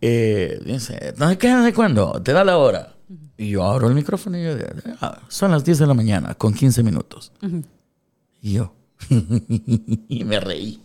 eh, 0.00 0.60
dice, 0.64 1.14
¿no 1.16 1.28
sé 1.30 1.38
qué? 1.38 1.48
¿De 1.48 1.72
cuándo? 1.72 2.20
Te 2.22 2.32
da 2.32 2.44
la 2.44 2.58
hora. 2.58 2.94
Y 3.36 3.50
yo 3.50 3.64
abro 3.64 3.88
el 3.88 3.94
micrófono 3.94 4.38
y 4.38 4.44
yo 4.44 4.50
"Ah, 5.00 5.20
son 5.28 5.50
las 5.50 5.64
10 5.64 5.78
de 5.78 5.86
la 5.86 5.94
mañana, 5.94 6.34
con 6.34 6.54
15 6.54 6.82
minutos. 6.82 7.32
Y 8.40 8.52
yo, 8.54 8.74
y 10.08 10.24
me 10.24 10.38
reí. 10.40 10.80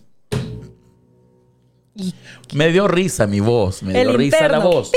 Y- 1.97 2.13
Me 2.53 2.71
dio 2.71 2.87
risa 2.87 3.27
mi 3.27 3.39
voz, 3.39 3.83
me 3.83 3.99
El 3.99 4.07
dio 4.09 4.17
risa 4.17 4.47
la 4.47 4.59
voz. 4.59 4.91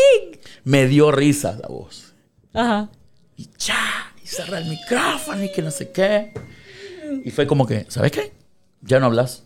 Me 0.64 0.86
dio 0.86 1.11
risa 1.11 1.57
la 1.61 1.68
voz. 1.68 2.14
Ajá. 2.53 2.90
Y 3.36 3.48
ya, 3.59 4.12
y 4.22 4.26
cerra 4.26 4.59
el 4.59 4.66
micrófono 4.68 5.42
y 5.42 5.51
que 5.51 5.62
no 5.62 5.70
sé 5.70 5.90
qué. 5.90 6.32
Y 7.24 7.30
fue 7.30 7.46
como 7.46 7.66
que, 7.66 7.86
¿sabes 7.88 8.12
qué? 8.12 8.32
Ya 8.82 9.01
no 9.01 9.07
hablas. 9.07 9.44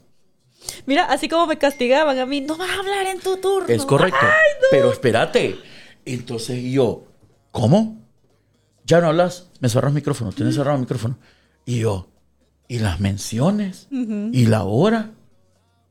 Mira, 0.87 1.05
así 1.05 1.29
como 1.29 1.47
me 1.47 1.59
castigaban 1.59 2.19
a 2.19 2.27
mí, 2.27 2.41
no 2.41 2.57
vas 2.57 2.71
a 2.71 2.79
hablar 2.81 3.07
en 3.07 3.21
tu 3.21 3.37
turno. 3.37 3.69
Es 3.69 3.85
correcto. 3.85 4.19
Ay, 4.23 4.53
no. 4.61 4.67
Pero 4.71 4.91
espérate. 4.93 5.57
Entonces 6.05 6.63
yo, 6.65 7.05
¿cómo? 7.53 7.99
¿Ya 8.87 9.01
no 9.01 9.09
hablas? 9.09 9.49
Me 9.61 9.69
cerras 9.69 9.91
el 9.91 9.95
micrófono. 9.95 10.33
¿Tienes 10.33 10.55
cerrado 10.57 10.77
el 10.77 10.81
micrófono? 10.83 11.19
Y 11.65 11.79
yo, 11.81 12.09
¿y 12.69 12.79
las 12.81 12.99
menciones? 13.01 13.87
¿Y 13.91 14.47
la 14.47 14.65
hora? 14.65 15.11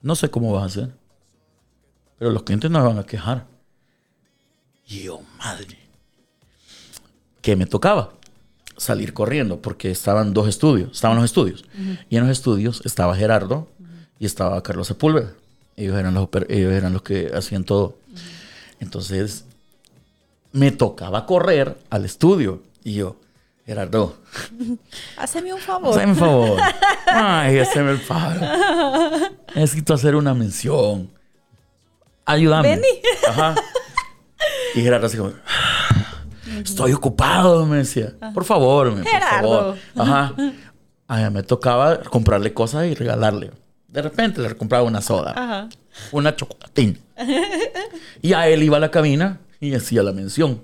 No 0.01 0.15
sé 0.15 0.29
cómo 0.29 0.51
vas 0.53 0.63
a 0.63 0.65
hacer. 0.65 0.95
Pero 2.23 2.31
los 2.31 2.43
clientes 2.43 2.71
no 2.71 2.79
me 2.79 2.87
van 2.87 2.99
a 2.99 3.03
quejar. 3.05 3.43
Y 4.87 5.03
yo, 5.03 5.19
madre. 5.39 5.77
¿Qué 7.41 7.57
me 7.57 7.65
tocaba? 7.65 8.13
Salir 8.77 9.13
corriendo 9.13 9.61
porque 9.61 9.91
estaban 9.91 10.33
dos 10.33 10.47
estudios. 10.47 10.93
Estaban 10.93 11.17
los 11.17 11.25
estudios. 11.25 11.65
Y 12.09 12.15
en 12.15 12.21
los 12.25 12.31
estudios 12.31 12.81
estaba 12.85 13.13
Gerardo 13.17 13.67
y 14.19 14.25
estaba 14.25 14.63
Carlos 14.63 14.87
Sepúlveda. 14.87 15.33
Ellos 15.75 15.99
eran 15.99 16.13
los, 16.13 16.29
ellos 16.47 16.71
eran 16.71 16.93
los 16.93 17.01
que 17.01 17.29
hacían 17.35 17.65
todo. 17.65 17.97
Entonces, 18.79 19.43
me 20.53 20.71
tocaba 20.71 21.25
correr 21.25 21.77
al 21.89 22.05
estudio. 22.05 22.63
Y 22.85 22.93
yo, 22.93 23.17
Gerardo, 23.65 24.15
Haceme 25.17 25.53
un 25.53 25.59
favor. 25.59 25.99
hazme 25.99 26.13
un 26.13 26.17
favor. 26.17 26.59
Ay, 27.05 27.59
hazme 27.59 27.91
el 27.91 27.99
favor. 27.99 28.39
Necesito 29.55 29.93
hacer 29.93 30.15
una 30.15 30.33
mención. 30.33 31.11
Ayúdame. 32.25 32.69
Vení. 32.75 32.87
Ajá. 33.27 33.55
Y 34.75 34.81
Gerardo 34.81 35.05
así 35.07 35.17
como, 35.17 35.31
estoy 36.63 36.91
ocupado, 36.93 37.65
me 37.65 37.77
decía. 37.77 38.13
Por 38.33 38.43
favor, 38.43 38.91
me, 38.91 39.03
por 39.03 39.11
Gerardo. 39.11 39.49
favor. 39.49 39.77
Ajá. 39.95 40.33
Ay, 41.07 41.29
me 41.29 41.43
tocaba 41.43 42.01
comprarle 42.01 42.53
cosas 42.53 42.87
y 42.87 42.93
regalarle. 42.95 43.51
De 43.87 44.01
repente 44.01 44.41
le 44.41 44.53
compraba 44.55 44.83
una 44.83 44.99
soda, 45.01 45.31
Ajá. 45.35 45.69
una 46.11 46.35
chocolatina. 46.35 46.97
Y 48.21 48.33
a 48.33 48.47
él 48.47 48.63
iba 48.63 48.77
a 48.77 48.79
la 48.79 48.89
cabina 48.91 49.39
y 49.61 49.73
hacía 49.75 50.01
la 50.03 50.11
mención. 50.11 50.61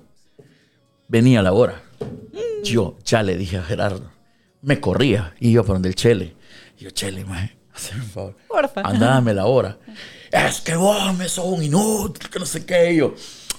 Venía 1.08 1.40
la 1.40 1.52
hora. 1.52 1.80
Yo 2.64 2.98
ya 3.04 3.22
le 3.22 3.36
dije 3.36 3.56
a 3.58 3.62
Gerardo, 3.62 4.10
me 4.60 4.78
corría 4.80 5.34
y 5.40 5.50
iba 5.50 5.62
por 5.62 5.76
donde 5.76 5.88
el 5.88 5.94
Chele. 5.94 6.34
Y 6.78 6.84
yo, 6.84 6.90
Chele, 6.90 7.24
maje, 7.24 7.56
hazme 7.74 8.00
un 8.02 8.08
favor. 8.10 8.36
Porfa. 8.48 8.80
Andame 8.82 9.32
la 9.32 9.46
hora. 9.46 9.78
Es 10.30 10.60
que 10.60 10.76
vos 10.76 11.14
me 11.16 11.28
sos 11.28 11.44
un 11.46 11.62
inútil, 11.62 12.28
que 12.30 12.38
no 12.38 12.46
sé 12.46 12.64
qué. 12.64 12.92
Y 12.92 12.96
yo, 12.98 13.14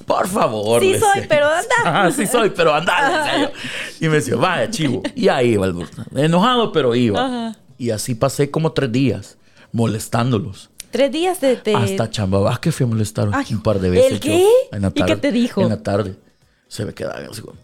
por 0.06 0.28
favor. 0.28 0.82
Sí 0.82 0.98
soy, 0.98 1.10
decía. 1.22 1.26
pero 1.30 1.48
anda. 1.48 1.76
Ah, 1.86 2.12
sí 2.16 2.26
soy, 2.28 2.50
pero 2.52 2.74
anda. 2.74 3.52
Y 4.00 4.08
me 4.08 4.16
decía, 4.16 4.36
vaya, 4.36 4.70
chivo. 4.70 5.04
Y 5.16 5.28
ahí 5.28 5.54
iba 5.54 5.66
el 5.66 5.74
burro. 5.74 5.90
Enojado, 6.16 6.72
pero 6.72 6.96
iba. 6.96 7.26
Ajá. 7.26 7.58
Y 7.78 7.90
así 7.92 8.16
pasé 8.16 8.50
como 8.52 8.72
tres 8.74 8.92
días 8.92 9.38
molestándolos. 9.74 10.70
Tres 10.92 11.12
días 11.12 11.40
de... 11.42 11.56
de- 11.58 11.76
Hasta 11.76 12.10
Chamba 12.10 12.40
Vázquez 12.40 12.76
fui 12.76 12.84
a 12.84 12.88
molestar 12.88 13.30
Ay, 13.34 13.46
un 13.52 13.64
par 13.64 13.80
de 13.80 13.90
veces. 13.90 14.12
¿el 14.14 14.20
yo, 14.20 14.22
qué? 14.22 14.46
en 14.74 14.82
la 14.82 14.88
¿Y 14.90 14.92
qué 14.92 15.00
tarde. 15.02 15.16
te 15.18 15.32
dijo? 15.32 15.62
En 15.62 15.70
la 15.70 15.82
tarde. 15.82 16.16
Se 16.68 16.86
me 16.86 16.94
quedaba 16.94 17.20
así 17.32 17.42
como- 17.42 17.58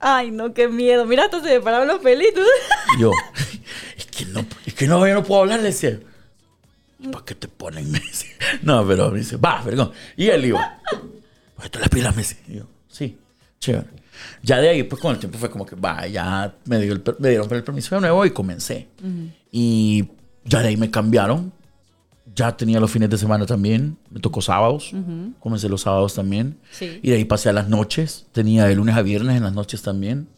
Ay, 0.00 0.32
no, 0.32 0.52
qué 0.52 0.66
miedo. 0.68 1.06
Mira, 1.06 1.24
hasta 1.24 1.40
se 1.42 1.50
me 1.58 1.60
pararon 1.60 1.86
los 1.86 2.00
pelitos. 2.00 2.44
Yo, 2.98 3.10
es 3.96 4.06
que 4.06 4.26
no, 4.26 4.44
es 4.66 4.74
que 4.74 4.86
no, 4.88 5.06
yo 5.06 5.14
no 5.14 5.22
puedo 5.22 5.42
hablar, 5.42 5.60
le 5.60 5.66
decía. 5.66 6.00
¿Para 7.10 7.24
qué 7.24 7.34
te 7.34 7.48
ponen? 7.48 7.90
Me 7.90 7.98
dice. 8.00 8.26
No, 8.62 8.86
pero 8.86 9.10
me 9.10 9.18
dice, 9.18 9.36
va, 9.36 9.62
vergón. 9.62 9.90
Y 10.16 10.26
él 10.28 10.44
iba, 10.46 10.78
pues 11.56 11.70
las 11.78 11.88
pilas, 11.88 12.14
me 12.14 12.22
dice. 12.22 12.38
Y 12.48 12.54
yo, 12.56 12.66
sí, 12.88 13.18
chévere. 13.60 13.86
Ya 14.42 14.58
de 14.60 14.68
ahí, 14.68 14.82
pues 14.84 15.00
con 15.00 15.12
el 15.12 15.18
tiempo 15.18 15.38
fue 15.38 15.50
como 15.50 15.64
que, 15.66 15.74
va, 15.74 16.06
ya 16.06 16.54
me, 16.66 16.78
dio 16.80 16.92
el 16.92 17.02
me 17.18 17.30
dieron 17.30 17.52
el 17.52 17.64
permiso 17.64 17.94
de 17.94 18.00
nuevo 18.02 18.24
y 18.26 18.30
comencé. 18.30 18.88
Y 19.50 20.04
ya 20.44 20.60
de 20.60 20.68
ahí 20.68 20.76
me 20.76 20.90
cambiaron. 20.90 21.52
Ya 22.34 22.56
tenía 22.56 22.80
los 22.80 22.90
fines 22.90 23.10
de 23.10 23.18
semana 23.18 23.44
también. 23.46 23.98
Me 24.10 24.20
tocó 24.20 24.40
sábados. 24.40 24.92
Comencé 25.40 25.68
los 25.68 25.82
sábados 25.82 26.14
también. 26.14 26.58
Sí. 26.70 27.00
Y 27.02 27.10
de 27.10 27.16
ahí 27.16 27.24
pasé 27.24 27.48
a 27.48 27.52
las 27.52 27.68
noches. 27.68 28.26
Tenía 28.32 28.64
de 28.66 28.74
lunes 28.76 28.96
a 28.96 29.02
viernes 29.02 29.36
en 29.36 29.42
las 29.42 29.52
noches 29.52 29.82
también. 29.82 30.28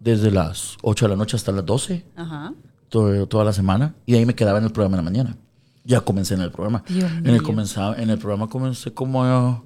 Desde 0.00 0.30
las 0.30 0.76
8 0.82 1.06
de 1.06 1.08
la 1.10 1.16
noche 1.16 1.36
hasta 1.36 1.50
las 1.50 1.64
12 1.64 2.04
Ajá. 2.14 2.52
todo- 2.90 3.26
toda 3.26 3.44
la 3.44 3.52
semana 3.54 3.94
y 4.04 4.12
de 4.12 4.18
ahí 4.18 4.26
me 4.26 4.34
quedaba 4.34 4.58
en 4.58 4.64
el 4.64 4.70
programa 4.70 4.98
en 4.98 5.04
la 5.04 5.10
mañana. 5.10 5.36
Ya 5.84 6.00
comencé 6.00 6.34
en 6.34 6.40
el 6.40 6.50
programa. 6.50 6.82
Dios 6.88 7.10
en, 7.12 7.26
el 7.26 7.42
comenzaba, 7.42 7.96
en 7.96 8.08
el 8.10 8.18
programa 8.18 8.48
comencé 8.48 8.92
como 8.94 9.64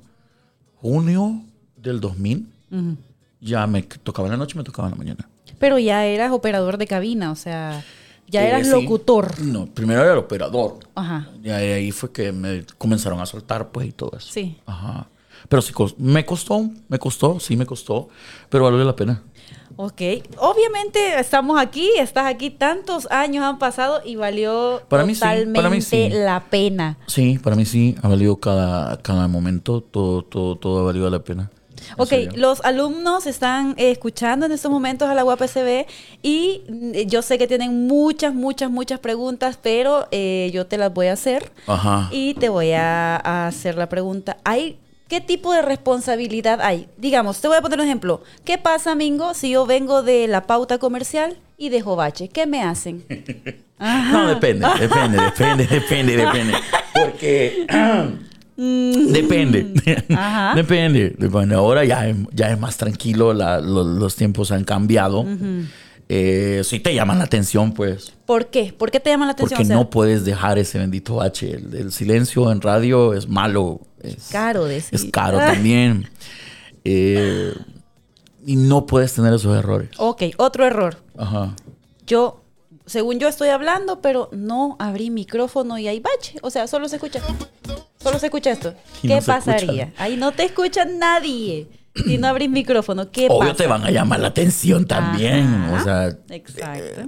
junio 0.77 1.43
del 1.77 2.01
2000. 2.01 2.47
Ya 3.41 3.67
me 3.67 3.83
tocaba 3.83 4.27
en 4.29 4.33
la 4.33 4.39
noche, 4.39 4.57
me 4.57 4.65
tocaba 4.65 4.89
en 4.89 4.93
la 4.93 4.99
mañana. 4.99 5.29
Pero 5.59 5.79
ya 5.79 6.05
eras 6.07 6.33
operador 6.33 6.77
de 6.77 6.87
cabina, 6.87 7.31
o 7.31 7.37
sea, 7.37 7.85
ya 8.27 8.45
Eh, 8.45 8.49
eras 8.49 8.67
sí. 8.67 8.73
locutor. 8.73 9.41
No, 9.41 9.67
primero 9.67 10.03
era 10.03 10.13
el 10.13 10.19
operador. 10.19 10.79
Ajá. 10.95 11.29
Y 11.43 11.51
ahí 11.51 11.91
fue 11.93 12.11
que 12.13 12.33
me 12.33 12.65
comenzaron 12.79 13.21
a 13.21 13.27
soltar, 13.27 13.71
pues, 13.71 13.89
y 13.89 13.93
todo 13.93 14.13
eso. 14.17 14.29
Sí. 14.33 14.59
Ajá. 14.67 15.09
Pero 15.49 15.63
sí, 15.63 15.73
me 15.99 16.25
costó, 16.27 16.69
me 16.89 16.99
costó, 16.99 17.39
sí 17.39 17.57
me 17.57 17.65
costó, 17.65 18.09
pero 18.51 18.65
valió 18.65 18.83
la 18.85 18.97
pena. 18.97 19.23
Ok. 19.81 20.03
Obviamente 20.39 21.21
estamos 21.21 21.57
aquí, 21.61 21.89
estás 21.99 22.27
aquí, 22.27 22.51
tantos 22.51 23.07
años 23.13 23.45
han 23.45 23.61
pasado 23.61 24.01
y 24.05 24.17
valió 24.17 24.83
Para 24.89 25.05
mí 25.07 25.15
sí, 25.15 25.21
totalmente 25.21 25.57
para 25.57 25.71
mí 25.71 25.81
sí. 25.81 26.09
la 26.11 26.43
pena. 26.51 26.99
Sí, 27.07 27.39
para 27.39 27.55
mí 27.55 27.65
sí, 27.65 27.95
ha 28.03 28.09
valido 28.09 28.35
cada, 28.39 29.01
cada 29.03 29.29
momento, 29.29 29.81
todo, 29.81 30.23
todo, 30.25 30.57
todo 30.57 30.81
ha 30.81 30.83
valido 30.83 31.09
la 31.11 31.21
pena. 31.21 31.53
En 31.91 31.95
Ok, 31.97 32.35
los 32.35 32.61
alumnos 32.65 33.29
están 33.29 33.77
eh, 33.79 33.93
escuchando 33.93 34.47
en 34.47 34.51
estos 34.51 34.69
momentos 34.69 35.09
a 35.09 35.15
la 35.15 35.25
UAPCB 35.25 35.87
y 36.25 36.63
mm, 36.69 36.93
yo 37.07 37.23
sé 37.23 37.39
que 37.39 37.47
tienen 37.47 37.87
muchas, 37.87 38.35
muchas, 38.35 38.73
muchas 38.73 38.99
preguntas, 38.99 39.61
pero 39.63 40.09
eh, 40.11 40.51
yo 40.53 40.67
te 40.67 40.77
las 40.77 40.93
voy 40.93 41.07
a 41.07 41.13
hacer 41.13 41.53
Ajá. 41.69 42.09
y 42.11 42.35
te 42.35 42.49
voy 42.49 42.73
a, 42.73 43.15
a 43.17 43.47
hacer 43.47 43.77
la 43.77 43.89
pregunta. 43.89 44.39
¿Hay 44.43 44.77
qué 45.09 45.21
tipo 45.21 45.53
de 45.53 45.63
responsabilidad 45.63 46.61
hay? 46.61 46.87
Digamos, 46.97 47.41
te 47.41 47.49
voy 47.49 47.57
a 47.57 47.63
poner 47.63 47.79
un 47.81 47.87
ejemplo. 47.87 48.23
¿Qué 48.45 48.59
pasa, 48.59 48.95
Mingo, 48.95 49.35
si 49.35 49.51
yo 49.51 49.67
vengo 49.67 50.03
de 50.03 50.29
la 50.29 50.43
pauta 50.47 50.79
comercial 50.79 51.37
y 51.57 51.71
dejo 51.71 51.97
bache? 51.97 52.29
¿Qué 52.29 52.47
me 52.47 52.63
hacen? 52.63 53.05
No, 53.81 54.27
depende, 54.27 54.67
depende, 54.81 55.19
depende, 55.23 55.67
depende, 55.69 56.17
depende. 56.17 56.55
Porque 56.93 57.65
depende. 59.13 59.73
Ajá. 60.17 60.53
Depende. 60.57 61.15
depende. 61.17 61.55
Ahora 61.55 61.85
ya, 61.85 62.09
es- 62.09 62.17
ya 62.33 62.51
es 62.51 62.59
más 62.59 62.77
tranquilo, 62.77 63.33
la- 63.33 63.61
los 63.61 64.17
tiempos 64.17 64.51
han 64.51 64.65
cambiado. 64.65 65.25
Eh, 66.11 66.63
si 66.65 66.81
te 66.81 66.95
llaman 66.95 67.19
la 67.19 67.25
atención, 67.25 67.73
pues. 67.73 68.13
¿Por 68.25 68.47
qué? 68.47 68.73
¿Por 68.77 68.91
qué 68.91 68.99
te 68.99 69.11
llama 69.11 69.27
la 69.27 69.33
atención? 69.33 69.57
Porque 69.59 69.63
O 69.65 69.67
sea, 69.67 69.77
no 69.77 69.91
puedes 69.91 70.25
dejar 70.25 70.59
ese 70.59 70.79
bendito 70.79 71.21
H. 71.21 71.51
El, 71.51 71.75
el 71.75 71.93
silencio 71.93 72.51
en 72.51 72.61
radio 72.63 73.13
es 73.15 73.29
malo. 73.29 73.81
Es 74.03 74.29
caro 74.31 74.65
decir. 74.65 74.95
Es 74.95 75.05
caro 75.13 75.37
también. 75.39 76.09
Eh, 76.85 77.53
y 78.47 78.57
no 78.57 78.87
puedes 78.87 79.13
tener 79.13 79.35
esos 79.35 79.55
errores. 79.57 79.91
Ok, 79.99 80.23
otro 80.39 80.65
error. 80.65 80.97
Ajá. 81.19 81.55
Yo, 82.07 82.43
según 82.87 83.19
yo 83.19 83.29
estoy 83.29 83.51
hablando, 83.51 84.01
pero 84.01 84.31
no 84.33 84.77
abrí 84.79 85.11
micrófono 85.11 85.77
y 85.79 85.89
hay 85.89 86.01
bache. 86.01 86.39
O 86.41 86.49
sea, 86.51 86.67
solo 86.67 86.89
se 86.89 86.97
escucha. 86.97 87.21
Solo 87.99 88.19
se 88.19 88.27
escucha 88.27 88.51
esto. 88.51 88.75
Y 89.03 89.09
¿Qué 89.09 89.17
no 89.17 89.23
pasaría? 89.27 89.83
escucha. 89.85 90.03
Ahí 90.03 90.17
no 90.17 90.33
te 90.33 90.45
escucha 90.45 90.87
nadie. 90.87 91.69
Si 91.95 92.19
no 92.19 92.29
abrís 92.29 92.49
micrófono, 92.51 93.11
¿qué 93.11 93.27
Obvio 93.29 93.51
pasa? 93.51 93.55
te 93.55 93.67
van 93.67 93.85
a 93.85 93.91
llamar 93.91 94.21
la 94.21 94.29
atención 94.29 94.87
también. 94.87 95.47
Ajá. 95.47 95.75
O 95.75 95.85
sea, 95.85 96.19
Exacto. 96.37 97.03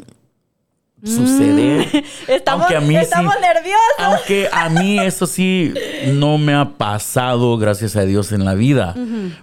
sucede. 1.04 2.04
Estamos, 2.28 2.62
Aunque 2.62 2.76
a 2.76 2.80
mí 2.80 2.94
sí- 2.94 3.00
estamos 3.00 3.34
nerviosos. 3.40 3.80
Aunque 3.98 4.48
a 4.52 4.68
mí 4.68 4.98
eso 4.98 5.26
sí 5.26 5.72
no 6.14 6.38
me 6.38 6.54
ha 6.54 6.76
pasado, 6.76 7.56
gracias 7.58 7.96
a 7.96 8.02
Dios, 8.04 8.32
en 8.32 8.44
la 8.44 8.54
vida. 8.54 8.94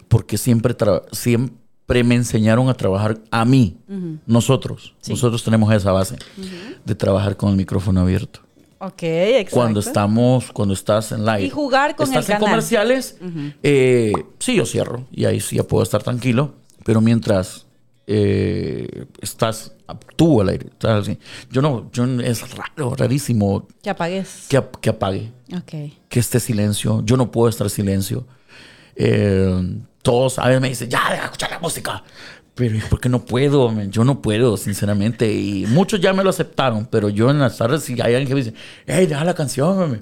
Porque 0.08 0.38
siempre, 0.38 0.76
siempre 1.12 2.04
me 2.04 2.16
enseñaron 2.16 2.70
a 2.70 2.74
trabajar 2.74 3.18
a 3.32 3.46
mí, 3.46 3.78
nosotros. 4.26 4.94
Nosotros 5.08 5.44
tenemos 5.44 5.74
esa 5.74 5.92
base 5.92 6.18
de 6.86 6.96
trabajar 6.96 7.38
con 7.38 7.50
el 7.52 7.56
micrófono 7.56 8.02
abierto. 8.02 8.42
Ok, 8.80 9.04
exacto. 9.04 9.56
Cuando 9.56 9.80
estamos, 9.80 10.52
cuando 10.52 10.74
estás 10.74 11.12
en 11.12 11.26
live. 11.26 11.44
Y 11.46 11.50
jugar 11.50 11.96
con 11.96 12.08
estás 12.08 12.26
el 12.30 12.34
en 12.36 12.40
canal. 12.40 12.50
comerciales, 12.52 13.18
eh, 13.64 14.14
sí, 14.40 14.56
yo 14.56 14.66
cierro. 14.66 15.06
Y 15.12 15.26
ahí 15.26 15.40
sí 15.40 15.56
ya 15.58 15.64
puedo 15.64 15.84
estar 15.84 16.04
tranquilo. 16.04 16.54
Pero 16.86 17.02
mientras 17.02 17.66
eh, 18.06 19.06
estás 19.22 19.74
tú 20.16 20.42
al 20.42 20.50
aire, 20.50 20.68
estás 20.68 21.02
así. 21.02 21.18
Yo 21.52 21.62
no, 21.62 21.90
yo 21.92 22.06
es 22.22 22.56
raro, 22.56 22.96
rarísimo 22.96 23.68
Que 23.82 23.90
apagues. 23.90 24.46
que, 24.48 24.64
que 24.80 24.90
apague, 24.92 25.32
Ok. 25.56 25.92
que 26.08 26.20
esté 26.20 26.40
silencio. 26.40 27.02
Yo 27.04 27.18
no 27.18 27.32
puedo 27.32 27.50
estar 27.50 27.66
en 27.66 27.72
silencio. 27.72 28.26
Eh, 28.96 29.80
todos 30.02 30.40
a 30.40 30.48
veces 30.48 30.62
me 30.62 30.70
dicen, 30.70 30.90
ya, 30.90 31.02
deja 31.10 31.22
de 31.22 31.26
escuchar 31.26 31.52
la 31.52 31.60
música. 31.60 32.04
Pero 32.58 32.80
porque 32.90 33.08
no 33.08 33.24
puedo, 33.24 33.72
yo 33.84 34.04
no 34.04 34.22
puedo, 34.22 34.58
sinceramente. 34.58 35.32
Y 35.32 35.66
muchos 35.68 36.02
ya 36.02 36.12
me 36.12 36.24
lo 36.24 36.32
aceptaron, 36.32 36.88
pero 36.90 37.08
yo 37.10 37.30
en 37.30 37.40
las 37.40 37.56
tardes, 37.58 37.84
si 37.84 37.94
hay 38.02 38.16
alguien 38.16 38.28
que 38.28 38.34
me 38.34 38.44
dice, 38.44 38.54
hey, 38.88 39.06
deja 39.06 39.24
la 39.24 39.36
canción, 39.36 39.78
mami". 39.78 39.98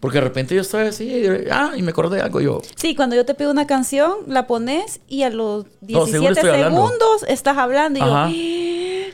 Porque 0.00 0.18
de 0.18 0.22
repente 0.24 0.54
yo 0.54 0.60
estoy 0.62 0.86
así, 0.86 1.04
y, 1.04 1.26
ah, 1.50 1.72
y 1.76 1.82
me 1.82 1.90
acordé 1.90 2.16
de 2.16 2.22
algo 2.22 2.40
yo. 2.40 2.62
Sí, 2.76 2.94
cuando 2.94 3.14
yo 3.16 3.26
te 3.26 3.34
pido 3.34 3.50
una 3.50 3.66
canción, 3.66 4.12
la 4.26 4.46
pones 4.46 5.00
y 5.08 5.22
a 5.24 5.30
los 5.30 5.64
No, 5.82 6.06
seguro 6.06 6.32
17 6.32 6.32
estoy 6.32 6.50
hablando. 6.50 6.86
segundos 6.86 7.24
estás 7.28 7.58
hablando 7.58 7.98
y 7.98 8.02
yo, 8.02 8.08
Ajá. 8.14 8.24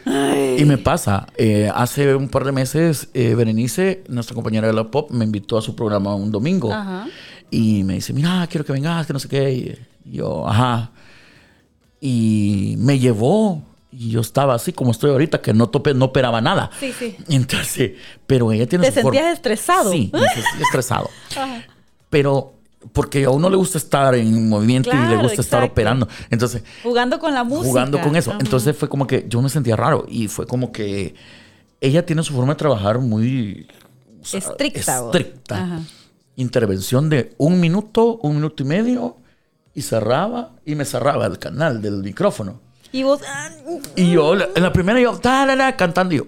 "Ay, 0.05 0.57
Y 0.61 0.65
me 0.65 0.79
pasa, 0.79 1.27
eh, 1.37 1.71
hace 1.75 2.15
un 2.15 2.29
par 2.29 2.45
de 2.45 2.53
meses, 2.53 3.09
eh, 3.15 3.35
Berenice, 3.35 4.05
nuestra 4.09 4.35
compañera 4.35 4.67
de 4.69 4.73
la 4.75 4.85
pop, 4.91 5.11
me 5.11 5.25
invitó 5.25 5.57
a 5.59 5.63
su 5.63 5.75
programa 5.75 6.15
un 6.15 6.31
domingo. 6.31 6.73
Ajá. 6.73 7.07
Y 7.51 7.83
me 7.85 7.95
dice, 7.95 8.13
mira, 8.13 8.47
quiero 8.49 8.65
que 8.65 8.73
vengas, 8.73 9.07
que 9.07 9.13
no 9.13 9.19
sé 9.19 9.29
qué. 9.29 9.51
Y 9.53 10.17
yo, 10.17 10.49
ajá. 10.49 10.92
Y 12.05 12.75
me 12.79 12.99
llevó. 12.99 13.63
Y 13.93 14.11
yo 14.11 14.21
estaba 14.23 14.55
así 14.55 14.73
como 14.73 14.91
estoy 14.91 15.11
ahorita, 15.11 15.41
que 15.41 15.53
no 15.55 15.69
tope, 15.69 15.95
no 15.95 16.07
operaba 16.07 16.41
nada. 16.41 16.71
Sí, 16.81 16.93
sí. 16.99 17.15
Entonces, 17.29 17.93
pero 18.27 18.51
ella 18.51 18.67
tiene 18.67 18.87
¿Te 18.87 18.93
su 18.93 19.01
forma- 19.03 19.19
sentías 19.21 19.35
estresado? 19.37 19.93
Sí, 19.93 20.11
me 20.13 20.21
sentí 20.21 20.63
estresado. 20.63 21.09
Ajá. 21.31 21.65
Pero 22.11 22.55
porque 22.93 23.25
a 23.25 23.31
uno 23.31 23.49
le 23.49 23.57
gusta 23.57 23.79
estar 23.79 24.15
en 24.17 24.49
movimiento 24.49 24.91
y 24.93 25.09
le 25.09 25.17
gusta 25.23 25.41
estar 25.43 25.63
operando. 25.63 26.09
Entonces, 26.31 26.65
Jugando 26.83 27.19
con 27.21 27.33
la 27.33 27.45
música. 27.45 27.69
jugando 27.69 28.01
con 28.01 28.17
eso. 28.17 28.31
Ajá. 28.31 28.41
Entonces 28.43 28.77
fue 28.77 28.89
como 28.89 29.07
que 29.07 29.27
yo 29.29 29.41
me 29.41 29.49
sentía 29.49 29.77
raro 29.77 30.05
y 30.09 30.27
fue 30.27 30.47
como 30.47 30.73
que 30.73 31.15
ella 31.81 32.05
tiene 32.05 32.23
su 32.25 32.33
forma 32.33 32.55
de 32.55 32.59
trabajar 32.59 32.99
muy 32.99 33.69
o 34.21 34.25
sea, 34.25 34.41
Estricta, 34.41 35.05
estricta. 35.05 35.63
Ajá. 35.65 35.81
Intervención 36.37 37.09
de 37.09 37.35
un 37.39 37.61
minuto, 37.61 38.17
un 38.23 38.37
minuto 38.37 38.63
y 38.63 38.67
medio 38.67 39.17
y 39.75 39.83
cerraba 39.83 40.51
y 40.65 40.75
me 40.75 40.85
cerraba 40.85 41.27
el 41.27 41.39
canal 41.39 41.81
del 41.83 42.03
micrófono. 42.03 42.61
Y 42.93 43.03
vos. 43.05 43.21
ah, 43.27 43.49
Y 43.97 44.13
yo, 44.13 44.35
en 44.35 44.63
la 44.63 44.73
primera 44.73 45.01
yo, 45.01 45.17
tarara, 45.19 45.77
cantando 45.77 46.15
y 46.15 46.19
yo, 46.19 46.27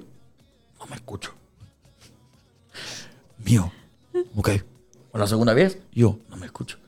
no 0.79 0.87
me 0.87 0.97
escucho. 0.97 1.33
Mío, 3.45 3.71
ok. 4.37 4.51
O 5.13 5.19
la 5.19 5.27
segunda 5.27 5.53
vez, 5.53 5.79
yo, 5.93 6.19
no 6.31 6.37
me 6.37 6.47
escucho. 6.47 6.79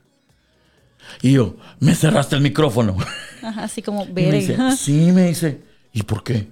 Y 1.22 1.32
yo, 1.32 1.56
me 1.78 1.94
cerraste 1.94 2.34
el 2.36 2.42
micrófono. 2.42 2.96
Ajá, 3.42 3.64
así 3.64 3.82
como 3.82 4.06
verga. 4.06 4.72
sí, 4.76 5.12
me 5.12 5.28
dice, 5.28 5.62
¿y 5.92 6.02
por 6.02 6.24
qué? 6.24 6.48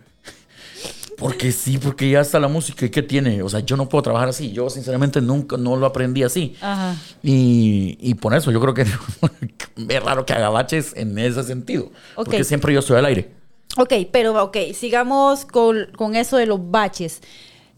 Porque 1.18 1.52
sí, 1.52 1.78
porque 1.78 2.10
ya 2.10 2.20
está 2.20 2.38
la 2.40 2.48
música. 2.48 2.86
¿Y 2.86 2.90
qué 2.90 3.02
tiene? 3.02 3.42
O 3.42 3.48
sea, 3.48 3.60
yo 3.60 3.76
no 3.76 3.88
puedo 3.88 4.02
trabajar 4.02 4.28
así. 4.28 4.52
Yo, 4.52 4.68
sinceramente, 4.70 5.20
nunca, 5.20 5.56
no 5.56 5.76
lo 5.76 5.86
aprendí 5.86 6.22
así. 6.22 6.54
Ajá. 6.60 6.96
Y, 7.22 7.96
y 8.00 8.14
por 8.14 8.34
eso 8.34 8.50
yo 8.50 8.60
creo 8.60 8.74
que 8.74 8.82
es 9.88 10.02
raro 10.02 10.26
que 10.26 10.32
haga 10.32 10.48
baches 10.50 10.92
en 10.96 11.18
ese 11.18 11.42
sentido. 11.44 11.90
Porque 12.14 12.44
siempre 12.44 12.72
yo 12.72 12.80
estoy 12.80 12.98
al 12.98 13.06
aire. 13.06 13.30
Ok, 13.76 13.92
pero 14.12 14.40
ok, 14.42 14.56
sigamos 14.72 15.44
con, 15.44 15.88
con 15.96 16.14
eso 16.14 16.36
de 16.36 16.46
los 16.46 16.70
baches. 16.70 17.20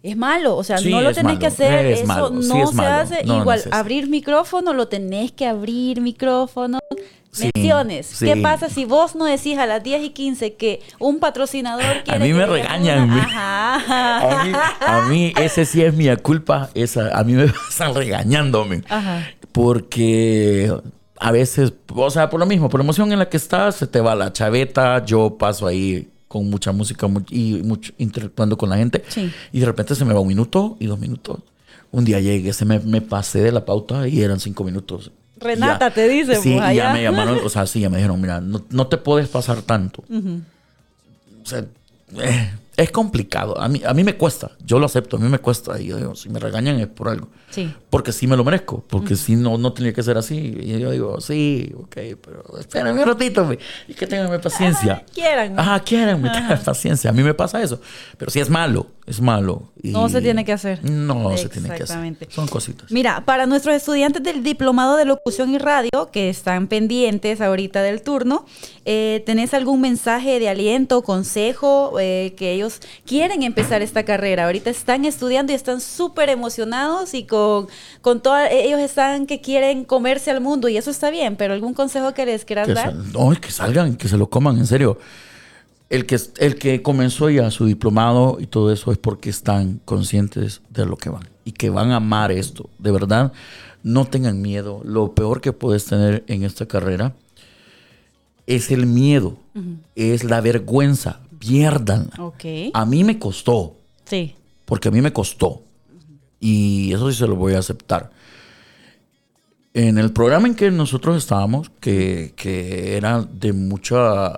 Es 0.02 0.16
malo, 0.16 0.56
o 0.56 0.62
sea, 0.62 0.78
Sí, 0.78 0.90
no 0.90 1.00
lo 1.00 1.12
tenés 1.12 1.38
que 1.38 1.46
hacer, 1.46 1.86
es 1.86 1.98
eso 2.00 2.06
malo, 2.06 2.30
no 2.30 2.42
sí 2.42 2.60
es 2.60 2.68
se 2.70 2.74
malo. 2.76 2.94
hace. 3.02 3.24
No, 3.24 3.40
Igual, 3.40 3.62
abrir 3.72 4.08
micrófono, 4.08 4.72
lo 4.72 4.86
tenés 4.88 5.32
que 5.32 5.46
abrir 5.46 6.00
micrófono. 6.00 6.78
Sí, 7.36 7.50
Menciones. 7.54 8.06
sí. 8.06 8.24
¿Qué 8.26 8.36
pasa 8.40 8.68
si 8.70 8.84
vos 8.84 9.14
no 9.14 9.24
decís 9.26 9.58
a 9.58 9.66
las 9.66 9.82
10 9.82 10.02
y 10.04 10.10
15 10.10 10.54
que 10.54 10.80
un 10.98 11.18
patrocinador 11.20 12.02
quiere 12.04 12.18
mí 12.20 12.28
que 12.28 12.34
me 12.34 12.46
regañan, 12.46 13.04
una- 13.04 13.14
me- 13.14 13.20
Ajá. 13.20 14.40
A 14.40 14.44
mí, 14.44 14.52
a 14.80 15.00
mí 15.08 15.32
ese 15.40 15.64
sí 15.66 15.82
es 15.82 15.94
mi 15.94 16.14
culpa. 16.16 16.70
Esa, 16.74 17.10
a 17.16 17.22
mí 17.24 17.34
me 17.34 17.46
pasan 17.68 17.94
regañándome. 17.94 18.82
Ajá. 18.88 19.26
Porque 19.52 20.72
a 21.18 21.32
veces, 21.32 21.72
o 21.94 22.10
sea, 22.10 22.28
por 22.30 22.40
lo 22.40 22.46
mismo, 22.46 22.68
por 22.68 22.80
la 22.80 22.84
emoción 22.84 23.12
en 23.12 23.18
la 23.18 23.28
que 23.28 23.36
estás, 23.36 23.76
se 23.76 23.86
te 23.86 24.00
va 24.00 24.14
la 24.14 24.32
chaveta. 24.32 25.04
Yo 25.04 25.36
paso 25.38 25.66
ahí 25.66 26.08
con 26.28 26.48
mucha 26.50 26.72
música 26.72 27.06
y 27.30 27.62
mucho 27.64 27.92
interactuando 27.98 28.56
con 28.56 28.68
la 28.70 28.76
gente. 28.76 29.02
Sí. 29.08 29.30
Y 29.52 29.60
de 29.60 29.66
repente 29.66 29.94
se 29.94 30.04
me 30.04 30.12
va 30.14 30.20
un 30.20 30.28
minuto 30.28 30.76
y 30.80 30.86
dos 30.86 30.98
minutos. 30.98 31.38
Un 31.92 32.04
día 32.04 32.20
llegué, 32.20 32.52
se 32.52 32.64
me, 32.64 32.80
me 32.80 33.00
pasé 33.00 33.40
de 33.40 33.52
la 33.52 33.64
pauta 33.64 34.06
y 34.08 34.20
eran 34.22 34.40
cinco 34.40 34.64
minutos. 34.64 35.12
Renata 35.38 35.88
Ya. 35.88 35.94
te 35.94 36.08
dice, 36.08 36.36
Sí, 36.36 36.56
pues, 36.58 36.72
y 36.72 36.76
ya 36.76 36.92
me 36.92 37.02
llamaron, 37.02 37.40
o 37.44 37.48
sea, 37.48 37.66
sí, 37.66 37.80
ya 37.80 37.90
me 37.90 37.96
dijeron, 37.98 38.20
mira, 38.20 38.40
no, 38.40 38.64
no 38.70 38.86
te 38.86 38.96
puedes 38.96 39.28
pasar 39.28 39.62
tanto. 39.62 40.02
O 40.08 41.46
sea, 41.48 41.64
eh, 42.20 42.52
es 42.76 42.90
complicado. 42.90 43.58
A 43.60 43.68
mí, 43.68 43.82
a 43.86 43.94
mí 43.94 44.04
me 44.04 44.16
cuesta. 44.16 44.50
Yo 44.64 44.78
lo 44.78 44.86
acepto. 44.86 45.16
A 45.16 45.20
mí 45.20 45.28
me 45.28 45.38
cuesta. 45.38 45.80
Y 45.80 45.86
yo 45.86 45.96
digo, 45.96 46.14
si 46.14 46.28
me 46.28 46.38
regañan 46.38 46.78
es 46.80 46.86
por 46.88 47.08
algo. 47.08 47.28
Sí. 47.50 47.72
Porque 47.90 48.12
sí 48.12 48.26
me 48.26 48.36
lo 48.36 48.44
merezco. 48.44 48.84
Porque 48.88 49.16
si 49.16 49.36
no, 49.36 49.56
no 49.56 49.72
tenía 49.72 49.92
que 49.92 50.02
ser 50.02 50.18
así. 50.18 50.56
Y 50.60 50.78
yo 50.78 50.90
digo, 50.90 51.20
sí, 51.20 51.72
ok, 51.76 51.96
pero 52.20 52.58
espérenme 52.58 53.02
un 53.02 53.08
ratito. 53.08 53.48
Y 53.88 53.94
que 53.94 54.06
tengan 54.06 54.40
paciencia. 54.40 55.02
Ah, 55.02 55.12
quieran. 55.14 55.58
Ajá, 55.58 55.80
quieran, 55.80 56.22
paciencia. 56.64 57.10
A 57.10 57.12
mí 57.12 57.22
me 57.22 57.34
pasa 57.34 57.62
eso. 57.62 57.80
Pero 58.18 58.30
sí 58.30 58.40
es 58.40 58.50
malo. 58.50 58.88
Es 59.06 59.20
malo. 59.20 59.70
Y 59.80 59.90
No 59.90 60.08
se 60.08 60.20
tiene 60.20 60.44
que 60.44 60.52
hacer. 60.52 60.82
No 60.84 61.36
se 61.36 61.48
tiene 61.48 61.68
que 61.68 61.74
hacer. 61.74 61.82
Exactamente. 61.82 62.26
Son 62.28 62.48
cositas. 62.48 62.90
Mira, 62.90 63.24
para 63.24 63.46
nuestros 63.46 63.76
estudiantes 63.76 64.22
del 64.22 64.42
Diplomado 64.42 64.96
de 64.96 65.04
Locución 65.04 65.54
y 65.54 65.58
Radio, 65.58 66.10
que 66.12 66.28
están 66.28 66.66
pendientes 66.66 67.40
ahorita 67.40 67.82
del 67.82 68.02
turno, 68.02 68.46
eh, 68.84 69.22
¿tenés 69.24 69.54
algún 69.54 69.80
mensaje 69.80 70.40
de 70.40 70.48
aliento, 70.48 71.02
consejo, 71.02 71.98
eh, 72.00 72.34
que 72.36 72.52
ellos 72.52 72.80
quieren 73.06 73.44
empezar 73.44 73.80
esta 73.80 74.04
carrera? 74.04 74.46
Ahorita 74.46 74.70
están 74.70 75.04
estudiando 75.04 75.52
y 75.52 75.54
están 75.54 75.80
súper 75.80 76.28
emocionados 76.28 77.14
y 77.14 77.24
con, 77.24 77.35
con 78.00 78.20
toda, 78.22 78.50
ellos 78.50 78.80
están 78.80 79.26
que 79.26 79.40
quieren 79.40 79.84
comerse 79.84 80.30
al 80.30 80.40
mundo 80.40 80.68
y 80.68 80.76
eso 80.76 80.90
está 80.90 81.10
bien, 81.10 81.36
pero 81.36 81.54
¿algún 81.54 81.74
consejo 81.74 82.12
que 82.14 82.26
les 82.26 82.44
quieras 82.44 82.66
Que, 82.68 82.74
dar? 82.74 82.94
no, 82.94 83.30
que 83.40 83.50
salgan, 83.50 83.96
que 83.96 84.08
se 84.08 84.16
lo 84.16 84.28
coman, 84.28 84.58
en 84.58 84.66
serio. 84.66 84.98
El 85.88 86.04
que, 86.06 86.18
el 86.38 86.56
que 86.56 86.82
comenzó 86.82 87.30
ya 87.30 87.48
su 87.52 87.64
diplomado 87.66 88.38
y 88.40 88.46
todo 88.46 88.72
eso 88.72 88.90
es 88.90 88.98
porque 88.98 89.30
están 89.30 89.80
conscientes 89.84 90.60
de 90.70 90.84
lo 90.84 90.96
que 90.96 91.10
van 91.10 91.28
y 91.44 91.52
que 91.52 91.70
van 91.70 91.92
a 91.92 91.96
amar 91.96 92.32
esto. 92.32 92.68
De 92.80 92.90
verdad, 92.90 93.32
no 93.84 94.04
tengan 94.04 94.42
miedo. 94.42 94.80
Lo 94.84 95.12
peor 95.14 95.40
que 95.40 95.52
puedes 95.52 95.84
tener 95.84 96.24
en 96.26 96.42
esta 96.42 96.66
carrera 96.66 97.12
es 98.48 98.70
el 98.70 98.86
miedo, 98.86 99.36
es 99.94 100.24
la 100.24 100.40
vergüenza. 100.40 101.20
Pierdan. 101.38 102.10
Ok. 102.18 102.44
A 102.72 102.84
mí 102.84 103.04
me 103.04 103.18
costó, 103.18 103.76
Sí. 104.06 104.34
porque 104.64 104.88
a 104.88 104.90
mí 104.90 105.00
me 105.00 105.12
costó. 105.12 105.62
Y 106.40 106.92
eso 106.92 107.10
sí 107.10 107.18
se 107.18 107.26
lo 107.26 107.36
voy 107.36 107.54
a 107.54 107.58
aceptar. 107.58 108.10
En 109.74 109.98
el 109.98 110.12
programa 110.12 110.48
en 110.48 110.54
que 110.54 110.70
nosotros 110.70 111.16
estábamos, 111.16 111.70
que, 111.80 112.32
que 112.36 112.96
era 112.96 113.22
de 113.22 113.52
mucha. 113.52 114.32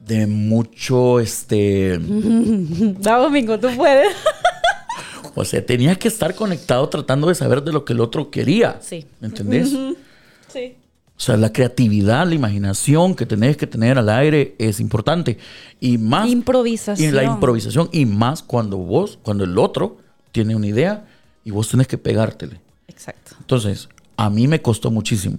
de 0.00 0.26
mucho, 0.26 1.18
este. 1.18 1.98
Va, 3.06 3.18
Domingo, 3.18 3.58
tú 3.58 3.68
puedes. 3.76 4.08
O 5.38 5.44
sea, 5.44 5.64
tenía 5.64 5.96
que 5.96 6.08
estar 6.08 6.34
conectado 6.34 6.88
tratando 6.88 7.28
de 7.28 7.34
saber 7.34 7.62
de 7.62 7.70
lo 7.70 7.84
que 7.84 7.92
el 7.92 8.00
otro 8.00 8.30
quería. 8.30 8.78
Sí. 8.80 9.04
¿Me 9.20 9.28
entendés? 9.28 9.68
Sí. 10.48 10.76
O 11.14 11.20
sea, 11.20 11.36
la 11.36 11.52
creatividad, 11.52 12.26
la 12.26 12.34
imaginación 12.34 13.14
que 13.14 13.26
tenés 13.26 13.58
que 13.58 13.66
tener 13.66 13.98
al 13.98 14.08
aire 14.08 14.54
es 14.58 14.80
importante. 14.80 15.36
Y 15.78 15.98
más. 15.98 16.28
Improvisación. 16.28 17.08
Y 17.08 17.12
la 17.12 17.24
improvisación. 17.24 17.90
Y 17.92 18.06
más 18.06 18.42
cuando 18.42 18.78
vos, 18.78 19.18
cuando 19.22 19.44
el 19.44 19.58
otro 19.58 19.98
tiene 20.36 20.54
una 20.54 20.66
idea 20.66 21.06
y 21.44 21.50
vos 21.50 21.66
tenés 21.70 21.88
que 21.88 21.96
pegártele. 21.96 22.60
Exacto. 22.88 23.36
Entonces, 23.40 23.88
a 24.18 24.28
mí 24.28 24.46
me 24.46 24.60
costó 24.60 24.90
muchísimo. 24.90 25.38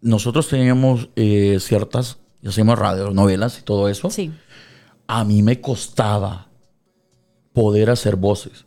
Nosotros 0.00 0.48
teníamos 0.48 1.08
eh, 1.16 1.58
ciertas, 1.58 2.18
ya 2.42 2.50
hacíamos 2.50 2.78
radio, 2.78 3.10
novelas 3.10 3.58
y 3.58 3.62
todo 3.62 3.88
eso. 3.88 4.08
Sí. 4.08 4.32
A 5.08 5.24
mí 5.24 5.42
me 5.42 5.60
costaba 5.60 6.46
poder 7.52 7.90
hacer 7.90 8.14
voces. 8.14 8.66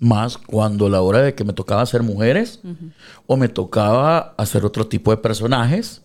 Más 0.00 0.38
cuando 0.38 0.86
a 0.86 0.90
la 0.90 1.02
hora 1.02 1.22
de 1.22 1.36
que 1.36 1.44
me 1.44 1.52
tocaba 1.52 1.82
hacer 1.82 2.02
mujeres 2.02 2.58
o 3.28 3.36
me 3.36 3.48
tocaba 3.48 4.34
hacer 4.36 4.64
otro 4.64 4.88
tipo 4.88 5.12
de 5.12 5.18
personajes. 5.18 6.02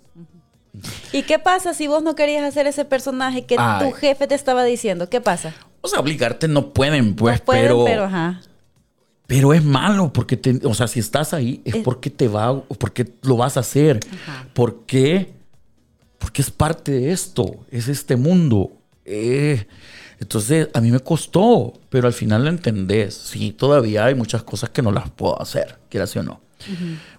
¿Y 1.12 1.24
qué 1.24 1.40
pasa 1.40 1.74
si 1.74 1.88
vos 1.88 2.04
no 2.04 2.14
querías 2.14 2.44
hacer 2.44 2.68
ese 2.68 2.86
personaje 2.86 3.48
que 3.48 3.56
Ay. 3.58 3.84
tu 3.90 3.96
jefe 3.96 4.28
te 4.28 4.36
estaba 4.36 4.64
diciendo? 4.64 5.10
¿Qué 5.10 5.22
pasa? 5.22 5.56
O 5.88 5.90
sea, 5.90 6.00
obligarte 6.00 6.48
no 6.48 6.74
pueden, 6.74 7.16
pues, 7.16 7.40
no 7.40 7.46
pueden, 7.46 7.64
pero, 7.64 7.86
pero 7.86 8.04
ajá. 8.06 8.42
pero 9.26 9.54
es 9.54 9.64
malo 9.64 10.12
porque, 10.14 10.38
te- 10.38 10.60
o 10.66 10.74
sea, 10.74 10.88
si 10.88 11.00
estás 11.00 11.34
ahí 11.34 11.62
es 11.66 11.76
Es- 11.76 11.84
porque 11.84 12.10
te 12.10 12.28
va, 12.28 12.62
porque 12.62 13.12
lo 13.24 13.38
vas 13.38 13.58
a 13.58 13.62
hacer, 13.62 14.00
Ajá. 14.24 14.48
porque, 14.54 15.34
porque 16.20 16.42
es 16.42 16.52
parte 16.52 16.92
de 16.92 17.12
esto, 17.12 17.66
es 17.72 17.88
este 17.88 18.16
mundo. 18.16 18.72
Eh, 19.06 19.66
entonces, 20.20 20.68
a 20.74 20.82
mí 20.82 20.92
me 20.92 21.00
costó, 21.00 21.74
pero 21.90 22.08
al 22.08 22.14
final 22.14 22.44
lo 22.44 22.50
entendés. 22.50 23.14
Sí, 23.16 23.52
todavía 23.52 24.06
hay 24.06 24.16
muchas 24.16 24.44
cosas 24.44 24.70
que 24.72 24.82
no 24.82 24.92
las 24.92 25.10
puedo 25.12 25.42
hacer, 25.42 25.78
quieras 25.90 26.16
o 26.18 26.24
no. 26.24 26.42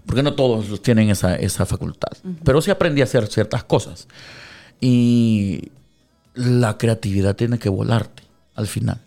Porque 0.05 0.23
no 0.23 0.35
todos 0.35 0.83
tienen 0.83 1.09
esa, 1.11 1.37
esa 1.37 1.65
facultad. 1.65 2.11
Pero 2.45 2.61
sí 2.61 2.71
aprendí 2.73 3.01
a 3.01 3.05
hacer 3.05 3.27
ciertas 3.29 3.63
cosas. 3.65 4.09
Y 4.81 5.71
la 6.35 6.77
creatividad 6.77 7.37
tiene 7.37 7.59
que 7.59 7.69
volarte 7.69 8.23
al 8.59 8.67
final. 8.67 9.01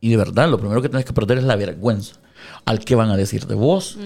Y 0.00 0.10
de 0.10 0.18
verdad, 0.18 0.50
lo 0.50 0.58
primero 0.58 0.82
que 0.82 0.90
tienes 0.90 1.06
que 1.06 1.14
perder 1.14 1.38
es 1.38 1.44
la 1.44 1.56
vergüenza. 1.56 2.16
Al 2.66 2.80
que 2.80 2.94
van 2.94 3.08
a 3.08 3.16
decir 3.16 3.46
de 3.46 3.54
vos, 3.54 3.98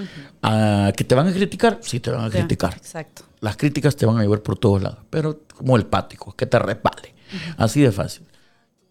a 0.42 0.92
que 0.96 1.02
te 1.02 1.16
van 1.16 1.26
a 1.26 1.32
criticar, 1.32 1.80
sí 1.82 1.98
te 1.98 2.10
van 2.10 2.24
a 2.24 2.30
criticar. 2.30 2.74
Exacto. 2.74 3.24
Las 3.40 3.56
críticas 3.56 3.96
te 3.96 4.06
van 4.06 4.16
a 4.16 4.22
llevar 4.22 4.42
por 4.42 4.56
todos 4.56 4.80
lados, 4.80 5.00
pero 5.10 5.40
como 5.56 5.76
el 5.76 5.86
pático, 5.86 6.34
que 6.36 6.46
te 6.46 6.58
repale. 6.58 7.14
Así 7.56 7.80
de 7.80 7.90
fácil. 7.90 8.24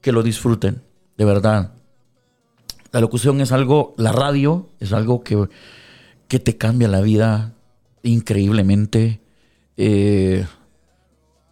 Que 0.01 0.11
lo 0.11 0.21
disfruten, 0.21 0.81
de 1.17 1.25
verdad. 1.25 1.71
La 2.91 2.99
locución 2.99 3.39
es 3.39 3.53
algo, 3.53 3.95
la 3.97 4.11
radio 4.11 4.69
es 4.79 4.91
algo 4.91 5.23
que, 5.23 5.47
que 6.27 6.39
te 6.39 6.57
cambia 6.57 6.89
la 6.89 6.99
vida 6.99 7.53
increíblemente. 8.03 9.21
Eh, 9.77 10.45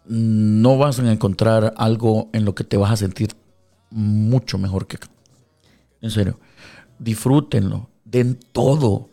no 0.04 0.76
vas 0.76 1.00
a 1.00 1.10
encontrar 1.10 1.72
algo 1.78 2.28
en 2.34 2.44
lo 2.44 2.54
que 2.54 2.64
te 2.64 2.76
vas 2.76 2.92
a 2.92 2.96
sentir 2.96 3.30
mucho 3.90 4.58
mejor 4.58 4.86
que 4.86 4.96
acá. 4.96 5.08
En 6.00 6.10
serio. 6.10 6.38
Disfrútenlo. 6.98 7.88
Den 8.04 8.38
todo. 8.52 8.90
O 8.90 9.08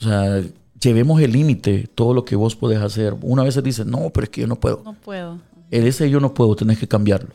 sea, 0.00 0.42
llevemos 0.80 1.20
el 1.20 1.32
límite, 1.32 1.88
todo 1.94 2.14
lo 2.14 2.24
que 2.24 2.36
vos 2.36 2.56
podés 2.56 2.80
hacer. 2.80 3.14
Una 3.22 3.42
vez 3.42 3.60
dice, 3.62 3.84
no, 3.84 4.10
pero 4.10 4.24
es 4.24 4.30
que 4.30 4.42
yo 4.42 4.46
no 4.46 4.56
puedo. 4.56 4.82
No 4.84 4.94
puedo. 4.94 5.38
El 5.70 5.86
ese 5.86 6.08
yo 6.10 6.20
no 6.20 6.34
puedo, 6.34 6.54
tenés 6.56 6.78
que 6.78 6.86
cambiarlo. 6.86 7.34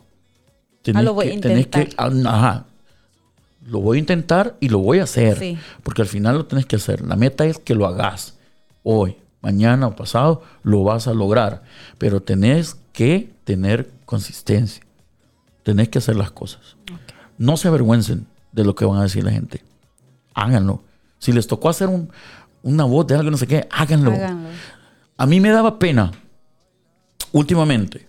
Tenés 0.82 1.00
Ah, 1.00 1.02
lo 1.02 1.14
voy 1.14 1.26
a 1.26 1.30
que, 1.34 1.40
que, 1.40 1.48
intentar. 1.52 1.88
ah, 1.96 2.10
ajá. 2.26 2.66
Lo 3.66 3.80
voy 3.80 3.98
a 3.98 4.00
intentar 4.00 4.56
y 4.60 4.68
lo 4.68 4.78
voy 4.78 5.00
a 5.00 5.02
hacer. 5.02 5.38
Sí. 5.38 5.58
Porque 5.82 6.02
al 6.02 6.08
final 6.08 6.38
lo 6.38 6.46
tenés 6.46 6.64
que 6.66 6.76
hacer. 6.76 7.02
La 7.06 7.16
meta 7.16 7.44
es 7.44 7.58
que 7.58 7.74
lo 7.74 7.86
hagas. 7.86 8.38
Hoy, 8.82 9.16
mañana 9.42 9.88
o 9.88 9.96
pasado, 9.96 10.42
lo 10.62 10.82
vas 10.82 11.06
a 11.06 11.12
lograr. 11.14 11.62
Pero 11.98 12.22
tenés 12.22 12.76
que 12.92 13.30
tener 13.44 13.90
consistencia. 14.06 14.82
Tenés 15.62 15.88
que 15.88 15.98
hacer 15.98 16.16
las 16.16 16.30
cosas. 16.30 16.76
No 17.38 17.56
se 17.56 17.68
avergüencen 17.68 18.26
de 18.52 18.64
lo 18.64 18.74
que 18.74 18.84
van 18.84 18.98
a 18.98 19.02
decir 19.02 19.24
la 19.24 19.30
gente. 19.32 19.62
Háganlo. 20.34 20.82
Si 21.18 21.32
les 21.32 21.46
tocó 21.46 21.68
hacer 21.68 21.88
un- 21.88 22.10
una 22.62 22.84
voz 22.84 23.06
de 23.06 23.14
algo, 23.14 23.30
no 23.30 23.36
sé 23.36 23.46
qué, 23.46 23.66
háganlo. 23.70 24.12
Háganlo. 24.12 24.48
A 25.16 25.26
mí 25.26 25.40
me 25.40 25.50
daba 25.50 25.78
pena 25.78 26.12
últimamente 27.32 28.06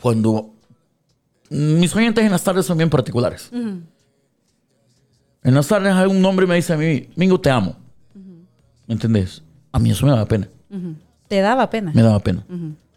cuando 0.00 0.50
mis 1.50 1.94
oyentes 1.94 2.24
en 2.24 2.30
las 2.30 2.42
tardes 2.44 2.66
son 2.66 2.78
bien 2.78 2.90
particulares. 2.90 3.50
En 3.52 5.54
las 5.54 5.66
tardes 5.68 5.92
hay 5.94 6.06
un 6.08 6.24
hombre 6.24 6.46
me 6.46 6.54
dice 6.56 6.72
a 6.72 6.76
mí, 6.76 7.08
Mingo, 7.16 7.40
te 7.40 7.50
amo. 7.50 7.76
¿Me 8.86 8.94
entendés? 8.94 9.42
A 9.72 9.78
mí 9.78 9.90
eso 9.90 10.04
me 10.06 10.12
daba 10.12 10.26
pena. 10.26 10.48
Te 11.28 11.40
daba 11.40 11.70
pena. 11.70 11.92
Me 11.94 12.02
daba 12.02 12.18
pena. 12.20 12.44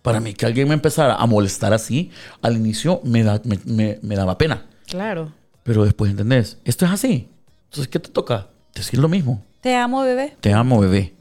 Para 0.03 0.19
mí 0.19 0.33
que 0.35 0.45
alguien 0.45 0.67
me 0.67 0.75
empezara 0.75 1.15
a 1.15 1.25
molestar 1.25 1.73
así, 1.73 2.11
al 2.43 2.55
inicio 2.55 3.01
me, 3.03 3.23
da- 3.23 3.41
me- 3.45 3.59
me- 3.65 3.99
me 4.03 4.15
daba 4.15 4.37
pena. 4.37 4.65
Claro. 4.85 5.31
Pero 5.63 5.83
después, 5.85 6.11
¿entendés? 6.11 6.57
Esto 6.65 6.85
es 6.85 6.91
así. 6.91 7.29
Entonces, 7.69 7.87
¿qué 7.87 7.99
te 7.99 8.09
toca? 8.09 8.47
Decir 8.75 8.99
lo 8.99 9.09
mismo. 9.09 9.43
Te 9.61 9.75
amo, 9.75 10.01
bebé. 10.03 10.35
Te 10.41 10.53
amo, 10.53 10.79
bebé. 10.79 11.13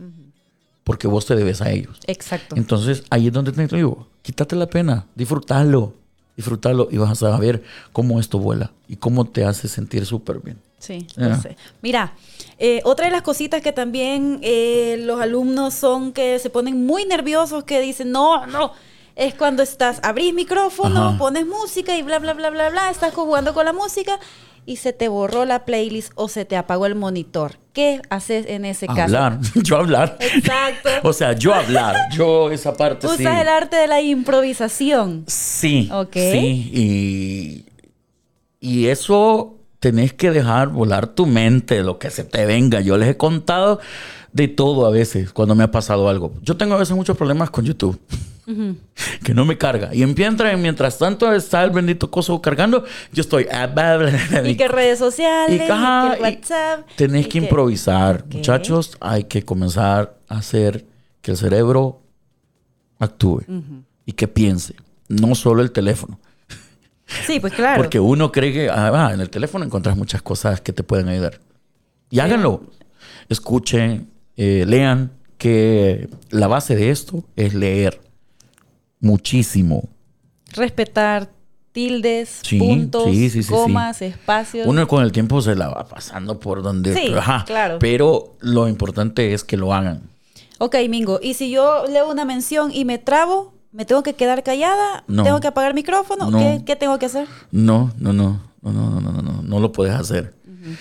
Porque 0.84 1.06
vos 1.06 1.24
te 1.26 1.36
debes 1.36 1.62
a 1.62 1.70
ellos. 1.70 1.96
Exacto. 2.08 2.56
Entonces, 2.56 3.04
ahí 3.08 3.28
es 3.28 3.32
donde 3.32 3.52
te 3.52 3.66
digo, 3.68 4.08
quítate 4.22 4.56
la 4.56 4.66
pena, 4.66 5.06
disfrútalo, 5.14 5.94
disfrútalo 6.36 6.88
y 6.90 6.96
vas 6.98 7.10
a 7.10 7.14
saber 7.30 7.62
cómo 7.92 8.18
esto 8.20 8.38
vuela 8.38 8.70
y 8.88 8.96
cómo 8.96 9.26
te 9.26 9.44
hace 9.44 9.68
sentir 9.68 10.06
súper 10.06 10.38
bien. 10.40 10.58
Sí, 10.78 11.06
Ya. 11.16 11.28
lo 11.28 11.40
sé. 11.40 11.56
Mira, 11.80 12.14
eh, 12.58 12.80
otra 12.84 13.06
de 13.06 13.12
las 13.12 13.22
cositas 13.22 13.62
que 13.62 13.72
también 13.72 14.40
eh, 14.42 14.96
los 15.00 15.20
alumnos 15.20 15.74
son 15.74 16.12
que 16.12 16.38
se 16.38 16.50
ponen 16.50 16.84
muy 16.86 17.04
nerviosos, 17.04 17.62
que 17.64 17.80
dicen, 17.80 18.10
no, 18.10 18.46
no, 18.46 18.72
es 19.14 19.34
cuando 19.34 19.62
estás, 19.62 20.00
abrís 20.02 20.34
micrófono, 20.34 21.08
Ajá. 21.10 21.18
pones 21.18 21.46
música 21.46 21.96
y 21.96 22.02
bla, 22.02 22.18
bla, 22.18 22.32
bla, 22.34 22.50
bla, 22.50 22.70
bla, 22.70 22.90
estás 22.90 23.14
jugando 23.14 23.54
con 23.54 23.64
la 23.64 23.72
música 23.72 24.18
y 24.64 24.76
se 24.76 24.92
te 24.92 25.08
borró 25.08 25.44
la 25.44 25.64
playlist 25.64 26.12
o 26.14 26.28
se 26.28 26.44
te 26.44 26.56
apagó 26.56 26.86
el 26.86 26.94
monitor. 26.94 27.58
¿Qué 27.72 28.00
haces 28.10 28.46
en 28.48 28.64
ese 28.64 28.86
caso? 28.86 29.02
Hablar, 29.02 29.38
yo 29.62 29.76
hablar. 29.76 30.16
Exacto. 30.20 30.88
o 31.02 31.12
sea, 31.12 31.32
yo 31.32 31.54
hablar, 31.54 31.96
yo 32.12 32.50
esa 32.50 32.74
parte 32.74 33.06
Usas 33.06 33.18
sí. 33.18 33.24
el 33.26 33.48
arte 33.48 33.76
de 33.76 33.86
la 33.88 34.00
improvisación. 34.00 35.24
Sí, 35.26 35.88
Ok. 35.92 36.12
sí. 36.14 36.70
Y, 36.72 37.66
y 38.60 38.86
eso 38.88 39.58
tenés 39.80 40.12
que 40.12 40.30
dejar 40.30 40.68
volar 40.68 41.08
tu 41.08 41.26
mente, 41.26 41.82
lo 41.82 41.98
que 41.98 42.10
se 42.10 42.22
te 42.24 42.46
venga. 42.46 42.80
Yo 42.80 42.96
les 42.98 43.08
he 43.08 43.16
contado 43.16 43.80
de 44.32 44.48
todo 44.48 44.86
a 44.86 44.90
veces 44.90 45.32
cuando 45.32 45.54
me 45.54 45.64
ha 45.64 45.70
pasado 45.70 46.08
algo. 46.08 46.32
Yo 46.42 46.56
tengo 46.56 46.74
a 46.74 46.78
veces 46.78 46.96
muchos 46.96 47.16
problemas 47.16 47.50
con 47.50 47.64
YouTube. 47.64 47.98
Que 49.22 49.34
no 49.34 49.44
me 49.44 49.56
carga. 49.56 49.94
Y 49.94 50.04
mientras, 50.04 50.58
mientras 50.58 50.98
tanto 50.98 51.32
está 51.32 51.62
el 51.62 51.70
bendito 51.70 52.10
coso 52.10 52.42
cargando, 52.42 52.84
yo 53.12 53.20
estoy. 53.20 53.46
Y 54.44 54.56
que 54.56 54.68
redes 54.68 54.98
sociales, 54.98 55.50
Y 55.50 55.54
y, 55.54 55.58
que, 55.58 55.66
que 55.66 55.72
y 55.72 56.22
WhatsApp. 56.22 56.88
Tenés 56.96 57.26
y 57.26 57.28
que 57.28 57.38
improvisar. 57.38 58.24
Muchachos, 58.30 58.96
hay 59.00 59.24
que 59.24 59.44
comenzar 59.44 60.16
a 60.28 60.38
hacer 60.38 60.84
que 61.20 61.30
el 61.30 61.36
cerebro 61.36 62.02
actúe 62.98 63.42
y 64.04 64.12
que 64.12 64.28
piense. 64.28 64.74
No 65.08 65.34
solo 65.34 65.62
el 65.62 65.70
teléfono. 65.72 66.18
Sí, 67.26 67.40
pues 67.40 67.52
claro. 67.52 67.82
Porque 67.82 68.00
uno 68.00 68.32
cree 68.32 68.54
que 68.54 68.70
ah, 68.70 69.10
en 69.12 69.20
el 69.20 69.28
teléfono 69.28 69.66
encuentras 69.66 69.96
muchas 69.98 70.22
cosas 70.22 70.62
que 70.62 70.72
te 70.72 70.82
pueden 70.82 71.08
ayudar. 71.08 71.40
Y 72.08 72.20
háganlo. 72.20 72.62
Escuchen, 73.28 74.08
eh, 74.36 74.64
lean 74.66 75.12
que 75.38 76.08
la 76.30 76.46
base 76.46 76.76
de 76.76 76.90
esto 76.90 77.24
es 77.36 77.54
leer 77.54 78.00
muchísimo. 79.00 79.88
Respetar 80.52 81.30
tildes, 81.72 82.42
puntos, 82.58 83.08
comas, 83.48 84.02
espacios. 84.02 84.66
Uno 84.66 84.86
con 84.86 85.02
el 85.02 85.10
tiempo 85.10 85.40
se 85.40 85.56
la 85.56 85.68
va 85.68 85.86
pasando 85.86 86.38
por 86.38 86.62
donde... 86.62 86.94
Sí, 86.94 87.12
ajá, 87.16 87.44
claro. 87.46 87.78
Pero 87.78 88.36
lo 88.40 88.68
importante 88.68 89.32
es 89.32 89.42
que 89.42 89.56
lo 89.56 89.74
hagan. 89.74 90.02
Ok, 90.58 90.76
Mingo. 90.88 91.18
¿Y 91.22 91.34
si 91.34 91.50
yo 91.50 91.84
leo 91.88 92.10
una 92.10 92.24
mención 92.24 92.70
y 92.72 92.84
me 92.84 92.98
trabo? 92.98 93.54
¿Me 93.72 93.86
tengo 93.86 94.02
que 94.02 94.14
quedar 94.14 94.42
callada? 94.42 95.02
¿Tengo 95.06 95.40
que 95.40 95.48
apagar 95.48 95.70
el 95.70 95.74
micrófono? 95.74 96.30
No, 96.30 96.38
¿Qué, 96.38 96.62
¿Qué, 96.64 96.76
tengo 96.76 96.98
que 96.98 97.06
hacer? 97.06 97.26
No, 97.50 97.90
no, 97.98 98.12
no. 98.12 98.40
No, 98.60 98.70
no, 98.70 99.00
no, 99.00 99.00
no. 99.00 99.22
No, 99.22 99.42
no 99.42 99.60
lo 99.60 99.72
puedes 99.72 99.94
hacer. 99.94 100.34
Uh. 100.46 100.74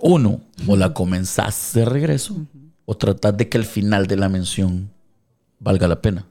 Uno, 0.00 0.40
o 0.66 0.76
la 0.76 0.94
comenzás 0.94 1.72
de 1.74 1.84
regreso, 1.84 2.36
o 2.84 2.96
tratar 2.96 3.36
de 3.36 3.48
que 3.48 3.58
el 3.58 3.64
final 3.64 4.06
de 4.06 4.16
la 4.16 4.28
mención 4.28 4.90
valga 5.58 5.88
la 5.88 6.00
pena, 6.00 6.26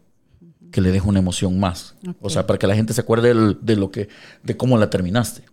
que 0.72 0.82
le 0.82 0.92
deje 0.92 1.08
una 1.08 1.20
emoción 1.20 1.60
más. 1.60 1.96
O 2.22 2.30
sea, 2.30 2.48
para 2.48 2.58
que 2.60 2.68
la 2.68 2.76
gente 2.76 2.94
se 2.94 3.02
acuerde 3.02 3.30
del- 3.30 3.58
de 3.62 3.76
lo 3.76 3.92
que, 3.92 4.08
de 4.44 4.56
cómo 4.58 4.78
la 4.78 4.90
terminaste. 4.90 5.44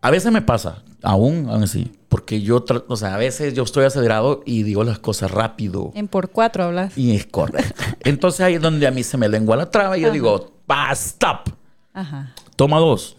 A 0.00 0.10
veces 0.10 0.30
me 0.30 0.42
pasa, 0.42 0.82
aún, 1.02 1.48
aún 1.48 1.64
así, 1.64 1.90
porque 2.08 2.40
yo, 2.40 2.64
o 2.86 2.96
sea, 2.96 3.14
a 3.14 3.18
veces 3.18 3.52
yo 3.54 3.64
estoy 3.64 3.84
acelerado 3.84 4.42
y 4.46 4.62
digo 4.62 4.84
las 4.84 4.98
cosas 5.00 5.30
rápido. 5.30 5.90
En 5.94 6.06
por 6.08 6.30
cuatro 6.30 6.64
hablas. 6.64 6.96
Y 6.96 7.16
es 7.16 7.26
correcto. 7.26 7.74
Entonces 8.04 8.40
ahí 8.42 8.54
es 8.54 8.60
donde 8.62 8.86
a 8.86 8.90
mí 8.92 9.02
se 9.02 9.16
me 9.16 9.28
lengua 9.28 9.56
la 9.56 9.70
traba 9.70 9.98
y 9.98 10.02
yo 10.02 10.12
digo, 10.12 10.52
"Pa, 10.66 10.92
stop 10.92 11.48
Ajá. 11.92 12.32
toma 12.54 12.78
dos. 12.78 13.16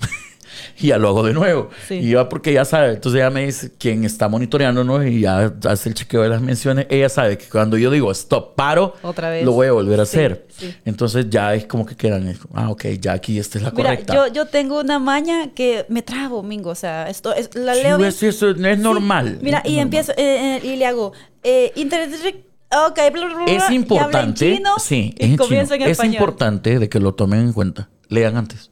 Y 0.79 0.87
ya 0.87 0.97
lo 0.97 1.09
hago 1.09 1.23
de 1.23 1.33
nuevo. 1.33 1.69
Sí. 1.87 1.95
Y 1.95 2.11
ya 2.11 2.27
porque 2.29 2.53
ya 2.53 2.65
sabe, 2.65 2.93
entonces 2.93 3.19
ya 3.19 3.29
me 3.29 3.45
dice 3.45 3.71
quien 3.77 4.03
está 4.05 4.27
monitoreándonos 4.27 5.05
y 5.05 5.21
ya 5.21 5.53
hace 5.67 5.89
el 5.89 5.95
chequeo 5.95 6.21
de 6.23 6.29
las 6.29 6.41
menciones, 6.41 6.87
ella 6.89 7.09
sabe 7.09 7.37
que 7.37 7.45
cuando 7.45 7.77
yo 7.77 7.91
digo 7.91 8.11
stop, 8.11 8.55
paro, 8.55 8.95
Otra 9.01 9.29
vez. 9.29 9.45
lo 9.45 9.51
voy 9.53 9.67
a 9.67 9.71
volver 9.71 9.99
a 9.99 10.05
Sí, 10.05 10.17
hacer. 10.17 10.45
sí. 10.49 10.73
Entonces 10.85 11.27
ya 11.29 11.53
es 11.55 11.65
como 11.65 11.85
que 11.85 11.95
quedan, 11.95 12.33
ah, 12.53 12.69
ok, 12.69 12.85
ya 12.99 13.13
aquí 13.13 13.39
esta 13.39 13.57
es 13.57 13.63
la 13.63 13.71
Mira, 13.71 13.89
correcta. 13.91 14.13
yo, 14.13 14.27
yo 14.27 14.45
tengo 14.47 14.79
una 14.79 14.99
maña 14.99 15.51
que 15.53 15.85
me 15.89 16.01
trabo, 16.01 16.43
Mingo. 16.43 16.69
O 16.71 16.75
sea, 16.75 17.09
esto 17.09 17.33
es, 17.33 17.49
la 17.55 17.73
leo 17.75 17.97
bien. 17.97 18.09
es, 18.09 18.21
eso 18.23 18.49
es 18.49 18.79
normal. 18.79 19.39
Mira, 19.41 19.59
es 19.59 19.65
y 19.65 19.69
normal. 19.75 19.83
empiezo 19.83 20.11
eh, 20.13 20.57
eh, 20.57 20.61
y 20.63 20.75
le 20.75 20.85
hago 20.85 21.13
eh, 21.43 21.71
internet. 21.75 22.45
Ok, 22.71 22.99
bla, 23.13 23.25
bla, 23.25 23.35
bla, 23.35 23.45
Es 23.47 23.71
importante, 23.71 24.55
chino, 24.57 24.75
sí, 24.77 25.15
es 25.17 25.29
en 25.31 25.37
chino. 25.39 25.59
en 25.73 25.81
Es 25.89 26.03
importante 26.03 26.77
de 26.77 26.87
que 26.87 26.99
lo 26.99 27.15
tomen 27.15 27.39
en 27.39 27.53
cuenta. 27.53 27.89
Lean 28.09 28.37
antes. 28.37 28.69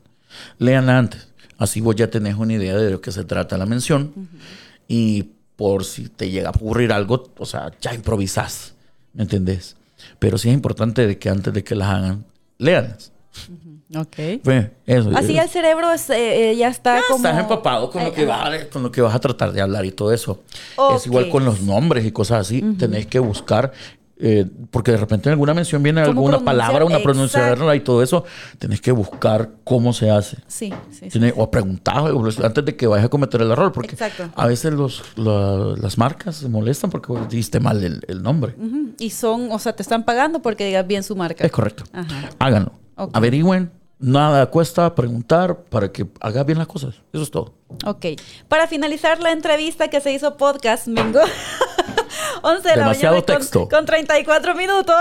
Lean 0.60 0.88
antes. 0.90 1.30
Así 1.58 1.82
vos 1.82 1.96
ya 1.96 2.10
tenés 2.10 2.36
una 2.36 2.54
idea 2.54 2.76
de 2.76 2.92
lo 2.92 3.02
que 3.02 3.12
se 3.12 3.24
trata 3.24 3.58
la 3.58 3.66
mención. 3.66 4.14
Y 4.88 5.24
por 5.56 5.86
si 5.86 6.08
te 6.10 6.30
llega 6.30 6.50
a 6.50 6.52
ocurrir 6.52 6.92
algo, 6.92 7.32
o 7.38 7.46
sea, 7.46 7.72
ya 7.82 7.94
improvisás. 7.94 8.74
¿Me 9.14 9.24
entendés? 9.24 9.76
Pero 10.20 10.38
sí 10.38 10.50
es 10.50 10.54
importante 10.54 11.08
de 11.08 11.18
que 11.18 11.30
antes 11.30 11.54
de 11.54 11.64
que 11.64 11.76
las 11.76 11.90
hagan, 11.90 12.26
leanlas. 12.60 13.12
Ok. 13.96 14.18
Eso. 14.86 15.12
Así 15.16 15.38
el 15.38 15.48
cerebro 15.50 15.92
es, 15.94 16.10
eh, 16.10 16.52
eh, 16.52 16.56
ya 16.58 16.68
está 16.70 16.98
Ya 16.98 17.04
como... 17.08 17.26
Estás 17.26 17.40
empapado 17.42 17.90
con 17.90 18.04
lo, 18.04 18.10
Eh, 18.10 18.14
que 18.14 18.26
vas, 18.26 18.48
a- 18.62 18.70
con 18.70 18.84
lo 18.84 18.92
que 18.92 19.02
vas 19.02 19.16
a 19.16 19.20
tratar 19.20 19.52
de 19.54 19.62
hablar 19.62 19.86
y 19.86 19.92
todo 19.92 20.12
eso. 20.14 20.42
Es 20.96 21.06
igual 21.08 21.30
con 21.30 21.46
los 21.46 21.62
nombres 21.62 22.06
y 22.06 22.12
cosas 22.12 22.42
así. 22.42 22.62
Tenés 22.78 23.08
que 23.08 23.20
buscar, 23.20 23.72
eh, 24.20 24.46
porque 24.72 24.92
de 24.92 24.98
repente 24.98 25.30
en 25.30 25.34
alguna 25.34 25.54
mención 25.54 25.82
viene 25.84 26.02
¿Cómo 26.06 26.28
alguna 26.28 26.40
palabra, 26.44 26.86
una 26.86 27.00
pronunciación 27.00 27.76
y 27.76 27.80
todo 27.82 28.02
eso. 28.02 28.24
Tenés 28.58 28.82
que 28.82 28.92
buscar 28.92 29.50
cómo 29.64 29.94
se 29.94 30.10
hace. 30.10 30.38
Sí, 30.48 30.74
sí, 30.90 30.98
sí. 31.02 31.10
Tiene- 31.10 31.34
o 31.38 31.52
preguntar 31.52 32.04
antes 32.44 32.66
de 32.66 32.76
que 32.76 32.88
vayas 32.88 33.06
a 33.06 33.10
cometer 33.10 33.42
el 33.42 33.52
error. 33.52 33.72
Porque 33.72 33.92
Exacto. 33.92 34.30
a 34.36 34.48
veces 34.48 34.74
los, 34.74 35.04
la- 35.18 35.76
las 35.80 35.98
marcas 35.98 36.38
se 36.38 36.50
molestan 36.50 36.90
porque 36.90 37.14
diste 37.30 37.60
mal 37.60 37.84
el, 37.84 38.02
el 38.08 38.24
nombre. 38.24 38.56
Y 39.00 39.12
son, 39.12 39.52
o 39.52 39.60
sea, 39.60 39.74
te 39.74 39.84
están 39.84 40.04
pagando 40.04 40.42
porque 40.42 40.66
digas 40.66 40.88
bien 40.88 41.04
su 41.04 41.16
marca. 41.16 41.46
Es 41.46 41.52
correcto. 41.52 41.84
Ajá. 41.94 42.30
Háganlo. 42.40 42.72
Averigüen. 43.14 43.72
Nada 44.00 44.46
cuesta 44.48 44.94
preguntar 44.94 45.64
para 45.70 45.92
que 45.92 46.06
hagas 46.22 46.46
bien 46.46 46.60
las 46.60 46.68
cosas. 46.68 46.96
Eso 47.12 47.24
es 47.24 47.32
todo. 47.32 47.54
Ok. 47.86 48.06
Para 48.48 48.68
finalizar 48.68 49.20
la 49.20 49.32
entrevista 49.32 49.90
que 49.90 50.02
se 50.02 50.12
hizo 50.12 50.38
podcast, 50.38 50.88
Mingo. 50.88 51.20
11 52.44 52.62
de 52.70 52.76
la 52.76 52.84
Demasiado 52.84 53.16
mañana 53.16 53.26
con- 53.26 53.38
texto. 53.38 53.70
Con, 53.70 53.86
34 53.86 54.56
minutos. 54.56 54.96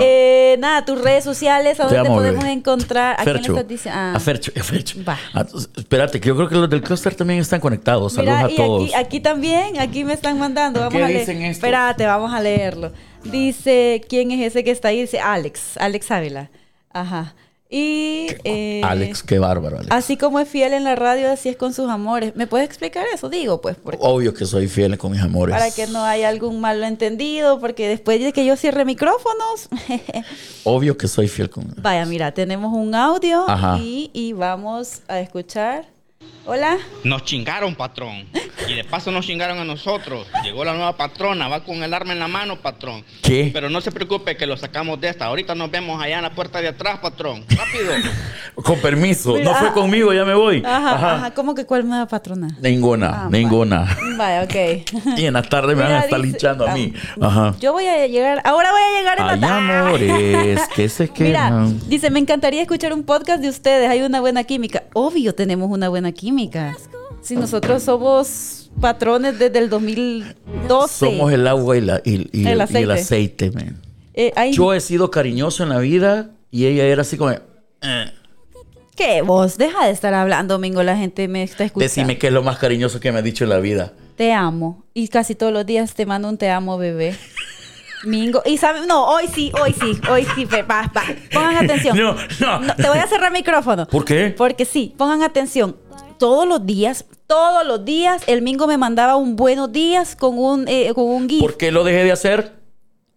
Eh, 0.00 0.56
nada, 0.58 0.84
tus 0.84 1.00
redes 1.00 1.22
sociales, 1.24 1.78
¿a 1.78 1.84
dónde 1.84 2.00
te 2.00 2.06
amo, 2.06 2.16
podemos 2.16 2.42
bebé. 2.42 2.52
encontrar? 2.54 3.14
¿A 3.18 3.22
quién 3.22 3.34
le 3.36 3.38
Fercho. 3.40 3.52
estás 3.52 3.68
diciendo? 3.68 4.00
Ah. 4.00 4.12
A 4.16 4.20
Fercho, 4.20 4.52
a 4.58 4.62
Fercho. 4.62 4.98
Va. 5.08 5.18
Ah, 5.34 5.44
espérate, 5.76 6.20
que 6.20 6.28
yo 6.28 6.36
creo 6.36 6.48
que 6.48 6.54
los 6.56 6.68
del 6.70 6.82
clúster 6.82 7.14
también 7.14 7.40
están 7.40 7.60
conectados. 7.60 8.14
Saludos 8.14 8.34
Mira, 8.36 8.46
a 8.46 8.50
y 8.50 8.56
todos. 8.56 8.82
aquí, 8.84 8.94
aquí 8.94 9.20
también, 9.20 9.78
aquí 9.78 10.04
me 10.04 10.14
están 10.14 10.38
mandando. 10.38 10.80
Vamos 10.80 10.94
¿Qué 10.94 11.02
a 11.04 11.06
leer. 11.06 11.20
dicen 11.20 11.36
estos? 11.42 11.56
Espérate, 11.58 12.06
vamos 12.06 12.32
a 12.32 12.40
leerlo. 12.40 12.92
Dice, 13.24 14.00
¿quién 14.08 14.30
es 14.32 14.40
ese 14.48 14.64
que 14.64 14.70
está 14.70 14.88
ahí? 14.88 15.02
Dice 15.02 15.20
Alex, 15.20 15.76
Alex 15.78 16.10
Ávila. 16.10 16.50
Ajá. 16.92 17.34
Y 17.72 18.26
eh, 18.42 18.80
Alex, 18.82 19.22
qué 19.22 19.38
bárbaro, 19.38 19.76
Alex. 19.78 19.92
así 19.94 20.16
como 20.16 20.40
es 20.40 20.48
fiel 20.48 20.72
en 20.72 20.82
la 20.82 20.96
radio, 20.96 21.30
así 21.30 21.48
es 21.48 21.56
con 21.56 21.72
sus 21.72 21.88
amores. 21.88 22.34
¿Me 22.34 22.48
puedes 22.48 22.66
explicar 22.66 23.06
eso? 23.14 23.28
Digo, 23.28 23.60
pues, 23.60 23.76
porque- 23.76 23.98
Obvio 24.02 24.34
que 24.34 24.44
soy 24.44 24.66
fiel 24.66 24.98
con 24.98 25.12
mis 25.12 25.20
amores. 25.22 25.54
para 25.54 25.70
que 25.70 25.86
no 25.86 26.04
haya 26.04 26.28
algún 26.28 26.60
malo 26.60 26.84
entendido, 26.84 27.60
porque 27.60 27.86
después 27.88 28.20
de 28.20 28.32
que 28.32 28.44
yo 28.44 28.56
cierre 28.56 28.84
micrófonos, 28.84 29.68
Obvio 30.64 30.98
que 30.98 31.06
soy 31.06 31.28
fiel 31.28 31.48
con 31.48 31.72
vaya, 31.80 32.04
mira, 32.06 32.32
tenemos 32.32 32.72
un 32.76 32.92
audio 32.94 33.48
Ajá. 33.48 33.78
y, 33.80 34.10
y 34.12 34.32
vamos 34.32 35.02
a 35.06 35.20
escuchar. 35.20 35.86
Hola. 36.46 36.78
Nos 37.04 37.24
chingaron, 37.24 37.74
patrón. 37.74 38.24
Y 38.68 38.74
de 38.74 38.84
paso 38.84 39.10
nos 39.10 39.26
chingaron 39.26 39.58
a 39.58 39.64
nosotros. 39.64 40.26
Llegó 40.42 40.64
la 40.64 40.72
nueva 40.74 40.96
patrona, 40.96 41.48
va 41.48 41.62
con 41.64 41.82
el 41.82 41.92
arma 41.94 42.12
en 42.12 42.18
la 42.18 42.28
mano, 42.28 42.56
patrón. 42.60 43.04
¿Qué? 43.22 43.50
Pero 43.52 43.68
no 43.70 43.80
se 43.80 43.92
preocupe 43.92 44.36
que 44.36 44.46
lo 44.46 44.56
sacamos 44.56 45.00
de 45.00 45.08
esta. 45.10 45.26
Ahorita 45.26 45.54
nos 45.54 45.70
vemos 45.70 46.02
allá 46.02 46.16
en 46.16 46.22
la 46.22 46.30
puerta 46.34 46.60
de 46.60 46.68
atrás, 46.68 46.98
patrón. 47.00 47.44
Rápido. 47.48 47.92
Con 48.64 48.78
permiso. 48.80 49.34
Mira, 49.34 49.44
no 49.44 49.54
fue 49.54 49.68
ajá. 49.68 49.74
conmigo, 49.74 50.12
ya 50.12 50.24
me 50.24 50.34
voy. 50.34 50.62
Ajá, 50.64 50.94
Ajá. 50.94 51.14
ajá. 51.16 51.30
¿Cómo 51.34 51.54
que 51.54 51.64
cuál 51.66 51.86
nueva 51.88 52.06
patrona? 52.06 52.48
Ninguna, 52.60 53.24
Ah, 53.24 53.28
ninguna. 53.30 53.96
Vaya, 54.16 54.42
ok. 54.42 55.16
Y 55.18 55.26
en 55.26 55.34
la 55.34 55.42
tarde 55.42 55.74
me 55.74 55.82
van 55.82 55.92
a 55.92 55.94
Mira, 55.96 56.04
estar 56.04 56.20
dice- 56.20 56.32
linchando 56.32 56.66
a 56.66 56.72
ah, 56.72 56.74
mí. 56.74 56.92
Ajá. 57.20 57.54
Yo 57.60 57.72
voy 57.72 57.86
a 57.86 58.06
llegar, 58.06 58.40
ahora 58.44 58.70
voy 58.72 58.80
a 58.82 58.98
llegar 58.98 59.18
en 59.20 59.26
la 59.26 59.32
Ay, 59.34 59.40
tarde. 59.40 59.76
amores, 59.76 60.60
que 60.74 60.88
se 60.88 61.04
Mira, 61.18 61.48
quedan. 61.48 61.88
dice, 61.88 62.10
me 62.10 62.18
encantaría 62.18 62.62
escuchar 62.62 62.92
un 62.92 63.04
podcast 63.04 63.40
de 63.40 63.48
ustedes. 63.48 63.88
Hay 63.88 64.02
una 64.02 64.20
buena 64.20 64.44
química. 64.44 64.82
Obvio, 64.94 65.34
tenemos 65.34 65.70
una 65.70 65.88
buena 65.88 66.12
química. 66.12 66.39
Si 67.22 67.36
nosotros 67.36 67.82
somos 67.82 68.70
patrones 68.80 69.38
desde 69.38 69.58
el 69.58 69.68
2012. 69.68 70.88
Somos 70.94 71.32
el 71.32 71.46
agua 71.46 71.76
y, 71.76 71.80
la- 71.82 72.00
y- 72.04 72.28
y 72.32 72.46
El 72.46 72.60
el, 72.60 72.70
y 72.70 72.76
el 72.78 72.90
aceite. 72.90 72.92
aceite, 72.92 73.50
man. 73.50 73.80
Eh, 74.14 74.32
hay- 74.36 74.52
Yo 74.52 74.72
he 74.72 74.80
sido 74.80 75.10
cariñoso 75.10 75.62
en 75.62 75.68
la 75.70 75.78
vida 75.78 76.30
y 76.50 76.66
ella 76.66 76.84
era 76.84 77.02
así 77.02 77.16
como... 77.16 77.30
eh, 77.32 77.40
¿Qué 78.96 79.22
vos? 79.22 79.56
Deja 79.56 79.86
de 79.86 79.92
estar 79.92 80.12
hablando, 80.14 80.54
Domingo. 80.54 80.82
La 80.82 80.96
gente 80.96 81.26
me 81.28 81.42
está 81.42 81.64
escuchando. 81.64 81.84
decime 81.88 82.18
qué 82.18 82.26
es 82.26 82.32
lo 82.32 82.42
más 82.42 82.58
cariñoso 82.58 83.00
que 83.00 83.12
me 83.12 83.18
ha 83.18 83.22
dicho 83.22 83.44
en 83.44 83.50
la 83.50 83.58
vida. 83.58 83.92
Te 84.16 84.32
amo. 84.32 84.84
Y 84.92 85.08
casi 85.08 85.34
todos 85.34 85.52
los 85.52 85.64
días 85.64 85.94
te 85.94 86.04
mando 86.04 86.28
un 86.28 86.36
te 86.36 86.50
amo, 86.50 86.76
bebé. 86.76 87.16
Mingo. 88.04 88.42
Y 88.46 88.56
sabe, 88.58 88.86
no, 88.86 89.06
hoy 89.08 89.24
sí, 89.34 89.52
hoy 89.62 89.74
sí, 89.78 89.92
hoy 90.10 90.26
sí, 90.34 90.44
va, 90.46 90.62
va. 90.62 90.90
Pongan 91.32 91.56
atención. 91.64 91.96
No, 92.40 92.60
no. 92.60 92.74
te 92.74 92.88
voy 92.88 92.98
a 92.98 93.06
cerrar 93.06 93.26
el 93.28 93.32
micrófono. 93.34 93.86
¿Por 93.86 94.04
qué? 94.04 94.34
Porque 94.36 94.64
sí, 94.64 94.94
pongan 94.96 95.22
atención. 95.22 95.76
Todos 96.20 96.46
los 96.46 96.66
días, 96.66 97.06
todos 97.26 97.66
los 97.66 97.82
días, 97.86 98.22
el 98.26 98.42
Mingo 98.42 98.66
me 98.66 98.76
mandaba 98.76 99.16
un 99.16 99.36
buenos 99.36 99.72
días 99.72 100.14
con 100.14 100.38
un, 100.38 100.68
eh, 100.68 100.92
con 100.94 101.04
un 101.04 101.26
GIF. 101.30 101.40
¿Por 101.40 101.56
qué 101.56 101.72
lo 101.72 101.82
dejé 101.82 102.04
de 102.04 102.12
hacer? 102.12 102.60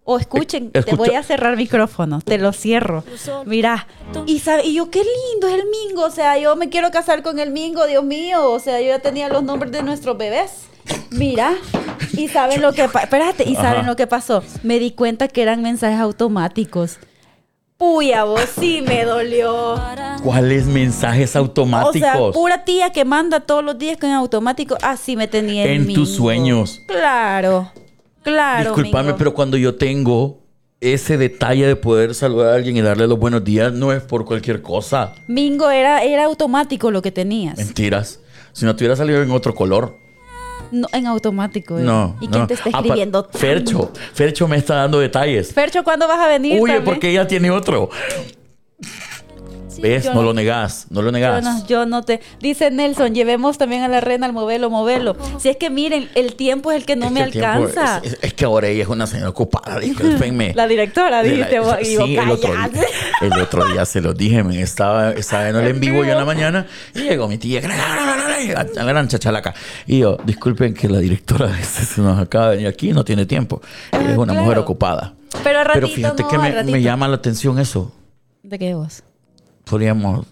O 0.05 0.17
escuchen, 0.17 0.71
Eh, 0.73 0.83
te 0.83 0.95
voy 0.95 1.09
a 1.09 1.21
cerrar 1.21 1.57
micrófono, 1.57 2.21
te 2.21 2.37
lo 2.37 2.53
cierro. 2.53 3.03
Mira, 3.45 3.87
y, 4.25 4.39
sabe, 4.39 4.65
y 4.67 4.75
yo, 4.75 4.89
qué 4.89 5.01
lindo 5.01 5.49
es 5.49 5.55
el 5.55 5.63
Mingo. 5.69 6.05
O 6.05 6.11
sea, 6.11 6.37
yo 6.37 6.55
me 6.55 6.69
quiero 6.69 6.91
casar 6.91 7.23
con 7.23 7.39
el 7.39 7.51
Mingo, 7.51 7.85
Dios 7.87 8.05
mío. 8.05 8.49
O 8.49 8.59
sea, 8.61 8.79
yo 8.79 8.87
ya 8.87 8.99
tenía 8.99 9.27
los 9.27 9.43
nombres 9.43 9.73
de 9.73 9.83
nuestros 9.83 10.17
bebés. 10.17 10.67
Mira, 11.11 11.55
y 12.13 12.29
saben 12.29 12.61
lo 12.61 12.71
que 12.71 12.85
espérate, 12.85 13.43
y 13.43 13.55
saben 13.55 13.81
Ajá. 13.81 13.87
lo 13.87 13.97
que 13.97 14.07
pasó. 14.07 14.45
Me 14.63 14.79
di 14.79 14.91
cuenta 14.91 15.27
que 15.27 15.41
eran 15.41 15.61
mensajes 15.61 15.99
automáticos. 15.99 16.99
Puya, 17.83 18.23
vos 18.23 18.39
sí 18.61 18.81
me 18.81 19.03
dolió. 19.03 19.75
¿Cuáles 20.23 20.67
mensajes 20.67 21.35
automáticos? 21.35 22.09
O 22.15 22.31
sea, 22.31 22.31
pura 22.31 22.63
tía 22.63 22.91
que 22.93 23.03
manda 23.03 23.41
todos 23.41 23.61
los 23.61 23.77
días 23.77 23.97
con 23.97 24.09
automático. 24.09 24.77
Así 24.81 25.17
me 25.17 25.27
tenía 25.27 25.65
En 25.65 25.85
tus 25.87 25.87
Mingo. 25.87 26.05
sueños. 26.05 26.81
Claro, 26.87 27.69
claro. 28.23 28.69
Disculpame, 28.69 29.07
Mingo. 29.07 29.17
pero 29.17 29.33
cuando 29.33 29.57
yo 29.57 29.75
tengo 29.75 30.39
ese 30.79 31.17
detalle 31.17 31.67
de 31.67 31.75
poder 31.75 32.15
saludar 32.15 32.53
a 32.53 32.55
alguien 32.55 32.77
y 32.77 32.81
darle 32.81 33.05
los 33.05 33.19
buenos 33.19 33.43
días, 33.43 33.73
no 33.73 33.91
es 33.91 34.01
por 34.01 34.23
cualquier 34.23 34.61
cosa. 34.61 35.13
Mingo 35.27 35.69
era, 35.69 36.03
era 36.05 36.23
automático 36.23 36.89
lo 36.89 37.01
que 37.01 37.11
tenías. 37.11 37.57
Mentiras. 37.57 38.21
Si 38.53 38.63
no 38.63 38.77
te 38.77 38.85
hubiera 38.85 38.95
salido 38.95 39.21
en 39.21 39.29
otro 39.31 39.53
color. 39.53 39.97
No, 40.73 40.87
en 40.91 41.05
automático. 41.05 41.77
eh. 41.77 41.83
No. 41.83 42.15
¿Y 42.19 42.27
quién 42.27 42.41
no. 42.41 42.47
te 42.47 42.55
está 42.55 42.69
Ah, 42.73 42.79
escribiendo? 42.79 43.29
Fercho. 43.31 43.91
Fercho 44.13 44.47
me 44.47 44.57
está 44.57 44.75
dando 44.75 44.99
detalles. 44.99 45.53
Fercho, 45.53 45.83
¿cuándo 45.83 46.07
vas 46.07 46.19
a 46.19 46.27
venir? 46.27 46.57
También? 46.57 46.83
porque 46.83 47.11
ella 47.11 47.27
tiene 47.27 47.51
otro. 47.51 47.89
¿Ves? 49.81 50.03
yo 50.05 50.09
No 50.13 50.21
no- 50.21 50.23
lo 50.27 50.33
negás. 50.33 50.87
No 50.89 51.01
lo 51.01 51.07
Yo 51.09 51.11
negás. 51.13 51.43
no, 51.43 51.65
yo 51.67 51.85
no 51.85 52.03
te. 52.03 52.21
Dice 52.39 52.71
Nelson, 52.71 53.13
llevemos 53.15 53.57
también 53.57 53.81
a 53.83 53.87
la 53.87 54.01
reina 54.01 54.25
al 54.25 54.33
movelo, 54.33 54.69
movelo. 54.69 55.15
Si 55.39 55.49
es 55.49 55.57
que 55.57 55.69
miren, 55.69 56.09
el 56.15 56.35
tiempo 56.35 56.71
es 56.71 56.77
el 56.77 56.85
que 56.85 56.95
no 56.95 57.05
Es 57.07 57.11
me 57.11 57.29
que 57.31 57.43
alcanza. 57.43 57.99
es, 58.03 58.13
es- 58.13 58.19
es 58.21 58.33
que 58.33 58.45
ahora 58.45 58.67
ella 58.67 58.83
es 58.83 58.89
una 58.89 59.07
señora 59.07 59.29
ocupada. 59.29 59.79
Discúlpenme. 59.79 60.53
La 60.55 60.67
directora, 60.67 61.21
la- 61.21 61.23
dijiste 61.23 61.59
vos 61.59 61.75
sí, 61.81 61.95
el 62.17 62.29
otro, 62.31 62.51
día, 62.53 62.69
el 63.21 63.33
otro 63.39 63.65
día 63.67 63.85
se 63.85 64.01
los 64.01 64.15
dije, 64.17 64.43
men, 64.43 64.59
estaba, 64.59 65.11
estaba 65.11 65.49
en 65.49 65.55
el 65.55 65.67
en 65.73 65.79
vivo 65.79 66.03
yo 66.03 66.11
en 66.11 66.17
la 66.17 66.25
mañana 66.25 66.65
y 66.93 66.99
llegó 67.01 67.27
mi 67.27 67.37
tía, 67.37 67.61
gran 67.61 69.07
chachalaca. 69.07 69.53
Y 69.87 69.99
yo, 69.99 70.17
disculpen 70.25 70.73
que 70.73 70.87
la 70.89 70.99
directora 70.99 71.51
se 71.63 72.01
nos 72.01 72.19
acaba 72.19 72.49
de 72.49 72.55
venir 72.57 72.67
aquí, 72.67 72.91
no 72.93 73.03
tiene 73.03 73.25
tiempo. 73.25 73.61
Es 73.91 74.17
una 74.17 74.33
claro. 74.33 74.41
mujer 74.43 74.57
ocupada. 74.59 75.13
Pero 75.43 75.59
ratito, 75.63 75.73
Pero 75.73 75.87
fíjate 75.87 76.23
no, 76.23 76.29
que 76.29 76.37
me, 76.37 76.63
me 76.63 76.81
llama 76.81 77.07
la 77.07 77.15
atención 77.15 77.57
eso. 77.59 77.91
¿De 78.43 78.59
qué 78.59 78.73
vos? 78.75 79.03
Podríamos 79.65 80.25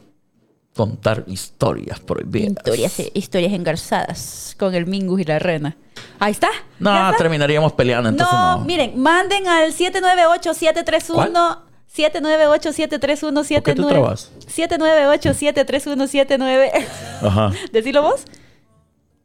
contar 0.76 1.24
historias 1.28 2.00
prohibidas. 2.00 2.52
Historias, 2.58 3.00
eh, 3.00 3.12
historias 3.14 3.54
engarzadas 3.54 4.56
con 4.58 4.74
el 4.74 4.86
Mingus 4.86 5.22
y 5.22 5.26
la 5.26 5.40
rena. 5.40 5.76
Ahí 6.20 6.32
está. 6.32 6.50
No, 6.80 6.92
¿Ya 6.92 7.08
está? 7.10 7.18
terminaríamos 7.18 7.74
peleando, 7.74 8.10
entonces 8.10 8.34
no, 8.34 8.60
no. 8.60 8.66
miren, 8.66 8.98
manden 9.00 9.48
al 9.48 9.74
798-731. 9.74 11.60
798-731-79. 11.96 13.54
¿Por 13.56 13.64
qué 13.64 13.76
tú 13.76 13.88
trabas? 13.88 14.32
798-731-79. 14.48 16.86
Ajá. 17.22 17.52
Decilo 17.74 18.02
vos. 18.02 18.24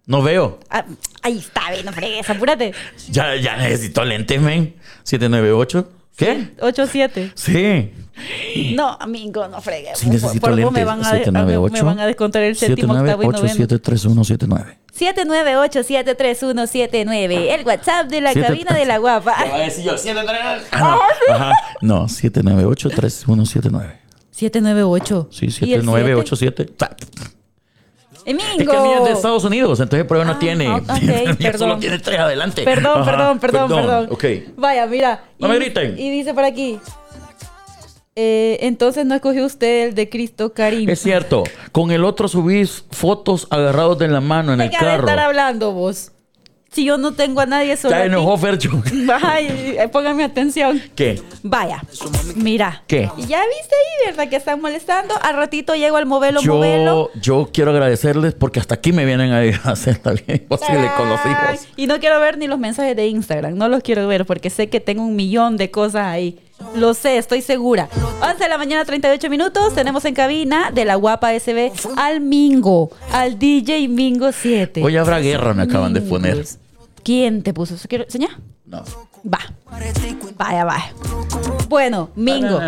No 0.06 0.22
veo. 0.22 0.58
Ah, 0.70 0.84
ahí 1.22 1.38
está, 1.38 1.70
ve, 1.70 1.82
no 1.84 1.92
fregues, 1.92 2.28
apúrate. 2.28 2.72
Ya, 3.10 3.36
ya 3.36 3.56
necesito 3.56 4.04
lentes, 4.04 4.40
men. 4.40 4.74
798. 5.04 5.88
¿Qué? 6.16 6.56
8-7. 6.58 7.32
Sí. 7.34 7.92
No, 8.74 8.96
amigo, 8.98 9.46
no 9.48 9.60
fregué. 9.60 9.94
Sí, 9.94 10.08
necesito 10.08 10.40
por, 10.40 10.54
lentes. 10.54 10.72
Me 10.72 10.84
van, 10.84 11.04
a, 11.04 11.10
7, 11.10 11.30
9, 11.30 11.58
8, 11.58 11.72
me 11.72 11.82
van 11.82 12.00
a 12.00 12.06
descontar 12.06 12.42
el 12.42 12.56
séptimo, 12.56 12.94
7, 12.94 13.04
9, 13.04 13.12
octavo 13.12 13.28
8, 13.28 13.28
y 13.28 13.32
noveno. 13.42 13.54
7, 13.54 13.78
3, 13.78 14.04
1, 14.06 14.24
7, 14.24 14.46
9. 14.48 14.78
798-73179. 14.98 17.58
El 17.58 17.66
WhatsApp 17.66 18.06
de 18.06 18.22
la 18.22 18.32
7, 18.32 18.48
cabina 18.48 18.74
de 18.74 18.86
la 18.86 18.96
guapa. 18.96 19.36
Te 19.36 19.50
voy 19.50 19.60
a 19.60 19.64
decir 19.64 19.84
yo, 19.84 19.98
739. 19.98 20.62
Ah, 20.70 20.80
no, 20.80 20.86
ah, 20.86 21.00
ajá. 21.34 21.52
No, 21.82 22.06
798-3179. 22.06 23.98
798. 24.30 25.28
Sí, 25.30 25.48
798-7. 25.48 26.70
Es 28.26 28.36
que 28.36 28.62
el 28.64 28.68
es 28.68 29.04
de 29.04 29.12
Estados 29.12 29.44
Unidos, 29.44 29.78
entonces 29.78 30.06
por 30.06 30.16
eso 30.16 30.28
ah, 30.28 30.32
no 30.32 30.38
tiene. 30.38 30.66
Solo 31.58 31.78
tiene 31.78 32.00
tres 32.00 32.18
adelante. 32.18 32.64
Perdón, 32.64 33.04
perdón, 33.04 33.38
perdón, 33.38 33.68
perdón, 33.68 34.18
Vaya, 34.56 34.86
mira. 34.86 35.24
No 35.38 35.46
y, 35.46 35.50
me 35.50 35.56
griten. 35.58 35.98
Y 35.98 36.10
dice 36.10 36.34
por 36.34 36.44
aquí. 36.44 36.80
Eh, 38.16 38.58
entonces 38.62 39.04
no 39.04 39.14
escogió 39.14 39.44
usted 39.44 39.88
el 39.88 39.94
de 39.94 40.08
Cristo 40.08 40.52
Karim. 40.52 40.88
Es 40.88 41.00
cierto. 41.00 41.44
Con 41.70 41.90
el 41.92 42.02
otro 42.02 42.28
subís 42.28 42.84
fotos 42.90 43.46
agarrados 43.50 43.98
de 43.98 44.08
la 44.08 44.20
mano 44.20 44.54
en 44.54 44.60
el 44.62 44.70
carro. 44.70 44.86
de 44.86 44.96
estar 44.96 45.18
hablando 45.20 45.72
vos. 45.72 46.12
Si 46.70 46.84
yo 46.84 46.98
no 46.98 47.12
tengo 47.14 47.40
a 47.40 47.46
nadie 47.46 47.76
solo. 47.76 47.96
Ya 47.96 48.04
enojó 48.04 48.36
Fercho. 48.36 48.82
Ay, 49.22 49.76
eh, 49.78 49.88
póngame 49.90 50.24
atención. 50.24 50.82
¿Qué? 50.94 51.22
Vaya, 51.42 51.82
mira. 52.34 52.82
¿Qué? 52.86 53.08
Ya 53.16 53.40
viste 53.46 53.74
ahí, 53.74 54.10
¿verdad? 54.10 54.28
Que 54.28 54.36
están 54.36 54.60
molestando. 54.60 55.14
Al 55.22 55.36
ratito 55.36 55.74
llego 55.74 55.96
al 55.96 56.06
movelo. 56.06 56.40
Yo, 56.42 57.10
yo 57.20 57.48
quiero 57.52 57.70
agradecerles 57.70 58.34
porque 58.34 58.60
hasta 58.60 58.74
aquí 58.74 58.92
me 58.92 59.06
vienen 59.06 59.32
a 59.32 59.40
hacer 59.70 60.00
vida 60.04 60.34
imposible 60.34 60.90
con 60.96 61.08
los 61.08 61.20
hijos. 61.24 61.68
Y 61.76 61.86
no 61.86 61.98
quiero 61.98 62.20
ver 62.20 62.36
ni 62.36 62.46
los 62.46 62.58
mensajes 62.58 62.94
de 62.94 63.06
Instagram. 63.06 63.56
No 63.56 63.68
los 63.68 63.82
quiero 63.82 64.06
ver 64.06 64.26
porque 64.26 64.50
sé 64.50 64.68
que 64.68 64.80
tengo 64.80 65.02
un 65.02 65.16
millón 65.16 65.56
de 65.56 65.70
cosas 65.70 66.06
ahí. 66.06 66.38
Lo 66.74 66.94
sé, 66.94 67.18
estoy 67.18 67.42
segura. 67.42 67.88
11 68.22 68.36
de 68.42 68.48
la 68.48 68.58
mañana, 68.58 68.84
38 68.84 69.28
minutos. 69.30 69.74
Tenemos 69.74 70.04
en 70.04 70.14
cabina 70.14 70.70
de 70.70 70.84
la 70.84 70.94
guapa 70.96 71.32
SB 71.38 71.72
al 71.96 72.20
Mingo, 72.20 72.90
al 73.12 73.38
DJ 73.38 73.88
Mingo 73.88 74.32
7. 74.32 74.82
Hoy 74.82 74.96
habrá 74.96 75.18
guerra, 75.20 75.54
me 75.54 75.62
acaban 75.62 75.92
de 75.92 76.00
poner. 76.02 76.44
¿Quién 77.02 77.42
te 77.42 77.52
puso 77.54 77.74
eso? 77.74 77.86
¿Quiero 77.88 78.04
enseñar? 78.04 78.30
No. 78.66 78.82
Va. 79.24 79.38
Vaya, 80.36 80.64
vaya. 80.64 80.92
Bueno, 81.68 82.10
Mingo, 82.14 82.58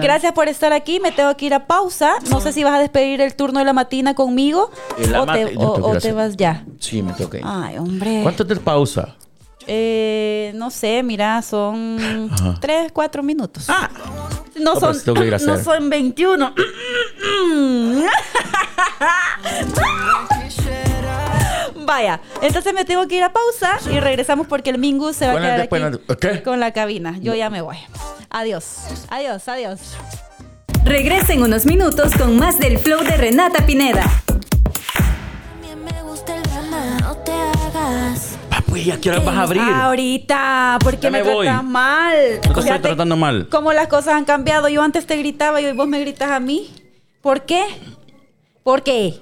gracias 0.00 0.32
por 0.32 0.48
estar 0.48 0.72
aquí. 0.72 0.98
Me 1.00 1.12
tengo 1.12 1.36
que 1.36 1.46
ir 1.46 1.54
a 1.54 1.66
pausa. 1.66 2.12
No 2.30 2.40
sé 2.40 2.52
si 2.52 2.64
vas 2.64 2.74
a 2.74 2.78
despedir 2.78 3.20
el 3.20 3.34
turno 3.34 3.58
de 3.58 3.64
la 3.64 3.72
matina 3.72 4.14
conmigo 4.14 4.70
o, 5.18 5.26
te, 5.26 5.56
o- 5.56 5.90
o 5.90 5.98
te 5.98 6.12
vas 6.12 6.36
ya. 6.36 6.64
Sí, 6.78 7.02
me 7.02 7.12
toca. 7.12 7.38
ir. 7.38 7.44
Ay, 7.46 7.78
hombre. 7.78 8.20
¿Cuánto 8.22 8.44
de 8.44 8.56
pausa? 8.56 9.14
Eh, 9.66 10.52
no 10.54 10.70
sé, 10.70 11.02
mira, 11.02 11.42
son 11.42 12.30
Ajá. 12.32 12.54
3, 12.60 12.92
4 12.92 13.22
minutos. 13.22 13.64
Ah, 13.68 13.90
no, 14.56 14.74
No, 14.74 14.80
son, 14.80 14.96
pues 15.14 15.46
no 15.46 15.58
son 15.62 15.90
21. 15.90 16.54
Vaya, 21.84 22.20
entonces 22.42 22.74
me 22.74 22.84
tengo 22.84 23.06
que 23.06 23.16
ir 23.16 23.22
a 23.22 23.32
pausa 23.32 23.78
y 23.90 24.00
regresamos 24.00 24.46
porque 24.48 24.70
el 24.70 24.78
Mingus 24.78 25.16
se 25.16 25.26
va 25.26 25.32
a 25.34 25.36
quedar 25.36 25.58
después 25.60 25.82
aquí 25.82 26.42
con 26.42 26.58
la 26.58 26.72
cabina. 26.72 27.16
Yo 27.20 27.34
ya 27.34 27.48
me 27.50 27.60
voy. 27.60 27.76
Adiós, 28.30 29.06
adiós, 29.08 29.46
adiós. 29.48 29.80
Regresa 30.84 31.32
en 31.32 31.42
unos 31.42 31.64
minutos 31.66 32.12
con 32.16 32.38
más 32.38 32.58
del 32.58 32.78
flow 32.78 33.02
de 33.04 33.16
Renata 33.16 33.64
Pineda. 33.66 34.04
También 35.52 35.84
me 35.84 36.02
gusta 36.02 36.35
hagas. 37.86 38.38
Papi, 38.50 38.90
¿a 38.90 39.00
qué 39.00 39.10
hora 39.10 39.20
vas 39.20 39.36
a 39.36 39.42
abrir? 39.42 39.62
Ahorita, 39.62 40.78
¿por 40.82 40.94
qué 40.96 41.02
Ya 41.02 41.10
me, 41.10 41.22
me 41.22 41.32
voy. 41.34 41.46
tratas 41.46 41.64
mal? 41.64 42.14
No 42.46 42.52
te 42.54 42.60
estoy 42.60 42.78
tratando 42.80 43.16
mal. 43.16 43.48
Cómo 43.50 43.72
las 43.72 43.88
cosas 43.88 44.14
han 44.14 44.24
cambiado. 44.24 44.68
Yo 44.68 44.82
antes 44.82 45.06
te 45.06 45.16
gritaba 45.16 45.60
y 45.60 45.66
hoy 45.66 45.72
vos 45.72 45.86
me 45.88 46.00
gritas 46.00 46.30
a 46.30 46.40
mí. 46.40 46.70
¿Por 47.20 47.42
qué? 47.42 47.64
¿Por 48.62 48.82
qué? 48.82 49.14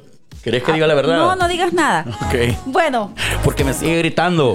¿Querés 0.42 0.62
que 0.62 0.72
diga 0.72 0.86
la 0.86 0.94
verdad? 0.94 1.16
No, 1.16 1.36
no 1.36 1.48
digas 1.48 1.72
nada. 1.72 2.04
Ok. 2.26 2.34
Bueno, 2.66 3.14
Porque 3.42 3.64
me 3.64 3.72
sigue 3.72 3.98
gritando. 3.98 4.54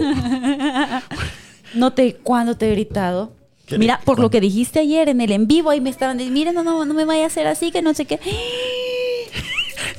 no 1.74 1.94
te, 1.94 2.16
¿cuándo 2.16 2.56
te 2.56 2.68
he 2.68 2.72
gritado? 2.72 3.32
¿Qué 3.66 3.78
Mira, 3.78 4.00
por 4.04 4.14
lo 4.18 4.24
cuándo? 4.24 4.30
que 4.32 4.42
dijiste 4.42 4.80
ayer 4.80 5.10
en 5.10 5.22
el 5.22 5.32
en 5.32 5.48
vivo, 5.48 5.70
ahí 5.70 5.80
me 5.82 5.90
estaban 5.92 6.18
diciendo, 6.18 6.40
miren, 6.40 6.56
no, 6.56 6.64
no, 6.64 6.86
no 6.86 6.94
me 6.94 7.06
vaya 7.06 7.24
a 7.26 7.28
hacer 7.28 7.46
así, 7.48 7.72
que 7.72 7.82
no 7.84 7.94
sé 7.94 8.06
qué. 8.06 8.20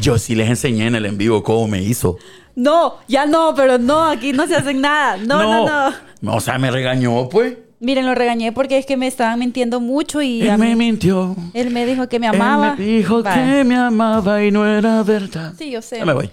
Yo 0.01 0.19
sí 0.19 0.35
les 0.35 0.49
enseñé 0.49 0.87
en 0.87 0.95
el 0.97 1.07
en 1.07 1.19
vivo 1.19 1.43
cómo 1.43 1.69
me 1.69 1.81
hizo. 1.83 2.19
No, 2.61 2.97
ya 3.09 3.25
no, 3.25 3.55
pero 3.55 3.79
no, 3.79 4.05
aquí 4.05 4.35
no 4.35 4.47
se 4.47 4.55
hacen 4.55 4.83
nada. 4.83 5.17
No, 5.17 5.67
no, 5.67 5.91
no. 6.21 6.35
O 6.35 6.41
sea, 6.41 6.59
me 6.59 6.71
regañó, 6.71 7.27
pues. 7.31 7.57
Miren, 7.79 8.05
lo 8.05 8.15
regañé 8.15 8.53
porque 8.53 8.77
es 8.77 8.85
que 8.85 8.99
me 8.99 9.07
estaban 9.07 9.39
mintiendo 9.39 9.81
mucho 9.81 10.21
y 10.21 10.43
Él 10.43 10.59
me 10.59 10.77
mintió. 10.77 11.35
él 11.55 11.71
me 11.71 11.87
dijo 11.87 12.07
que 12.11 12.19
me 12.19 12.27
amaba. 12.27 12.73
Él 12.73 12.79
me 12.79 12.85
dijo 12.85 13.23
Vale. 13.23 13.41
que 13.43 13.65
me 13.65 13.77
amaba 13.77 14.45
y 14.45 14.51
no 14.51 14.67
era 14.67 15.03
verdad. 15.03 15.55
Sí, 15.57 15.71
yo 15.71 15.81
sé. 15.81 15.97
Ya 15.97 16.05
me 16.05 16.13
voy. 16.13 16.31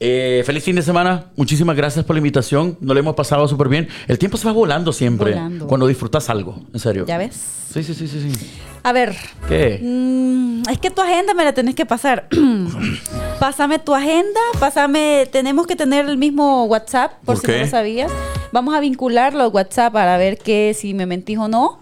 Eh, 0.00 0.42
feliz 0.44 0.64
fin 0.64 0.74
de 0.74 0.82
semana. 0.82 1.26
Muchísimas 1.36 1.76
gracias 1.76 2.04
por 2.04 2.16
la 2.16 2.18
invitación. 2.18 2.76
Nos 2.80 2.92
lo 2.92 2.98
hemos 2.98 3.14
pasado 3.14 3.46
súper 3.46 3.68
bien. 3.68 3.88
El 4.08 4.18
tiempo 4.18 4.36
se 4.36 4.48
va 4.48 4.52
volando 4.52 4.92
siempre. 4.92 5.30
Volando. 5.34 5.68
Cuando 5.68 5.86
disfrutas 5.86 6.28
algo. 6.28 6.64
En 6.72 6.80
serio. 6.80 7.04
¿Ya 7.06 7.18
ves? 7.18 7.40
Sí, 7.72 7.84
sí, 7.84 7.94
sí, 7.94 8.08
sí. 8.08 8.20
sí. 8.20 8.50
A 8.84 8.92
ver, 8.92 9.16
¿Qué? 9.48 9.80
mm, 9.82 10.68
es 10.70 10.78
que 10.78 10.90
tu 10.90 11.00
agenda 11.00 11.32
me 11.34 11.42
la 11.42 11.52
tenés 11.54 11.74
que 11.74 11.86
pasar. 11.86 12.28
pásame 13.40 13.78
tu 13.78 13.94
agenda, 13.94 14.40
pásame, 14.60 15.26
tenemos 15.32 15.66
que 15.66 15.74
tener 15.74 16.06
el 16.06 16.18
mismo 16.18 16.64
WhatsApp, 16.66 17.12
por, 17.24 17.36
¿Por 17.36 17.38
si 17.38 17.46
qué? 17.46 17.52
no 17.58 17.64
lo 17.64 17.70
sabías. 17.70 18.12
Vamos 18.52 18.74
a 18.74 18.80
vincularlo 18.80 19.42
a 19.44 19.48
WhatsApp 19.48 19.92
para 19.92 20.16
ver 20.18 20.36
que 20.38 20.74
si 20.78 20.94
me 20.94 21.06
mentís 21.06 21.38
o 21.38 21.48
no. 21.48 21.78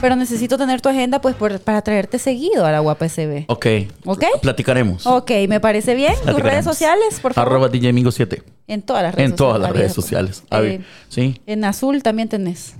Pero 0.00 0.16
necesito 0.16 0.56
tener 0.56 0.80
tu 0.80 0.88
agenda 0.88 1.20
pues 1.20 1.34
por- 1.34 1.58
para 1.60 1.82
traerte 1.82 2.18
seguido 2.18 2.64
a 2.64 2.72
la 2.72 2.80
Guapa 2.80 3.06
SB. 3.06 3.44
Ok. 3.48 3.66
¿Ok? 4.06 4.24
Platicaremos. 4.40 5.06
Ok, 5.06 5.30
me 5.48 5.60
parece 5.60 5.94
bien. 5.94 6.14
Tus 6.26 6.38
redes 6.38 6.64
sociales, 6.64 7.20
por 7.20 7.34
favor. 7.34 7.50
Arroba 7.52 7.68
DJ 7.68 7.92
Mingo 7.92 8.10
7. 8.10 8.42
En 8.66 8.80
todas 8.82 9.02
las 9.02 9.14
redes 9.14 9.30
En 9.30 9.36
todas 9.36 9.54
sociales. 9.56 9.72
las 9.72 9.78
redes 9.78 9.92
sociales. 9.94 10.42
Eh, 10.52 10.80
sí. 11.08 11.40
En 11.46 11.64
azul 11.66 12.02
también 12.02 12.28
tenés. 12.30 12.76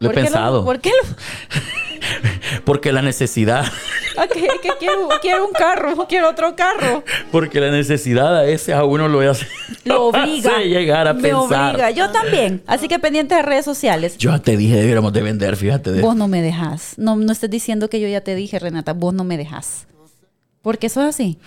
Lo 0.00 0.10
he 0.10 0.12
¿Por 0.12 0.14
qué 0.14 0.20
pensado. 0.22 0.64
¿Por 0.64 0.80
qué 0.80 0.90
lo.? 0.90 1.08
Porque 2.64 2.92
la 2.92 3.00
necesidad. 3.02 3.64
Ok, 4.16 4.32
que 4.62 4.70
quiero, 4.78 5.08
quiero 5.22 5.46
un 5.46 5.52
carro, 5.52 6.06
quiero 6.08 6.28
otro 6.30 6.54
carro. 6.54 7.02
Porque 7.32 7.60
la 7.60 7.70
necesidad 7.70 8.38
a 8.38 8.42
veces 8.42 8.74
a 8.74 8.84
uno 8.84 9.08
lo 9.08 9.20
hace, 9.28 9.46
Lo 9.84 10.04
obliga. 10.06 10.50
hace 10.56 10.68
llegar 10.68 11.08
a 11.08 11.14
me 11.14 11.22
pensar. 11.22 11.70
obliga. 11.74 11.90
Yo 11.90 12.10
también. 12.10 12.62
Así 12.66 12.88
que 12.88 12.98
pendiente 12.98 13.34
de 13.34 13.42
redes 13.42 13.64
sociales. 13.64 14.18
Yo 14.18 14.30
ya 14.30 14.38
te 14.38 14.56
dije, 14.56 14.76
debiéramos 14.76 15.12
de 15.12 15.22
vender, 15.22 15.56
fíjate. 15.56 15.92
De... 15.92 16.02
Vos 16.02 16.14
no 16.16 16.28
me 16.28 16.42
dejas. 16.42 16.94
No, 16.98 17.16
no 17.16 17.32
estés 17.32 17.50
diciendo 17.50 17.88
que 17.88 18.00
yo 18.00 18.08
ya 18.08 18.20
te 18.20 18.34
dije, 18.34 18.58
Renata. 18.58 18.92
Vos 18.92 19.14
no 19.14 19.24
me 19.24 19.36
dejas. 19.38 19.86
Porque 20.64 20.86
eso 20.88 21.02
es 21.02 21.14
así. 21.14 21.38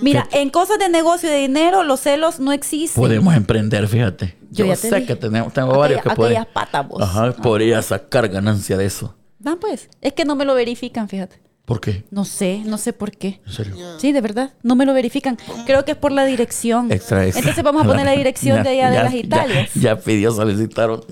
Mira, 0.00 0.26
en 0.32 0.48
cosas 0.48 0.78
de 0.78 0.88
negocio 0.88 1.28
y 1.28 1.32
de 1.32 1.38
dinero, 1.40 1.82
los 1.82 2.00
celos 2.00 2.38
no 2.38 2.52
existen. 2.52 3.02
Podemos 3.02 3.34
emprender, 3.34 3.86
fíjate. 3.88 4.36
Yo 4.52 4.64
Yo, 4.64 4.66
ya 4.66 4.76
te 4.80 4.88
sé 4.88 4.94
dije. 4.94 5.06
que 5.08 5.16
tenemos, 5.16 5.52
tengo 5.52 5.70
Aquella- 5.70 5.78
varios 5.80 6.02
que 6.02 6.10
pueden. 6.10 6.36
aquellas 6.38 6.52
patas, 6.54 6.88
vos. 6.88 7.02
Ajá, 7.02 7.26
Ah. 7.26 7.42
podría 7.42 7.82
sacar 7.82 8.28
ganancia 8.28 8.76
de 8.76 8.86
eso. 8.86 9.14
Va, 9.46 9.56
pues. 9.56 9.88
Es 10.00 10.12
que 10.12 10.24
no 10.24 10.36
me 10.36 10.44
lo 10.44 10.54
verifican, 10.54 11.08
fíjate. 11.08 11.40
¿Por 11.70 11.80
qué? 11.80 12.02
No 12.10 12.24
sé, 12.24 12.62
no 12.66 12.78
sé 12.78 12.92
por 12.92 13.12
qué. 13.12 13.40
En 13.46 13.52
serio. 13.52 13.76
Sí, 14.00 14.10
de 14.10 14.20
verdad. 14.20 14.54
No 14.64 14.74
me 14.74 14.84
lo 14.84 14.92
verifican. 14.92 15.38
Creo 15.66 15.84
que 15.84 15.92
es 15.92 15.96
por 15.96 16.10
la 16.10 16.24
dirección. 16.24 16.90
Extra, 16.90 17.22
extra. 17.24 17.38
Entonces 17.38 17.62
vamos 17.62 17.84
a 17.84 17.86
poner 17.90 18.04
la 18.06 18.10
dirección 18.10 18.56
Ya, 18.56 18.62
de 18.64 18.70
allá 18.70 18.90
de 18.90 18.96
ya, 18.96 19.02
las 19.04 19.12
ya, 19.12 19.18
Italias. 19.20 19.70
Ya, 19.76 19.96
pidió, 20.00 20.32
solicitaron. 20.32 21.04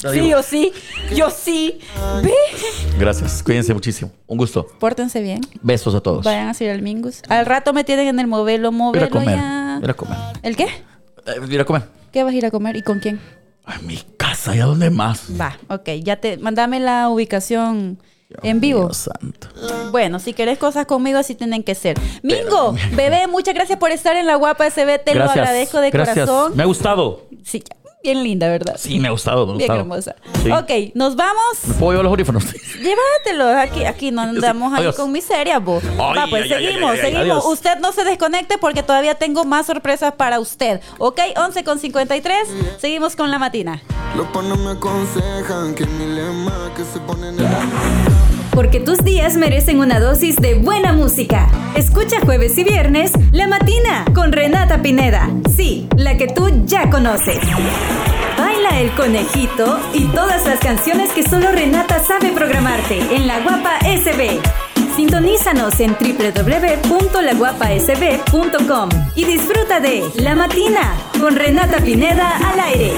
Ya 0.00 0.10
Sí 0.10 0.18
digo. 0.18 0.40
o 0.40 0.42
sí. 0.42 0.72
Yo 1.14 1.30
sí. 1.30 1.78
Ve. 2.24 2.32
Gracias, 2.98 3.44
cuídense 3.44 3.72
muchísimo. 3.74 4.10
Un 4.26 4.38
gusto. 4.38 4.66
Pórtense 4.80 5.20
bien. 5.22 5.40
Besos 5.62 5.94
a 5.94 6.00
todos. 6.00 6.24
Vayan 6.24 6.48
a 6.48 6.64
ir 6.64 6.70
al 6.70 6.82
Mingus. 6.82 7.22
Al 7.28 7.46
rato 7.46 7.72
me 7.72 7.84
tienen 7.84 8.08
en 8.08 8.18
el 8.18 8.26
modelo, 8.26 8.70
Ir 8.70 8.74
a 8.74 8.76
modelo 8.76 9.08
comer. 9.10 9.36
ya. 9.36 9.76
A 9.76 9.94
comer. 9.94 10.18
¿El 10.42 10.56
qué? 10.56 10.64
Eh, 10.64 11.40
Ir 11.48 11.60
a 11.60 11.64
comer. 11.64 11.84
¿Qué 12.12 12.24
vas 12.24 12.32
a 12.32 12.36
ir 12.36 12.44
a 12.44 12.50
comer 12.50 12.74
y 12.74 12.82
con 12.82 12.98
quién? 12.98 13.20
A 13.64 13.78
mi 13.82 13.98
casa, 14.16 14.56
¿y 14.56 14.58
a 14.58 14.64
dónde 14.64 14.90
más? 14.90 15.28
Va, 15.40 15.56
ok. 15.68 15.90
Ya 16.02 16.16
te, 16.16 16.38
mandame 16.38 16.80
la 16.80 17.08
ubicación 17.08 18.00
en 18.42 18.60
vivo. 18.60 18.80
Dios 18.86 18.96
santo. 18.96 19.48
Bueno, 19.90 20.18
si 20.18 20.32
querés 20.32 20.58
cosas 20.58 20.86
conmigo, 20.86 21.18
así 21.18 21.34
tienen 21.34 21.62
que 21.62 21.74
ser. 21.74 21.98
Mingo, 22.22 22.74
bebé, 22.92 23.26
muchas 23.26 23.54
gracias 23.54 23.78
por 23.78 23.90
estar 23.90 24.16
en 24.16 24.26
la 24.26 24.36
guapa 24.36 24.68
SB. 24.70 24.98
Te 25.04 25.14
lo 25.14 25.24
agradezco 25.24 25.80
de 25.80 25.90
Gracias. 25.90 26.26
corazón. 26.28 26.56
Me 26.56 26.62
ha 26.62 26.66
gustado. 26.66 27.26
Sí, 27.44 27.62
bien 28.02 28.22
linda, 28.22 28.48
¿verdad? 28.48 28.76
Sí, 28.78 28.98
me 29.00 29.08
ha 29.08 29.10
gustado. 29.10 29.46
Me 29.46 29.52
ha 29.52 29.56
Bien 29.56 29.68
gustado. 29.68 29.80
hermosa. 29.80 30.16
Sí. 30.42 30.50
Ok, 30.50 30.92
nos 30.94 31.16
vamos. 31.16 31.36
¿Me 31.66 31.74
puedo 31.74 31.90
llevar 31.92 32.04
los 32.04 32.10
audífonos? 32.12 32.44
Llévatelos. 32.80 33.56
Aquí, 33.56 33.84
aquí 33.84 34.10
no 34.10 34.22
andamos 34.22 34.72
ahí 34.72 34.80
Adiós. 34.82 34.96
con 34.96 35.10
miseria, 35.12 35.58
vos. 35.58 35.82
Ay, 35.84 35.96
Va, 35.98 36.26
pues 36.30 36.44
ay, 36.44 36.52
ay, 36.52 36.66
seguimos, 36.66 36.90
ay, 36.92 36.98
ay, 36.98 37.04
seguimos. 37.12 37.22
adiós. 37.22 37.44
Usted 37.46 37.78
no 37.80 37.92
se 37.92 38.04
desconecte 38.04 38.58
porque 38.58 38.82
todavía 38.82 39.14
tengo 39.16 39.44
más 39.44 39.66
sorpresas 39.66 40.14
para 40.14 40.38
usted. 40.40 40.80
Ok, 40.98 41.20
11 41.36 41.64
con 41.64 41.78
53. 41.78 42.48
Seguimos 42.78 43.16
con 43.16 43.30
la 43.30 43.38
matina. 43.38 43.82
Los 44.16 44.26
panos 44.28 44.58
me 44.58 44.70
aconsejan 44.70 45.74
que 45.74 45.84
mi 45.86 46.06
lema 46.14 46.70
que 46.76 46.84
se 46.84 47.00
ponen 47.00 47.38
en 47.38 48.35
Porque 48.52 48.80
tus 48.80 49.04
días 49.04 49.36
merecen 49.36 49.78
una 49.80 50.00
dosis 50.00 50.36
de 50.36 50.54
buena 50.54 50.92
música. 50.92 51.48
Escucha 51.74 52.20
jueves 52.20 52.56
y 52.58 52.64
viernes 52.64 53.12
La 53.32 53.46
Matina 53.46 54.04
con 54.14 54.32
Renata 54.32 54.82
Pineda. 54.82 55.30
Sí, 55.54 55.88
la 55.96 56.16
que 56.16 56.26
tú 56.28 56.50
ya 56.64 56.88
conoces. 56.90 57.38
Baila 58.38 58.80
el 58.80 58.90
conejito 58.92 59.78
y 59.94 60.04
todas 60.06 60.46
las 60.46 60.60
canciones 60.60 61.10
que 61.12 61.22
solo 61.22 61.52
Renata 61.52 61.98
sabe 62.00 62.32
programarte 62.32 62.98
en 63.14 63.26
La 63.26 63.40
Guapa 63.40 63.78
SB. 63.80 64.40
Sintonízanos 64.96 65.78
en 65.80 65.94
www.laguapasb.com 65.94 68.88
y 69.14 69.24
disfruta 69.24 69.80
de 69.80 70.02
La 70.16 70.34
Matina 70.34 70.94
con 71.20 71.36
Renata 71.36 71.78
Pineda 71.78 72.38
al 72.38 72.60
aire. 72.60 72.92